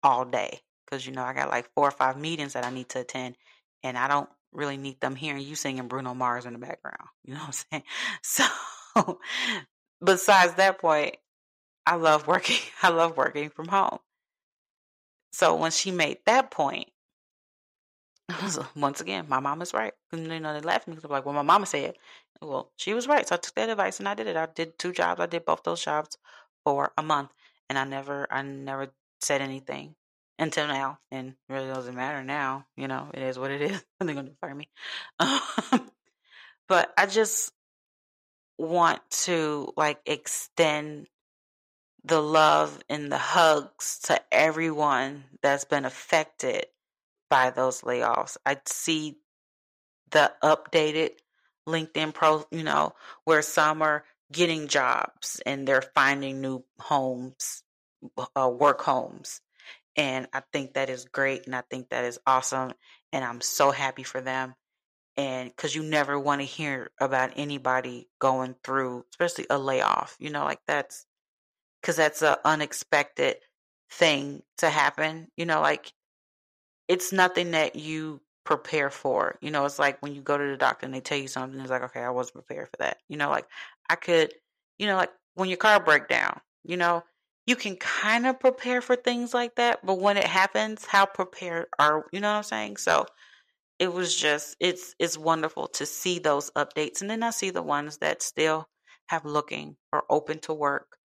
all 0.03 0.25
day 0.25 0.59
because 0.85 1.07
you 1.07 1.13
know 1.13 1.23
I 1.23 1.33
got 1.33 1.49
like 1.49 1.69
four 1.73 1.87
or 1.87 1.91
five 1.91 2.17
meetings 2.17 2.53
that 2.53 2.65
I 2.65 2.69
need 2.69 2.89
to 2.89 2.99
attend, 2.99 3.37
and 3.81 3.97
I 3.97 4.09
don't 4.09 4.29
really 4.51 4.77
need 4.77 4.99
them 4.99 5.15
hearing 5.15 5.43
you 5.43 5.55
singing 5.55 5.87
Bruno 5.87 6.13
Mars 6.13 6.45
in 6.45 6.53
the 6.53 6.59
background. 6.59 6.97
You 7.23 7.35
know 7.35 7.39
what 7.41 7.65
I'm 7.71 7.81
saying? 7.83 7.83
So, 8.23 9.19
besides 10.03 10.55
that 10.55 10.79
point, 10.79 11.17
I 11.85 11.95
love 11.95 12.27
working. 12.27 12.57
I 12.83 12.89
love 12.89 13.15
working 13.15 13.49
from 13.49 13.67
home. 13.67 13.99
So 15.33 15.55
when 15.55 15.71
she 15.71 15.91
made 15.91 16.17
that 16.25 16.51
point, 16.51 16.89
once 18.75 19.01
again, 19.01 19.25
my 19.29 19.39
mom 19.39 19.61
is 19.61 19.73
right. 19.73 19.93
You 20.11 20.39
know, 20.39 20.53
they 20.53 20.61
laughed 20.61 20.83
at 20.83 20.87
me 20.87 20.95
because 20.95 21.05
I'm 21.05 21.11
like, 21.11 21.25
well, 21.25 21.35
my 21.35 21.41
mama 21.41 21.65
said, 21.65 21.95
well, 22.41 22.71
she 22.75 22.93
was 22.93 23.07
right. 23.07 23.27
So 23.27 23.35
I 23.35 23.37
took 23.37 23.55
that 23.55 23.69
advice 23.69 23.99
and 23.99 24.09
I 24.09 24.13
did 24.13 24.27
it. 24.27 24.35
I 24.35 24.47
did 24.53 24.77
two 24.77 24.91
jobs. 24.91 25.21
I 25.21 25.25
did 25.25 25.45
both 25.45 25.63
those 25.63 25.83
jobs 25.83 26.17
for 26.63 26.91
a 26.97 27.03
month, 27.03 27.31
and 27.69 27.77
I 27.77 27.85
never, 27.85 28.27
I 28.31 28.41
never 28.41 28.89
said 29.19 29.41
anything 29.41 29.95
until 30.41 30.67
now. 30.67 30.99
And 31.11 31.35
really 31.47 31.67
doesn't 31.67 31.95
matter 31.95 32.23
now. 32.23 32.65
You 32.75 32.89
know, 32.89 33.09
it 33.13 33.21
is 33.21 33.39
what 33.39 33.51
it 33.51 33.61
is. 33.61 33.85
They're 34.01 34.15
gonna 34.15 34.31
fire 34.41 34.55
me. 34.55 34.67
but 36.67 36.93
I 36.97 37.05
just 37.05 37.53
want 38.57 39.01
to 39.09 39.71
like 39.77 39.99
extend 40.05 41.07
the 42.03 42.21
love 42.21 42.79
and 42.89 43.11
the 43.11 43.17
hugs 43.17 43.99
to 44.03 44.19
everyone 44.31 45.23
that's 45.41 45.65
been 45.65 45.85
affected 45.85 46.65
by 47.29 47.51
those 47.51 47.81
layoffs. 47.81 48.37
I 48.45 48.57
see 48.65 49.19
the 50.11 50.31
updated 50.43 51.11
LinkedIn 51.67 52.13
pro, 52.13 52.43
you 52.51 52.63
know, 52.63 52.93
where 53.23 53.43
some 53.43 53.81
are 53.83 54.03
getting 54.31 54.67
jobs 54.67 55.41
and 55.45 55.67
they're 55.67 55.83
finding 55.93 56.41
new 56.41 56.63
homes, 56.79 57.63
uh, 58.35 58.49
work 58.49 58.81
homes. 58.81 59.41
And 59.95 60.27
I 60.33 60.41
think 60.53 60.73
that 60.73 60.89
is 60.89 61.05
great 61.05 61.45
and 61.45 61.55
I 61.55 61.63
think 61.69 61.89
that 61.89 62.05
is 62.05 62.19
awesome. 62.25 62.71
And 63.11 63.25
I'm 63.25 63.41
so 63.41 63.71
happy 63.71 64.03
for 64.03 64.21
them. 64.21 64.55
And 65.17 65.49
because 65.49 65.75
you 65.75 65.83
never 65.83 66.17
want 66.17 66.41
to 66.41 66.45
hear 66.45 66.91
about 66.99 67.33
anybody 67.35 68.07
going 68.19 68.55
through, 68.63 69.05
especially 69.11 69.45
a 69.49 69.57
layoff, 69.59 70.15
you 70.19 70.29
know, 70.29 70.45
like 70.45 70.61
that's 70.67 71.05
because 71.81 71.97
that's 71.97 72.21
an 72.21 72.35
unexpected 72.45 73.37
thing 73.89 74.41
to 74.59 74.69
happen. 74.69 75.27
You 75.35 75.45
know, 75.45 75.59
like 75.61 75.91
it's 76.87 77.11
nothing 77.11 77.51
that 77.51 77.75
you 77.75 78.21
prepare 78.45 78.89
for. 78.89 79.37
You 79.41 79.51
know, 79.51 79.65
it's 79.65 79.79
like 79.79 80.01
when 80.01 80.15
you 80.15 80.21
go 80.21 80.37
to 80.37 80.45
the 80.45 80.57
doctor 80.57 80.85
and 80.85 80.95
they 80.95 81.01
tell 81.01 81.17
you 81.17 81.27
something, 81.27 81.59
it's 81.59 81.69
like, 81.69 81.83
okay, 81.83 82.01
I 82.01 82.09
wasn't 82.09 82.45
prepared 82.45 82.69
for 82.69 82.77
that. 82.79 82.97
You 83.09 83.17
know, 83.17 83.29
like 83.29 83.45
I 83.89 83.95
could, 83.95 84.33
you 84.79 84.87
know, 84.87 84.95
like 84.95 85.11
when 85.35 85.49
your 85.49 85.57
car 85.57 85.83
break 85.83 86.07
down, 86.07 86.39
you 86.63 86.77
know, 86.77 87.03
you 87.47 87.55
can 87.55 87.75
kind 87.75 88.27
of 88.27 88.39
prepare 88.39 88.81
for 88.81 88.95
things 88.95 89.33
like 89.33 89.55
that, 89.55 89.85
but 89.85 89.99
when 89.99 90.17
it 90.17 90.27
happens, 90.27 90.85
how 90.85 91.05
prepared 91.05 91.67
are 91.79 92.05
you 92.11 92.19
know 92.19 92.31
what 92.31 92.37
I'm 92.37 92.43
saying? 92.43 92.77
So 92.77 93.05
it 93.79 93.91
was 93.91 94.15
just 94.15 94.55
it's 94.59 94.95
it's 94.99 95.17
wonderful 95.17 95.67
to 95.67 95.85
see 95.85 96.19
those 96.19 96.51
updates 96.51 97.01
and 97.01 97.09
then 97.09 97.23
I 97.23 97.31
see 97.31 97.49
the 97.49 97.63
ones 97.63 97.97
that 97.97 98.21
still 98.21 98.67
have 99.07 99.25
looking 99.25 99.75
or 99.91 100.03
open 100.09 100.39
to 100.39 100.53
work 100.53 100.97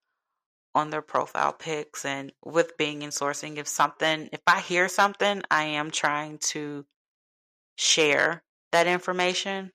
on 0.75 0.91
their 0.91 1.03
profile 1.03 1.55
pics 1.55 2.05
and 2.05 2.33
with 2.45 2.77
being 2.77 3.01
in 3.01 3.09
sourcing 3.09 3.57
if 3.57 3.67
something 3.67 4.29
if 4.31 4.41
i 4.47 4.61
hear 4.61 4.89
something 4.89 5.43
i 5.51 5.65
am 5.65 5.91
trying 5.91 6.37
to 6.37 6.85
share 7.77 8.43
that 8.73 8.87
information 8.87 9.73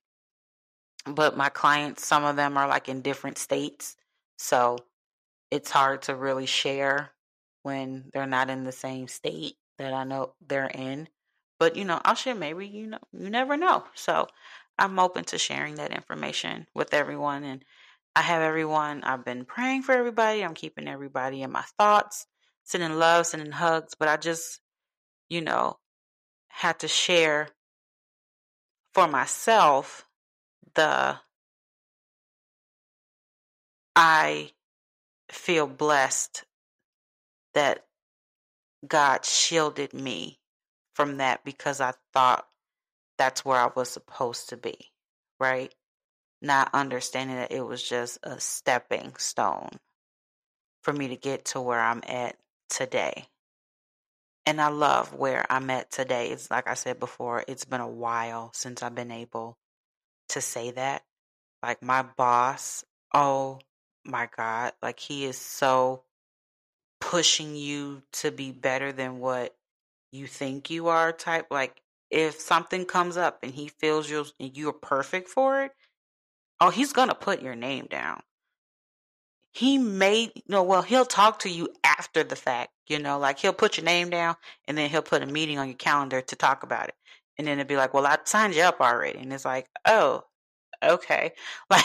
but 1.08 1.36
my 1.36 1.50
clients 1.50 2.06
some 2.06 2.24
of 2.24 2.36
them 2.36 2.56
are 2.56 2.68
like 2.68 2.88
in 2.88 3.02
different 3.02 3.40
states 3.40 3.96
so 4.38 4.78
it's 5.52 5.70
hard 5.70 6.02
to 6.04 6.16
really 6.16 6.46
share 6.46 7.12
when 7.64 8.06
they're 8.14 8.26
not 8.26 8.50
in 8.50 8.64
the 8.64 8.72
same 8.72 9.08
state 9.08 9.56
that 9.78 9.94
i 9.94 10.04
know 10.04 10.34
they're 10.48 10.72
in 10.74 11.08
but 11.60 11.76
you 11.76 11.86
know 11.86 12.02
i'll 12.06 12.16
share 12.16 12.36
maybe 12.36 12.68
you 12.68 12.88
know 12.88 13.00
you 13.14 13.30
never 13.30 13.58
know 13.58 13.84
so 13.94 14.28
i'm 14.80 15.00
open 15.00 15.24
to 15.24 15.38
sharing 15.38 15.76
that 15.76 15.92
information 15.92 16.68
with 16.74 16.94
everyone 16.94 17.44
and 17.44 17.64
I 18.16 18.22
have 18.22 18.42
everyone. 18.42 19.04
I've 19.04 19.24
been 19.24 19.46
praying 19.46 19.84
for 19.84 19.94
everybody. 19.94 20.44
I'm 20.44 20.54
keeping 20.54 20.88
everybody 20.88 21.44
in 21.44 21.52
my 21.52 21.64
thoughts, 21.78 22.26
sending 22.64 22.98
love, 22.98 23.26
sending 23.26 23.52
hugs. 23.52 23.96
But 23.98 24.10
I 24.10 24.18
just, 24.18 24.60
you 25.30 25.42
know, 25.42 25.78
had 26.50 26.80
to 26.80 26.88
share 26.88 27.50
for 28.94 29.08
myself 29.08 30.06
the 30.76 31.18
I 33.96 34.52
feel 35.32 35.68
blessed 35.68 36.46
that 37.54 37.86
God 38.88 39.26
shielded 39.26 39.94
me 39.94 40.40
from 40.96 41.18
that 41.18 41.44
because 41.44 41.82
I 41.82 41.94
thought 42.14 42.48
that's 43.18 43.46
where 43.46 43.60
I 43.60 43.70
was 43.76 43.90
supposed 43.90 44.50
to 44.50 44.58
be, 44.58 44.92
right? 45.40 45.74
not 46.42 46.72
understanding 46.74 47.36
that 47.36 47.52
it 47.52 47.66
was 47.66 47.82
just 47.82 48.18
a 48.24 48.40
stepping 48.40 49.14
stone 49.18 49.70
for 50.82 50.92
me 50.92 51.10
to 51.10 51.16
get 51.16 51.46
to 51.46 51.62
where 51.62 51.80
I'm 51.80 52.02
at 52.08 52.36
today. 52.70 53.28
And 54.46 54.60
I 54.60 54.70
love 54.70 55.14
where 55.14 55.46
I'm 55.52 55.70
at 55.70 55.92
today. 55.92 56.30
It's 56.30 56.50
like 56.50 56.68
I 56.68 56.74
said 56.74 57.00
before, 57.00 57.44
it's 57.48 57.66
been 57.66 57.82
a 57.82 57.88
while 57.88 58.52
since 58.54 58.82
I've 58.82 58.96
been 58.96 59.12
able 59.12 59.58
to 60.30 60.42
say 60.42 60.72
that. 60.72 61.04
Like 61.62 61.84
my 61.84 62.02
boss, 62.02 62.84
oh 63.14 63.60
my 64.06 64.30
God, 64.36 64.74
like 64.82 65.00
he 65.00 65.26
is 65.26 65.38
so 65.38 66.04
pushing 67.00 67.56
you 67.56 68.04
to 68.14 68.32
be 68.32 68.52
better 68.52 68.92
than 68.92 69.20
what 69.20 69.56
you 70.12 70.28
think 70.28 70.70
you 70.70 70.90
are 70.90 71.12
type 71.12 71.48
like 71.50 71.82
if 72.12 72.40
something 72.40 72.86
comes 72.86 73.18
up 73.18 73.40
and 73.42 73.54
he 73.54 73.70
feels 73.70 74.10
you're 74.10 74.26
you're 74.38 74.74
perfect 74.74 75.30
for 75.30 75.64
it 75.64 75.72
oh, 76.62 76.70
he's 76.70 76.94
going 76.94 77.10
to 77.10 77.16
put 77.16 77.42
your 77.42 77.56
name 77.56 77.88
down. 77.90 78.22
He 79.54 79.78
may, 79.78 80.32
you 80.34 80.44
know, 80.48 80.64
well, 80.64 80.84
he'll 80.84 81.06
talk 81.06 81.40
to 81.40 81.50
you 81.50 81.68
after 81.84 82.24
the 82.24 82.38
fact, 82.38 82.70
you 82.88 83.00
know, 83.00 83.20
like 83.20 83.40
he'll 83.40 83.52
put 83.52 83.76
your 83.76 83.84
name 83.84 84.10
down 84.10 84.36
and 84.66 84.78
then 84.78 84.90
he'll 84.90 85.02
put 85.02 85.24
a 85.24 85.26
meeting 85.26 85.58
on 85.58 85.68
your 85.68 85.76
calendar 85.76 86.22
to 86.22 86.36
talk 86.38 86.64
about 86.64 86.88
it. 86.88 86.96
And 87.38 87.48
then 87.48 87.58
it'd 87.58 87.68
be 87.68 87.76
like, 87.76 87.94
well, 87.94 88.06
I 88.06 88.18
signed 88.24 88.56
you 88.56 88.62
up 88.62 88.80
already. 88.80 89.20
And 89.20 89.34
it's 89.34 89.44
like, 89.44 89.68
oh, 89.86 90.24
okay. 90.82 91.34
Like, 91.70 91.84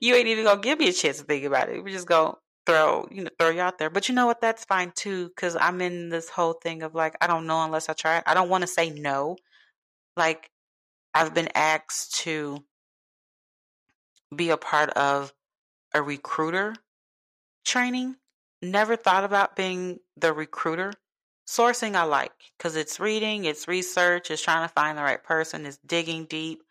you 0.00 0.14
ain't 0.14 0.28
even 0.28 0.44
gonna 0.44 0.60
give 0.60 0.78
me 0.78 0.88
a 0.88 0.92
chance 0.92 1.18
to 1.18 1.24
think 1.24 1.44
about 1.44 1.68
it. 1.68 1.82
We're 1.82 1.90
just 1.92 2.06
gonna 2.06 2.34
throw, 2.66 3.08
you 3.10 3.24
know, 3.24 3.30
throw 3.38 3.50
you 3.50 3.60
out 3.60 3.78
there. 3.78 3.90
But 3.90 4.08
you 4.08 4.14
know 4.14 4.26
what? 4.26 4.40
That's 4.40 4.64
fine 4.64 4.92
too, 4.94 5.28
because 5.28 5.56
I'm 5.56 5.80
in 5.80 6.08
this 6.08 6.28
whole 6.28 6.54
thing 6.54 6.82
of 6.82 6.94
like, 6.94 7.16
I 7.20 7.26
don't 7.26 7.46
know 7.46 7.62
unless 7.62 7.88
I 7.88 7.92
try. 7.92 8.22
I 8.26 8.34
don't 8.34 8.48
want 8.48 8.62
to 8.62 8.68
say 8.68 8.90
no. 8.90 9.36
Like, 10.16 10.50
I've 11.14 11.34
been 11.34 11.48
asked 11.54 12.16
to 12.22 12.64
be 14.34 14.50
a 14.50 14.56
part 14.56 14.90
of 14.90 15.32
a 15.94 16.02
recruiter 16.02 16.74
training. 17.64 18.16
Never 18.62 18.96
thought 18.96 19.24
about 19.24 19.56
being 19.56 19.98
the 20.16 20.32
recruiter. 20.32 20.92
Sourcing 21.48 21.94
I 21.94 22.02
like 22.02 22.32
because 22.58 22.74
it's 22.74 22.98
reading, 22.98 23.44
it's 23.44 23.68
research, 23.68 24.32
it's 24.32 24.42
trying 24.42 24.66
to 24.66 24.72
find 24.74 24.98
the 24.98 25.02
right 25.02 25.22
person, 25.22 25.64
it's 25.64 25.78
digging 25.86 26.24
deep. 26.24 26.62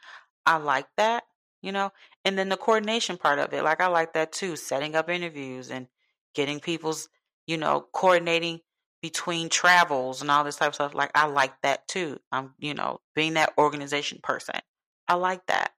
I 0.46 0.58
like 0.58 0.88
that, 0.98 1.24
you 1.66 1.72
know. 1.72 1.92
And 2.24 2.38
then 2.38 2.50
the 2.50 2.58
coordination 2.58 3.18
part 3.18 3.40
of 3.40 3.52
it, 3.54 3.64
like 3.64 3.82
I 3.82 3.88
like 3.88 4.14
that 4.14 4.32
too, 4.32 4.56
setting 4.56 4.96
up 4.96 5.10
interviews 5.10 5.72
and 5.72 5.88
getting 6.36 6.60
people's, 6.60 7.10
you 7.48 7.58
know, 7.58 7.88
coordinating 7.92 8.62
between 9.02 9.50
travels 9.50 10.22
and 10.22 10.30
all 10.30 10.44
this 10.44 10.58
type 10.58 10.70
of 10.70 10.76
stuff. 10.76 10.94
Like 10.94 11.12
I 11.16 11.26
like 11.26 11.62
that 11.64 11.88
too. 11.88 12.20
I'm, 12.32 12.54
you 12.60 12.76
know, 12.76 13.02
being 13.16 13.34
that 13.34 13.54
organization 13.58 14.20
person. 14.22 14.56
I 15.08 15.16
like 15.16 15.48
that. 15.48 15.72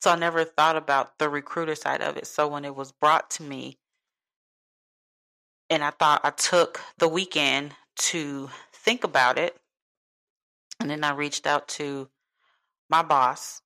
So 0.00 0.10
I 0.10 0.16
never 0.16 0.44
thought 0.44 0.76
about 0.76 1.18
the 1.18 1.28
recruiter 1.28 1.74
side 1.74 2.00
of 2.00 2.16
it. 2.16 2.26
So 2.26 2.48
when 2.48 2.64
it 2.64 2.74
was 2.74 2.90
brought 2.90 3.28
to 3.32 3.42
me, 3.42 3.78
and 5.68 5.84
I 5.84 5.90
thought 5.90 6.22
I 6.24 6.30
took 6.30 6.80
the 6.98 7.08
weekend 7.08 7.74
to 7.96 8.48
think 8.72 9.04
about 9.04 9.38
it, 9.38 9.56
and 10.80 10.88
then 10.88 11.04
I 11.04 11.12
reached 11.12 11.46
out 11.46 11.68
to 11.68 12.08
my 12.88 13.02
boss, 13.02 13.60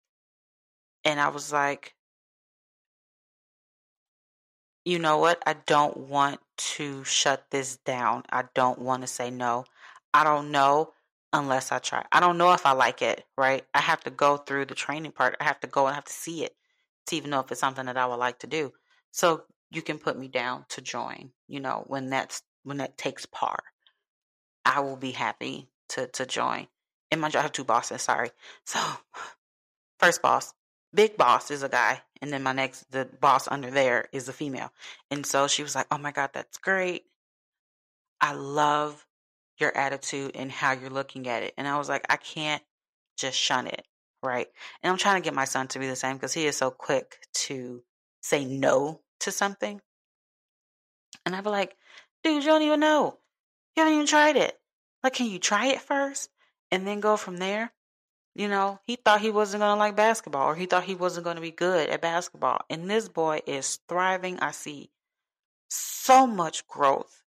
and 1.05 1.21
I 1.21 1.29
was 1.29 1.53
like, 1.53 1.95
you 4.85 4.99
know 4.99 5.19
what? 5.19 5.43
I 5.47 5.55
don't 5.67 5.97
want 5.97 6.41
to 6.57 7.05
shut 7.05 7.47
this 7.51 7.79
down. 7.79 8.23
I 8.31 8.45
don't 8.55 8.79
want 8.79 9.03
to 9.03 9.07
say 9.07 9.31
no. 9.31 9.65
I 10.13 10.25
don't 10.25 10.51
know 10.51 10.93
unless 11.33 11.73
I 11.73 11.79
try. 11.79 12.05
I 12.13 12.21
don't 12.21 12.39
know 12.39 12.53
if 12.53 12.67
I 12.67 12.73
like 12.73 13.03
it, 13.03 13.25
right? 13.37 13.65
I 13.75 13.81
have 13.81 14.01
to 14.05 14.11
go 14.11 14.37
through 14.37 14.67
the 14.67 14.75
training 14.75 15.13
part. 15.13 15.37
I 15.41 15.45
have 15.45 15.61
to 15.61 15.67
go 15.67 15.87
and 15.87 15.95
have 15.95 16.05
to 16.05 16.13
see 16.13 16.45
it 16.45 16.55
to 17.07 17.17
even 17.17 17.31
know 17.31 17.41
if 17.41 17.51
it's 17.51 17.61
something 17.61 17.87
that 17.87 17.97
I 17.97 18.07
would 18.07 18.17
like 18.17 18.39
to 18.41 18.47
do. 18.47 18.73
So 19.11 19.45
you 19.71 19.83
can 19.83 19.99
put 19.99 20.19
me 20.19 20.29
down 20.29 20.67
to 20.71 20.81
join, 20.81 21.31
you 21.49 21.61
know, 21.61 21.85
when 21.87 22.11
that's 22.11 22.43
when 22.63 22.79
that 22.79 22.97
takes 22.97 23.27
par. 23.27 23.59
I 24.65 24.81
will 24.81 24.97
be 24.97 25.11
happy 25.13 25.69
to 25.91 26.07
to 26.09 26.27
join. 26.27 26.69
And 27.11 27.21
mind 27.21 27.35
you, 27.35 27.41
I 27.41 27.43
have 27.43 27.53
two 27.53 27.65
bosses, 27.65 28.03
sorry. 28.03 28.31
So 28.65 28.79
first 29.99 30.23
boss, 30.23 30.55
big 30.95 31.16
boss 31.16 31.51
is 31.51 31.62
a 31.62 31.68
guy 31.68 32.01
and 32.22 32.32
then 32.32 32.42
my 32.42 32.53
next 32.53 32.90
the 32.92 33.09
boss 33.20 33.49
under 33.49 33.70
there 33.70 34.09
is 34.12 34.28
a 34.28 34.32
female 34.32 34.72
and 35.11 35.26
so 35.26 35.49
she 35.49 35.62
was 35.62 35.74
like 35.74 35.86
oh 35.90 35.99
my 35.99 36.12
god 36.12 36.30
that's 36.32 36.59
great 36.59 37.05
I 38.20 38.32
love 38.32 39.07
your 39.59 39.76
attitude 39.76 40.32
and 40.34 40.51
how 40.51 40.72
you're 40.72 40.88
looking 40.88 41.28
at 41.28 41.42
it. 41.42 41.55
And 41.57 41.68
I 41.68 41.76
was 41.76 41.88
like, 41.88 42.07
I 42.09 42.16
can't 42.16 42.62
just 43.18 43.38
shun 43.38 43.66
it. 43.66 43.86
Right. 44.22 44.47
And 44.82 44.90
I'm 44.90 44.97
trying 44.97 45.20
to 45.20 45.24
get 45.24 45.34
my 45.34 45.45
son 45.45 45.68
to 45.68 45.78
be 45.78 45.86
the 45.86 45.97
same 45.97 46.16
because 46.16 46.32
he 46.32 46.47
is 46.47 46.57
so 46.57 46.70
quick 46.70 47.18
to 47.34 47.82
say 48.22 48.47
no 48.47 49.03
to 49.20 49.30
something. 49.30 49.80
And 51.26 51.36
I'd 51.36 51.45
be 51.45 51.51
like, 51.51 51.76
dude, 52.22 52.42
you 52.42 52.49
don't 52.49 52.62
even 52.62 52.80
know. 52.80 53.18
You 53.76 53.82
haven't 53.82 53.95
even 53.95 54.07
tried 54.07 54.36
it. 54.36 54.59
Like, 55.03 55.12
can 55.12 55.26
you 55.26 55.38
try 55.38 55.66
it 55.66 55.82
first 55.82 56.30
and 56.70 56.86
then 56.86 57.01
go 57.01 57.18
from 57.18 57.36
there? 57.36 57.72
You 58.35 58.49
know, 58.49 58.80
he 58.85 58.97
thought 58.97 59.20
he 59.20 59.30
wasn't 59.30 59.61
going 59.61 59.76
to 59.76 59.78
like 59.78 59.95
basketball 59.95 60.49
or 60.49 60.57
he 60.57 60.66
thought 60.66 60.85
he 60.85 60.97
wasn't 60.97 61.24
going 61.24 61.37
to 61.37 61.43
be 61.43 61.53
good 61.53 61.89
at 61.89 62.01
basketball. 62.01 62.59
And 62.68 62.91
this 62.91 63.09
boy 63.09 63.41
is 63.47 63.78
thriving. 63.89 64.41
I 64.41 64.51
see 64.51 64.91
so 65.68 66.26
much 66.26 66.66
growth 66.66 67.22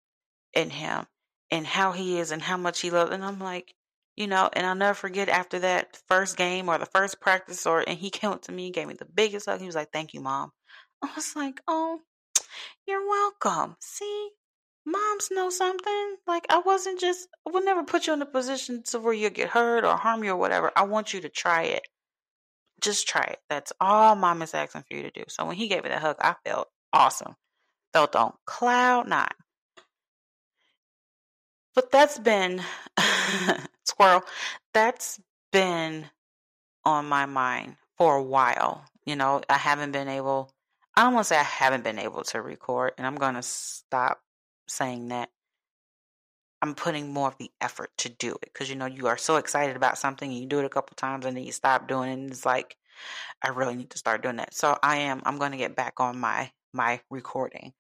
in 0.55 0.71
him 0.71 1.07
and 1.51 1.67
how 1.67 1.93
he 1.93 2.19
is 2.19 2.31
and 2.31 2.41
how 2.41 2.57
much 2.57 2.81
he 2.81 2.91
loves. 2.91 3.11
And 3.11 3.25
I'm 3.25 3.39
like, 3.39 3.75
you 4.17 4.27
know, 4.27 4.49
and 4.53 4.67
I'll 4.67 4.75
never 4.75 4.95
forget 4.95 5.29
after 5.29 5.59
that 5.59 6.01
first 6.09 6.37
game 6.37 6.69
or 6.69 6.79
the 6.79 6.87
first 6.87 7.21
practice 7.21 7.67
or 7.67 7.85
and 7.87 7.99
he 7.99 8.11
came 8.19 8.31
up 8.31 8.43
to 8.43 8.53
me 8.53 8.67
and 8.67 8.75
gave 8.75 8.89
me 8.89 8.95
the 8.95 9.05
biggest 9.05 9.47
hug. 9.47 9.61
He 9.61 9.67
was 9.67 9.75
like, 9.75 9.93
Thank 9.93 10.15
you, 10.15 10.21
mom. 10.21 10.53
I 11.03 11.11
was 11.15 11.37
like, 11.37 11.61
Oh, 11.69 12.01
you're 12.87 13.07
welcome. 13.07 13.77
See, 13.81 14.31
moms 14.87 15.31
know 15.31 15.51
something. 15.51 16.17
Like 16.27 16.47
I 16.51 16.59
wasn't 16.59 17.01
just 17.01 17.29
I 17.47 17.51
would 17.51 17.65
never 17.65 17.85
put 17.85 18.07
you 18.07 18.13
in 18.13 18.23
a 18.23 18.27
position 18.27 18.83
to 18.85 18.99
where 18.99 19.13
you 19.13 19.31
get 19.31 19.51
hurt 19.51 19.85
or 19.85 19.97
harm 19.97 20.25
you 20.25 20.33
or 20.33 20.37
whatever. 20.37 20.73
I 20.77 20.85
want 20.85 21.15
you 21.15 21.21
to 21.23 21.29
try 21.29 21.65
it. 21.65 21.87
Just 22.81 23.09
try 23.09 23.23
it. 23.23 23.39
That's 23.49 23.73
all 23.81 24.15
mom 24.15 24.43
is 24.43 24.55
asking 24.55 24.85
for 24.89 24.97
you 24.97 25.03
to 25.03 25.11
do. 25.11 25.25
So 25.29 25.45
when 25.47 25.57
he 25.57 25.69
gave 25.69 25.85
me 25.85 25.91
that 25.91 26.03
hug, 26.03 26.17
I 26.21 26.35
felt 26.45 26.69
awesome. 26.93 27.35
Felt 27.93 28.17
on 28.17 28.33
cloud 28.45 29.09
nine. 29.09 29.29
But 31.75 31.91
that's 31.91 32.19
been 32.19 32.63
squirrel. 33.85 34.23
That's 34.73 35.21
been 35.53 36.07
on 36.85 37.07
my 37.07 37.27
mind 37.27 37.77
for 37.97 38.17
a 38.17 38.23
while. 38.23 38.85
You 39.07 39.17
know, 39.17 39.43
I 39.49 39.59
haven't 39.59 39.93
been 39.93 40.09
able 40.09 40.51
I 40.97 41.03
don't 41.03 41.15
want 41.15 41.25
to 41.25 41.29
say 41.29 41.39
I 41.39 41.43
haven't 41.43 41.83
been 41.83 41.99
able 41.99 42.23
to 42.25 42.41
record, 42.41 42.93
and 42.97 43.07
I'm 43.07 43.17
going 43.17 43.35
to 43.35 43.43
stop 43.43 44.21
saying 44.69 45.09
that. 45.09 45.31
I'm 46.63 46.75
putting 46.75 47.13
more 47.13 47.29
of 47.29 47.37
the 47.37 47.51
effort 47.61 47.91
to 47.99 48.09
do 48.09 48.33
it 48.33 48.51
because 48.53 48.71
you 48.71 48.77
know 48.77 48.87
you 48.87 49.07
are 49.07 49.19
so 49.19 49.37
excited 49.37 49.77
about 49.77 49.99
something 49.99 50.31
and 50.31 50.41
you 50.41 50.47
do 50.47 50.61
it 50.61 50.65
a 50.65 50.71
couple 50.71 50.95
times 50.97 51.27
and 51.27 51.37
then 51.37 51.45
you 51.45 51.53
stop 51.53 51.87
doing 51.87 52.09
it 52.09 52.15
and 52.15 52.31
it's 52.31 52.47
like 52.47 52.77
I 53.43 53.49
really 53.51 53.75
need 53.75 53.91
to 53.91 53.99
start 53.99 54.23
doing 54.23 54.37
that. 54.37 54.55
So 54.55 54.79
I 54.83 54.97
am 54.99 55.21
I'm 55.27 55.39
going 55.39 55.53
to 55.53 55.59
get 55.59 55.77
back 55.77 56.01
on 56.01 56.19
my 56.19 56.51
my 56.73 57.01
recording 57.11 57.75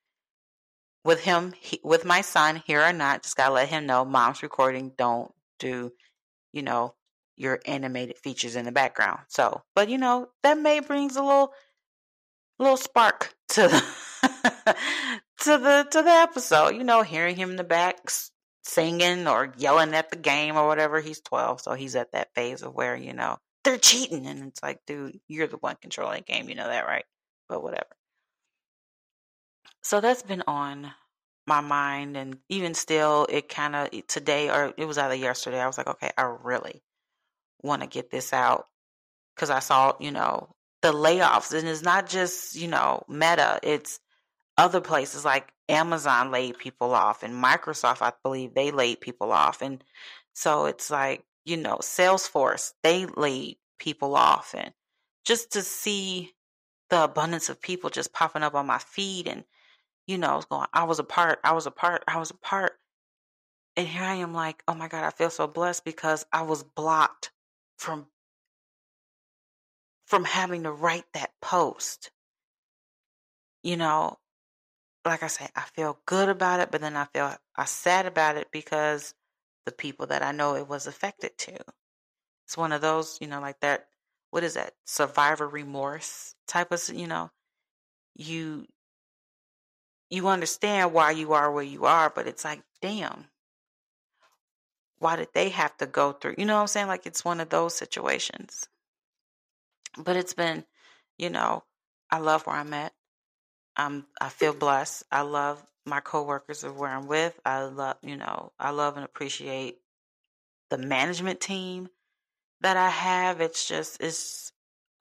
with 1.04 1.20
him 1.20 1.54
he, 1.58 1.80
with 1.84 2.04
my 2.04 2.20
son 2.20 2.62
here 2.66 2.82
or 2.82 2.92
not. 2.92 3.22
Just 3.22 3.36
gotta 3.36 3.52
let 3.54 3.68
him 3.68 3.86
know 3.86 4.04
mom's 4.04 4.42
recording. 4.42 4.92
Don't 4.96 5.32
do 5.58 5.92
you 6.52 6.62
know 6.62 6.94
your 7.36 7.60
animated 7.66 8.18
features 8.18 8.56
in 8.56 8.64
the 8.64 8.72
background. 8.72 9.20
So, 9.28 9.62
but 9.74 9.88
you 9.88 9.98
know 9.98 10.28
that 10.42 10.58
may 10.58 10.80
brings 10.80 11.16
a 11.16 11.22
little 11.22 11.52
little 12.58 12.76
spark 12.76 13.34
to 13.48 13.68
the 13.68 14.76
to 15.40 15.58
the 15.58 15.86
to 15.90 16.02
the 16.02 16.10
episode. 16.10 16.70
You 16.70 16.84
know, 16.84 17.02
hearing 17.02 17.36
him 17.36 17.50
in 17.50 17.56
the 17.56 17.64
back 17.64 17.98
singing 18.62 19.28
or 19.28 19.52
yelling 19.58 19.94
at 19.94 20.10
the 20.10 20.16
game 20.16 20.56
or 20.56 20.66
whatever. 20.66 21.00
He's 21.00 21.20
twelve, 21.20 21.60
so 21.60 21.74
he's 21.74 21.96
at 21.96 22.12
that 22.12 22.34
phase 22.34 22.62
of 22.62 22.74
where 22.74 22.96
you 22.96 23.12
know 23.12 23.38
they're 23.64 23.78
cheating, 23.78 24.26
and 24.26 24.44
it's 24.44 24.62
like, 24.62 24.80
dude, 24.86 25.18
you're 25.28 25.46
the 25.46 25.56
one 25.56 25.76
controlling 25.80 26.24
the 26.26 26.32
game. 26.32 26.48
You 26.48 26.54
know 26.54 26.68
that, 26.68 26.86
right? 26.86 27.04
But 27.48 27.62
whatever. 27.62 27.86
So 29.82 30.00
that's 30.00 30.22
been 30.22 30.42
on 30.46 30.90
my 31.46 31.60
mind, 31.60 32.16
and 32.16 32.38
even 32.48 32.74
still, 32.74 33.26
it 33.28 33.48
kind 33.48 33.76
of 33.76 34.06
today 34.06 34.50
or 34.50 34.72
it 34.76 34.86
was 34.86 34.98
either 34.98 35.14
yesterday. 35.14 35.60
I 35.60 35.66
was 35.66 35.78
like, 35.78 35.88
okay, 35.88 36.10
I 36.16 36.22
really 36.22 36.82
want 37.62 37.82
to 37.82 37.88
get 37.88 38.10
this 38.10 38.32
out 38.32 38.66
because 39.34 39.50
I 39.50 39.58
saw, 39.58 39.94
you 40.00 40.10
know, 40.10 40.54
the 40.82 40.92
layoffs, 40.92 41.56
and 41.56 41.66
it's 41.68 41.82
not 41.82 42.08
just 42.08 42.56
you 42.56 42.68
know 42.68 43.02
Meta. 43.08 43.58
It's 43.62 44.00
other 44.56 44.80
places 44.80 45.24
like 45.24 45.52
Amazon 45.68 46.30
laid 46.30 46.58
people 46.58 46.92
off, 46.94 47.22
and 47.22 47.34
Microsoft, 47.42 48.02
I 48.02 48.12
believe, 48.22 48.54
they 48.54 48.70
laid 48.70 49.00
people 49.00 49.32
off, 49.32 49.62
and 49.62 49.82
so 50.34 50.66
it's 50.66 50.90
like 50.90 51.24
you 51.44 51.56
know 51.56 51.78
Salesforce, 51.78 52.72
they 52.82 53.06
laid 53.06 53.56
people 53.78 54.16
off, 54.16 54.54
and 54.56 54.72
just 55.24 55.52
to 55.52 55.62
see 55.62 56.32
the 56.90 57.04
abundance 57.04 57.48
of 57.48 57.60
people 57.60 57.90
just 57.90 58.12
popping 58.12 58.42
up 58.42 58.54
on 58.54 58.66
my 58.66 58.78
feed, 58.78 59.28
and 59.28 59.44
you 60.06 60.18
know, 60.18 60.32
I 60.32 60.36
was 60.36 60.44
going, 60.46 60.66
I 60.72 60.84
was 60.84 60.98
a 60.98 61.04
part, 61.04 61.40
I 61.44 61.52
was 61.52 61.66
a 61.66 61.70
part, 61.70 62.04
I 62.06 62.18
was 62.18 62.30
a 62.30 62.34
part, 62.36 62.74
and 63.76 63.88
here 63.88 64.02
I 64.02 64.16
am, 64.16 64.34
like, 64.34 64.62
oh 64.68 64.74
my 64.74 64.88
god, 64.88 65.04
I 65.04 65.10
feel 65.10 65.30
so 65.30 65.46
blessed 65.46 65.84
because 65.84 66.26
I 66.32 66.42
was 66.42 66.62
blocked 66.62 67.32
from 67.78 68.06
from 70.06 70.24
having 70.24 70.64
to 70.64 70.72
write 70.72 71.06
that 71.14 71.30
post. 71.40 72.10
You 73.62 73.76
know, 73.78 74.18
like 75.04 75.22
I 75.22 75.26
say, 75.26 75.48
I 75.54 75.62
feel 75.62 75.98
good 76.06 76.28
about 76.28 76.60
it, 76.60 76.70
but 76.70 76.80
then 76.80 76.96
I 76.96 77.04
feel 77.06 77.34
I 77.56 77.64
sad 77.64 78.06
about 78.06 78.36
it 78.36 78.48
because 78.50 79.14
the 79.66 79.72
people 79.72 80.06
that 80.06 80.22
I 80.22 80.32
know 80.32 80.56
it 80.56 80.68
was 80.68 80.86
affected 80.86 81.36
to. 81.38 81.58
It's 82.46 82.56
one 82.56 82.72
of 82.72 82.80
those, 82.80 83.18
you 83.20 83.26
know, 83.26 83.40
like 83.40 83.60
that. 83.60 83.86
What 84.30 84.44
is 84.44 84.54
that? 84.54 84.74
Survivor 84.84 85.46
remorse 85.48 86.34
type 86.46 86.72
of, 86.72 86.82
you 86.92 87.06
know, 87.06 87.30
you 88.14 88.66
you 90.10 90.28
understand 90.28 90.92
why 90.92 91.10
you 91.10 91.32
are 91.32 91.50
where 91.50 91.64
you 91.64 91.86
are, 91.86 92.10
but 92.14 92.26
it's 92.26 92.44
like, 92.44 92.62
damn, 92.80 93.26
why 94.98 95.16
did 95.16 95.28
they 95.34 95.48
have 95.50 95.76
to 95.78 95.86
go 95.86 96.12
through? 96.12 96.36
You 96.38 96.44
know 96.44 96.54
what 96.54 96.62
I'm 96.62 96.66
saying? 96.68 96.86
Like 96.86 97.06
it's 97.06 97.24
one 97.24 97.40
of 97.40 97.48
those 97.48 97.74
situations. 97.74 98.68
But 99.96 100.16
it's 100.16 100.34
been, 100.34 100.64
you 101.18 101.30
know, 101.30 101.64
I 102.10 102.18
love 102.18 102.46
where 102.46 102.56
I'm 102.56 102.72
at. 102.74 102.92
I'm 103.76 104.06
I 104.20 104.28
feel 104.30 104.54
blessed. 104.54 105.04
I 105.12 105.22
love 105.22 105.64
my 105.86 106.00
coworkers 106.00 106.64
of 106.64 106.78
where 106.78 106.90
I'm 106.90 107.06
with. 107.08 107.38
I 107.44 107.64
love, 107.64 107.96
you 108.02 108.16
know, 108.16 108.52
I 108.58 108.70
love 108.70 108.96
and 108.96 109.04
appreciate 109.04 109.78
the 110.70 110.78
management 110.78 111.40
team 111.40 111.88
that 112.62 112.76
I 112.76 112.90
have. 112.90 113.40
It's 113.40 113.66
just 113.68 114.02
it's 114.02 114.52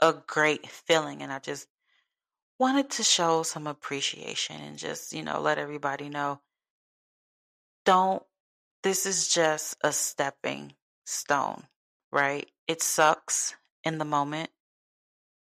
a 0.01 0.13
great 0.27 0.67
feeling 0.69 1.21
and 1.23 1.31
I 1.31 1.39
just 1.39 1.67
wanted 2.59 2.89
to 2.91 3.03
show 3.03 3.43
some 3.43 3.67
appreciation 3.67 4.61
and 4.61 4.77
just, 4.77 5.13
you 5.13 5.23
know, 5.23 5.41
let 5.41 5.57
everybody 5.57 6.09
know 6.09 6.41
don't 7.85 8.23
this 8.83 9.05
is 9.05 9.27
just 9.29 9.77
a 9.83 9.91
stepping 9.91 10.73
stone, 11.05 11.63
right? 12.11 12.49
It 12.67 12.81
sucks 12.81 13.55
in 13.83 13.97
the 13.97 14.05
moment. 14.05 14.49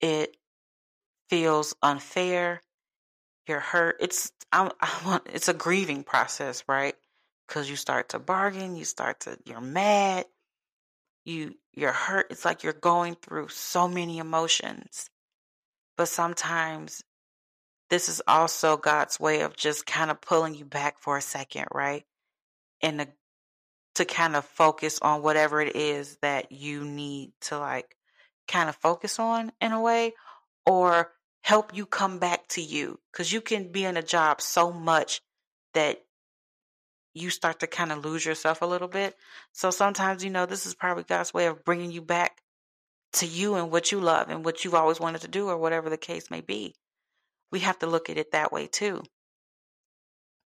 It 0.02 0.38
feels 1.30 1.76
unfair. 1.82 2.62
You're 3.48 3.60
hurt. 3.60 3.98
It's 4.00 4.32
I, 4.52 4.70
I 4.82 5.02
want 5.06 5.28
it's 5.34 5.48
a 5.48 5.54
grieving 5.54 6.04
process, 6.04 6.64
right? 6.68 6.96
Because 7.48 7.70
you 7.70 7.76
start 7.76 8.10
to 8.10 8.20
bargain, 8.20 8.76
you 8.76 8.86
start 8.86 9.22
to 9.22 9.38
you're 9.46 9.62
mad, 9.62 10.26
you 11.26 11.56
you're 11.74 11.92
hurt. 11.92 12.28
It's 12.32 12.46
like 12.46 12.64
you're 12.64 12.74
going 12.74 13.16
through 13.16 13.50
so 13.50 13.88
many 13.88 14.18
emotions. 14.20 15.10
But 15.98 16.08
sometimes 16.10 17.04
this 17.90 18.10
is 18.10 18.22
also 18.28 18.78
God's 18.78 19.20
way 19.20 19.42
of 19.42 19.56
just 19.56 19.86
kind 19.86 20.12
of 20.12 20.22
pulling 20.22 20.56
you 20.56 20.66
back 20.66 21.00
for 21.00 21.18
a 21.18 21.22
second, 21.22 21.68
right? 21.74 22.04
And 22.82 23.00
to, 23.00 23.08
to 23.96 24.06
kind 24.06 24.36
of 24.36 24.46
focus 24.46 25.00
on 25.02 25.22
whatever 25.22 25.62
it 25.62 25.76
is 25.76 26.18
that 26.22 26.52
you 26.52 26.84
need 26.84 27.32
to 27.42 27.58
like 27.60 27.96
kind 28.48 28.70
of 28.70 28.76
focus 28.76 29.20
on 29.20 29.52
in 29.62 29.72
a 29.72 29.82
way 29.82 30.14
or 30.66 31.12
help 31.46 31.78
you 31.78 31.86
come 31.86 32.18
back 32.18 32.48
to 32.48 32.60
you 32.60 33.00
because 33.12 33.32
you 33.32 33.40
can 33.40 33.72
be 33.72 33.86
in 33.86 33.98
a 33.98 34.02
job 34.02 34.42
so 34.42 34.72
much 34.72 35.22
that 35.76 36.02
you 37.14 37.30
start 37.30 37.60
to 37.60 37.68
kind 37.68 37.92
of 37.92 38.04
lose 38.04 38.26
yourself 38.26 38.64
a 38.64 38.66
little 38.66 38.88
bit. 38.88 39.16
So 39.52 39.70
sometimes, 39.70 40.24
you 40.24 40.32
know, 40.32 40.48
this 40.48 40.66
is 40.66 40.74
probably 40.74 41.04
God's 41.04 41.36
way 41.36 41.46
of 41.46 41.64
bringing 41.64 41.92
you 41.92 42.02
back 42.02 42.42
to 43.14 43.28
you 43.28 43.54
and 43.54 43.70
what 43.70 43.92
you 43.92 44.00
love 44.00 44.32
and 44.32 44.44
what 44.44 44.66
you've 44.66 44.74
always 44.74 45.00
wanted 45.00 45.22
to 45.22 45.28
do 45.28 45.48
or 45.48 45.56
whatever 45.56 45.88
the 45.88 45.98
case 45.98 46.32
may 46.32 46.42
be. 46.42 46.74
We 47.52 47.60
have 47.60 47.78
to 47.80 47.86
look 47.86 48.10
at 48.10 48.18
it 48.18 48.32
that 48.32 48.52
way 48.52 48.66
too. 48.66 49.04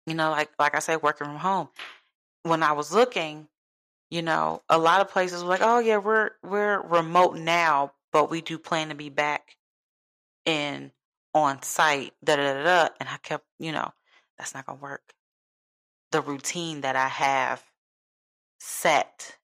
You 0.08 0.16
know, 0.16 0.32
like 0.32 0.50
like 0.58 0.74
I 0.74 0.80
said, 0.80 1.04
working 1.04 1.28
from 1.28 1.36
home. 1.36 1.70
When 2.42 2.64
I 2.64 2.72
was 2.72 2.92
looking, 2.92 3.48
you 4.10 4.24
know, 4.24 4.64
a 4.68 4.80
lot 4.80 5.02
of 5.02 5.12
places 5.12 5.44
were 5.44 5.50
like, 5.50 5.62
"Oh 5.62 5.78
yeah, 5.78 5.98
we're 5.98 6.32
we're 6.42 6.82
remote 6.82 7.38
now, 7.38 7.92
but 8.12 8.32
we 8.32 8.42
do 8.42 8.58
plan 8.58 8.90
to 8.90 8.96
be 8.96 9.10
back 9.10 9.57
in 10.48 10.94
on 11.36 11.62
site." 11.64 12.14
Da 12.24 12.38
da 12.38 12.54
da 12.56 12.64
da. 12.64 12.90
And 13.00 13.10
I 13.10 13.18
kept, 13.20 13.46
you 13.60 13.72
know, 13.74 13.92
that's 14.40 14.56
not 14.56 14.66
gonna 14.66 14.80
work. 14.80 15.14
The 16.12 16.22
routine 16.22 16.82
that 16.82 16.96
I 16.96 17.10
have 17.10 17.64
set, 18.60 19.38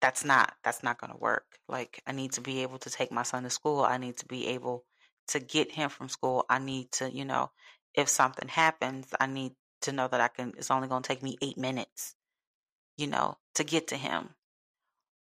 that's 0.00 0.24
not 0.24 0.54
that's 0.64 0.82
not 0.82 0.98
gonna 1.00 1.16
work. 1.18 1.46
Like 1.68 2.02
I 2.06 2.12
need 2.12 2.32
to 2.34 2.40
be 2.40 2.62
able 2.62 2.78
to 2.80 2.90
take 2.90 3.12
my 3.12 3.22
son 3.24 3.44
to 3.44 3.50
school. 3.50 3.82
I 3.82 3.98
need 3.98 4.16
to 4.18 4.26
be 4.26 4.48
able 4.48 4.84
to 5.28 5.40
get 5.40 5.72
him 5.72 5.90
from 5.90 6.08
school. 6.08 6.44
I 6.50 6.58
need 6.58 6.92
to, 6.92 7.10
you 7.10 7.24
know, 7.24 7.50
if 7.94 8.08
something 8.08 8.48
happens, 8.48 9.08
I 9.20 9.26
need 9.26 9.52
to 9.82 9.92
know 9.92 10.08
that 10.08 10.20
I 10.20 10.28
can, 10.28 10.54
it's 10.56 10.70
only 10.70 10.88
going 10.88 11.02
to 11.02 11.08
take 11.08 11.22
me 11.22 11.36
eight 11.42 11.58
minutes, 11.58 12.16
you 12.96 13.06
know, 13.06 13.38
to 13.54 13.64
get 13.64 13.88
to 13.88 13.96
him 13.96 14.30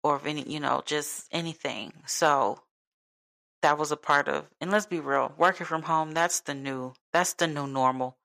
or 0.04 0.16
if 0.18 0.26
any, 0.26 0.44
you 0.44 0.60
know, 0.60 0.82
just 0.86 1.28
anything. 1.32 1.94
So 2.06 2.60
that 3.62 3.78
was 3.78 3.92
a 3.92 3.98
part 3.98 4.28
of, 4.28 4.46
and 4.62 4.72
let's 4.72 4.86
be 4.86 5.00
real, 5.00 5.34
working 5.38 5.66
from 5.66 5.84
home, 5.84 6.12
that's 6.12 6.42
the 6.42 6.54
new, 6.54 6.94
that's 7.14 7.34
the 7.34 7.48
new 7.48 7.68
normal. 7.68 8.18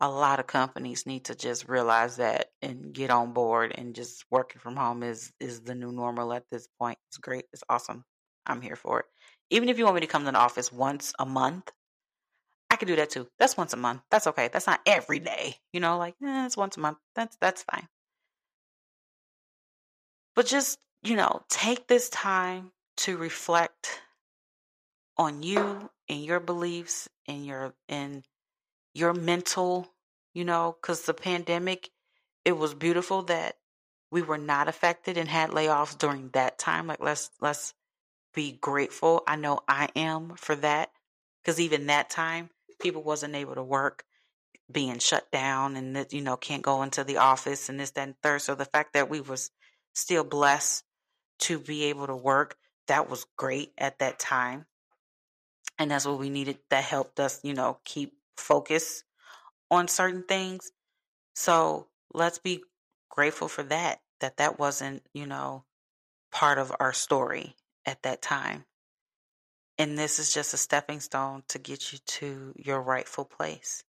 A 0.00 0.08
lot 0.08 0.38
of 0.38 0.46
companies 0.46 1.06
need 1.06 1.24
to 1.24 1.34
just 1.34 1.68
realize 1.68 2.16
that 2.16 2.50
and 2.62 2.92
get 2.92 3.10
on 3.10 3.32
board 3.32 3.74
and 3.76 3.94
just 3.94 4.24
working 4.30 4.60
from 4.60 4.76
home 4.76 5.02
is, 5.02 5.32
is 5.40 5.62
the 5.62 5.74
new 5.74 5.90
normal 5.90 6.32
at 6.32 6.44
this 6.50 6.68
point. 6.78 6.98
It's 7.08 7.18
great. 7.18 7.46
It's 7.52 7.64
awesome. 7.68 8.04
I'm 8.46 8.60
here 8.60 8.76
for 8.76 9.00
it. 9.00 9.06
Even 9.50 9.68
if 9.68 9.76
you 9.76 9.84
want 9.84 9.96
me 9.96 10.00
to 10.02 10.06
come 10.06 10.24
to 10.24 10.30
the 10.30 10.38
office 10.38 10.72
once 10.72 11.12
a 11.18 11.26
month, 11.26 11.72
I 12.70 12.76
could 12.76 12.88
do 12.88 12.96
that 12.96 13.10
too. 13.10 13.28
That's 13.38 13.56
once 13.56 13.72
a 13.72 13.76
month. 13.76 14.02
That's 14.10 14.26
okay. 14.28 14.48
That's 14.52 14.66
not 14.66 14.80
every 14.86 15.18
day. 15.18 15.56
You 15.72 15.80
know, 15.80 15.98
like 15.98 16.14
eh, 16.22 16.46
it's 16.46 16.56
once 16.56 16.76
a 16.76 16.80
month. 16.80 16.98
That's 17.14 17.36
that's 17.40 17.62
fine. 17.62 17.88
But 20.36 20.46
just 20.46 20.78
you 21.02 21.16
know, 21.16 21.42
take 21.48 21.86
this 21.86 22.08
time 22.08 22.72
to 22.98 23.16
reflect 23.16 24.00
on 25.18 25.42
you 25.42 25.90
and 26.08 26.24
your 26.24 26.40
beliefs 26.40 27.08
and 27.26 27.44
your 27.44 27.74
and 27.88 28.24
your 28.94 29.12
mental, 29.12 29.92
you 30.34 30.44
know, 30.44 30.76
cuz 30.82 31.02
the 31.02 31.14
pandemic 31.14 31.90
it 32.44 32.52
was 32.52 32.74
beautiful 32.74 33.22
that 33.24 33.58
we 34.10 34.22
were 34.22 34.38
not 34.38 34.68
affected 34.68 35.18
and 35.18 35.28
had 35.28 35.50
layoffs 35.50 35.98
during 35.98 36.30
that 36.30 36.58
time. 36.58 36.86
Like 36.86 37.00
let's 37.00 37.30
let's 37.40 37.74
be 38.34 38.52
grateful. 38.52 39.22
I 39.26 39.36
know 39.36 39.60
I 39.68 39.88
am 39.96 40.36
for 40.36 40.56
that 40.56 40.92
cuz 41.44 41.60
even 41.60 41.86
that 41.86 42.10
time 42.10 42.50
people 42.80 43.02
wasn't 43.02 43.34
able 43.34 43.54
to 43.56 43.62
work 43.62 44.04
being 44.70 44.98
shut 44.98 45.30
down 45.30 45.76
and 45.76 45.96
that 45.96 46.12
you 46.12 46.20
know 46.20 46.36
can't 46.36 46.62
go 46.62 46.82
into 46.82 47.04
the 47.04 47.16
office 47.16 47.68
and 47.68 47.80
this 47.80 47.90
that 47.92 48.02
and 48.02 48.20
third 48.22 48.40
so 48.42 48.54
the 48.54 48.64
fact 48.64 48.92
that 48.92 49.08
we 49.08 49.20
was 49.20 49.50
still 49.94 50.24
blessed 50.24 50.84
to 51.38 51.58
be 51.58 51.84
able 51.84 52.06
to 52.06 52.16
work 52.16 52.56
that 52.86 53.08
was 53.08 53.26
great 53.36 53.72
at 53.78 53.98
that 53.98 54.18
time 54.18 54.66
and 55.78 55.90
that's 55.90 56.06
what 56.06 56.18
we 56.18 56.30
needed 56.30 56.58
that 56.70 56.84
helped 56.84 57.20
us 57.20 57.40
you 57.42 57.54
know 57.54 57.78
keep 57.84 58.14
focus 58.36 59.04
on 59.70 59.88
certain 59.88 60.24
things 60.24 60.72
so 61.34 61.88
let's 62.14 62.38
be 62.38 62.62
grateful 63.10 63.48
for 63.48 63.62
that 63.62 64.00
that 64.20 64.36
that 64.36 64.58
wasn't 64.58 65.02
you 65.12 65.26
know 65.26 65.64
part 66.30 66.58
of 66.58 66.74
our 66.80 66.92
story 66.92 67.54
at 67.86 68.02
that 68.02 68.22
time 68.22 68.64
and 69.78 69.96
this 69.96 70.18
is 70.18 70.34
just 70.34 70.52
a 70.52 70.56
stepping 70.56 70.98
stone 70.98 71.44
to 71.48 71.58
get 71.58 71.92
you 71.92 72.00
to 72.04 72.52
your 72.56 72.82
rightful 72.82 73.24
place. 73.24 73.84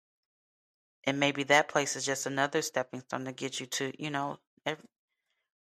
And 1.07 1.21
maybe 1.21 1.43
that 1.45 1.69
place 1.69 1.95
is 1.95 2.07
just 2.07 2.25
another 2.25 2.63
stepping 2.63 3.01
stone 3.01 3.27
to 3.27 3.33
get 3.33 3.61
you 3.61 3.67
to, 3.67 3.93
you 3.99 4.09
know, 4.09 4.39
every, 4.65 4.85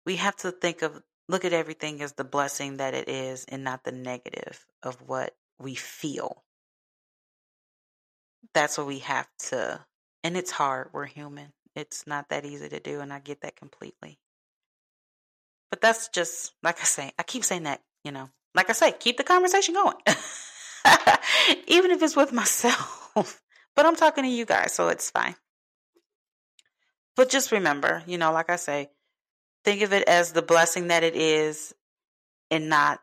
we 0.06 0.16
have 0.16 0.38
to 0.38 0.52
think 0.52 0.82
of, 0.82 1.02
look 1.28 1.44
at 1.44 1.52
everything 1.52 2.02
as 2.02 2.14
the 2.14 2.24
blessing 2.24 2.78
that 2.78 2.94
it 2.94 3.10
is 3.10 3.44
and 3.50 3.66
not 3.66 3.84
the 3.84 3.92
negative 3.92 4.66
of 4.82 4.96
what 5.06 5.36
we 5.60 5.76
feel. 5.76 6.44
That's 8.54 8.78
what 8.78 8.88
we 8.88 9.00
have 9.00 9.28
to, 9.50 9.80
and 10.24 10.38
it's 10.38 10.52
hard. 10.52 10.90
We're 10.94 11.06
human. 11.06 11.54
It's 11.76 12.06
not 12.06 12.30
that 12.30 12.46
easy 12.46 12.70
to 12.70 12.80
do, 12.80 13.00
and 13.00 13.12
I 13.12 13.20
get 13.20 13.42
that 13.42 13.56
completely. 13.56 14.20
But 15.72 15.82
that's 15.82 16.10
just, 16.10 16.54
like 16.62 16.80
I 16.80 16.84
say, 16.84 17.12
I 17.18 17.24
keep 17.24 17.44
saying 17.44 17.64
that, 17.64 17.82
you 18.04 18.12
know, 18.12 18.30
like 18.54 18.70
I 18.70 18.74
say, 18.74 18.92
keep 18.92 19.18
the 19.18 19.24
conversation 19.24 19.74
going. 19.74 19.96
Even 21.68 21.90
if 21.90 22.04
it's 22.04 22.16
with 22.16 22.32
myself. 22.32 23.42
but 23.76 23.86
I'm 23.86 23.96
talking 23.96 24.24
to 24.24 24.30
you 24.30 24.46
guys, 24.46 24.74
so 24.74 24.90
it's 24.90 25.10
fine. 25.10 25.36
But 27.16 27.30
just 27.30 27.52
remember, 27.52 28.04
you 28.06 28.18
know, 28.18 28.32
like 28.32 28.52
I 28.52 28.58
say, 28.58 28.90
think 29.64 29.82
of 29.82 29.94
it 29.94 30.08
as 30.08 30.32
the 30.32 30.42
blessing 30.42 30.88
that 30.88 31.04
it 31.04 31.16
is 31.16 31.74
and 32.52 32.70
not 32.70 33.02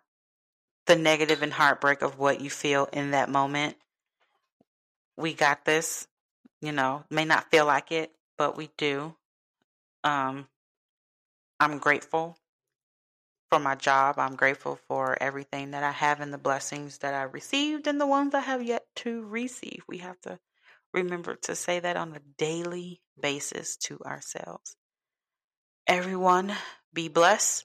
the 0.91 0.97
negative 0.97 1.41
and 1.43 1.53
heartbreak 1.53 2.03
of 2.03 2.18
what 2.18 2.41
you 2.41 2.51
feel 2.51 2.88
in 2.93 3.12
that 3.12 3.28
moment. 3.28 3.76
We 5.16 5.34
got 5.34 5.64
this, 5.64 6.09
you 6.61 6.72
know, 6.72 7.05
may 7.09 7.24
not 7.24 7.49
feel 7.49 7.64
like 7.64 7.93
it, 7.93 8.11
but 8.36 8.57
we 8.57 8.70
do. 8.76 9.14
Um, 10.03 10.49
I'm 11.61 11.78
grateful 11.78 12.36
for 13.51 13.61
my 13.61 13.76
job. 13.76 14.18
I'm 14.18 14.34
grateful 14.34 14.80
for 14.88 15.16
everything 15.22 15.70
that 15.70 15.84
I 15.84 15.93
have 15.93 16.20
and 16.20 16.34
the 16.34 16.38
blessings 16.38 16.99
that 16.99 17.14
I 17.14 17.22
received 17.22 17.86
and 17.86 18.01
the 18.01 18.07
ones 18.09 18.34
I 18.34 18.41
have 18.41 18.64
yet 18.64 18.82
to 18.97 19.24
receive. 19.26 19.84
We 19.86 19.99
have 19.99 20.20
to 20.22 20.41
remember 20.93 21.36
to 21.43 21.55
say 21.55 21.78
that 21.78 21.97
on 21.97 22.16
a 22.16 22.20
daily 22.36 23.01
basis 23.20 23.76
to 23.84 24.01
ourselves. 24.01 24.74
Everyone, 25.86 26.53
be 26.93 27.07
blessed, 27.07 27.64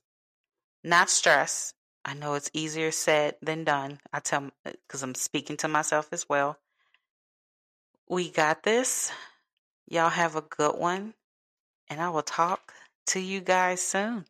not 0.84 1.10
stress. 1.10 1.74
I 2.06 2.14
know 2.14 2.36
it's 2.36 2.52
easier 2.54 2.92
said 2.92 3.36
than 3.42 3.64
done. 3.64 4.00
I 4.14 4.20
tell 4.20 4.52
because 4.64 5.02
uh, 5.02 5.08
I'm 5.08 5.16
speaking 5.16 5.58
to 5.58 5.68
myself 5.68 6.10
as 6.12 6.30
well. 6.30 6.60
We 8.08 8.30
got 8.30 8.62
this. 8.62 9.12
Y'all 9.90 10.10
have 10.10 10.36
a 10.36 10.42
good 10.42 10.78
one, 10.78 11.16
and 11.90 12.00
I 12.00 12.10
will 12.10 12.22
talk 12.22 12.74
to 13.08 13.20
you 13.20 13.42
guys 13.42 13.82
soon. 13.82 14.26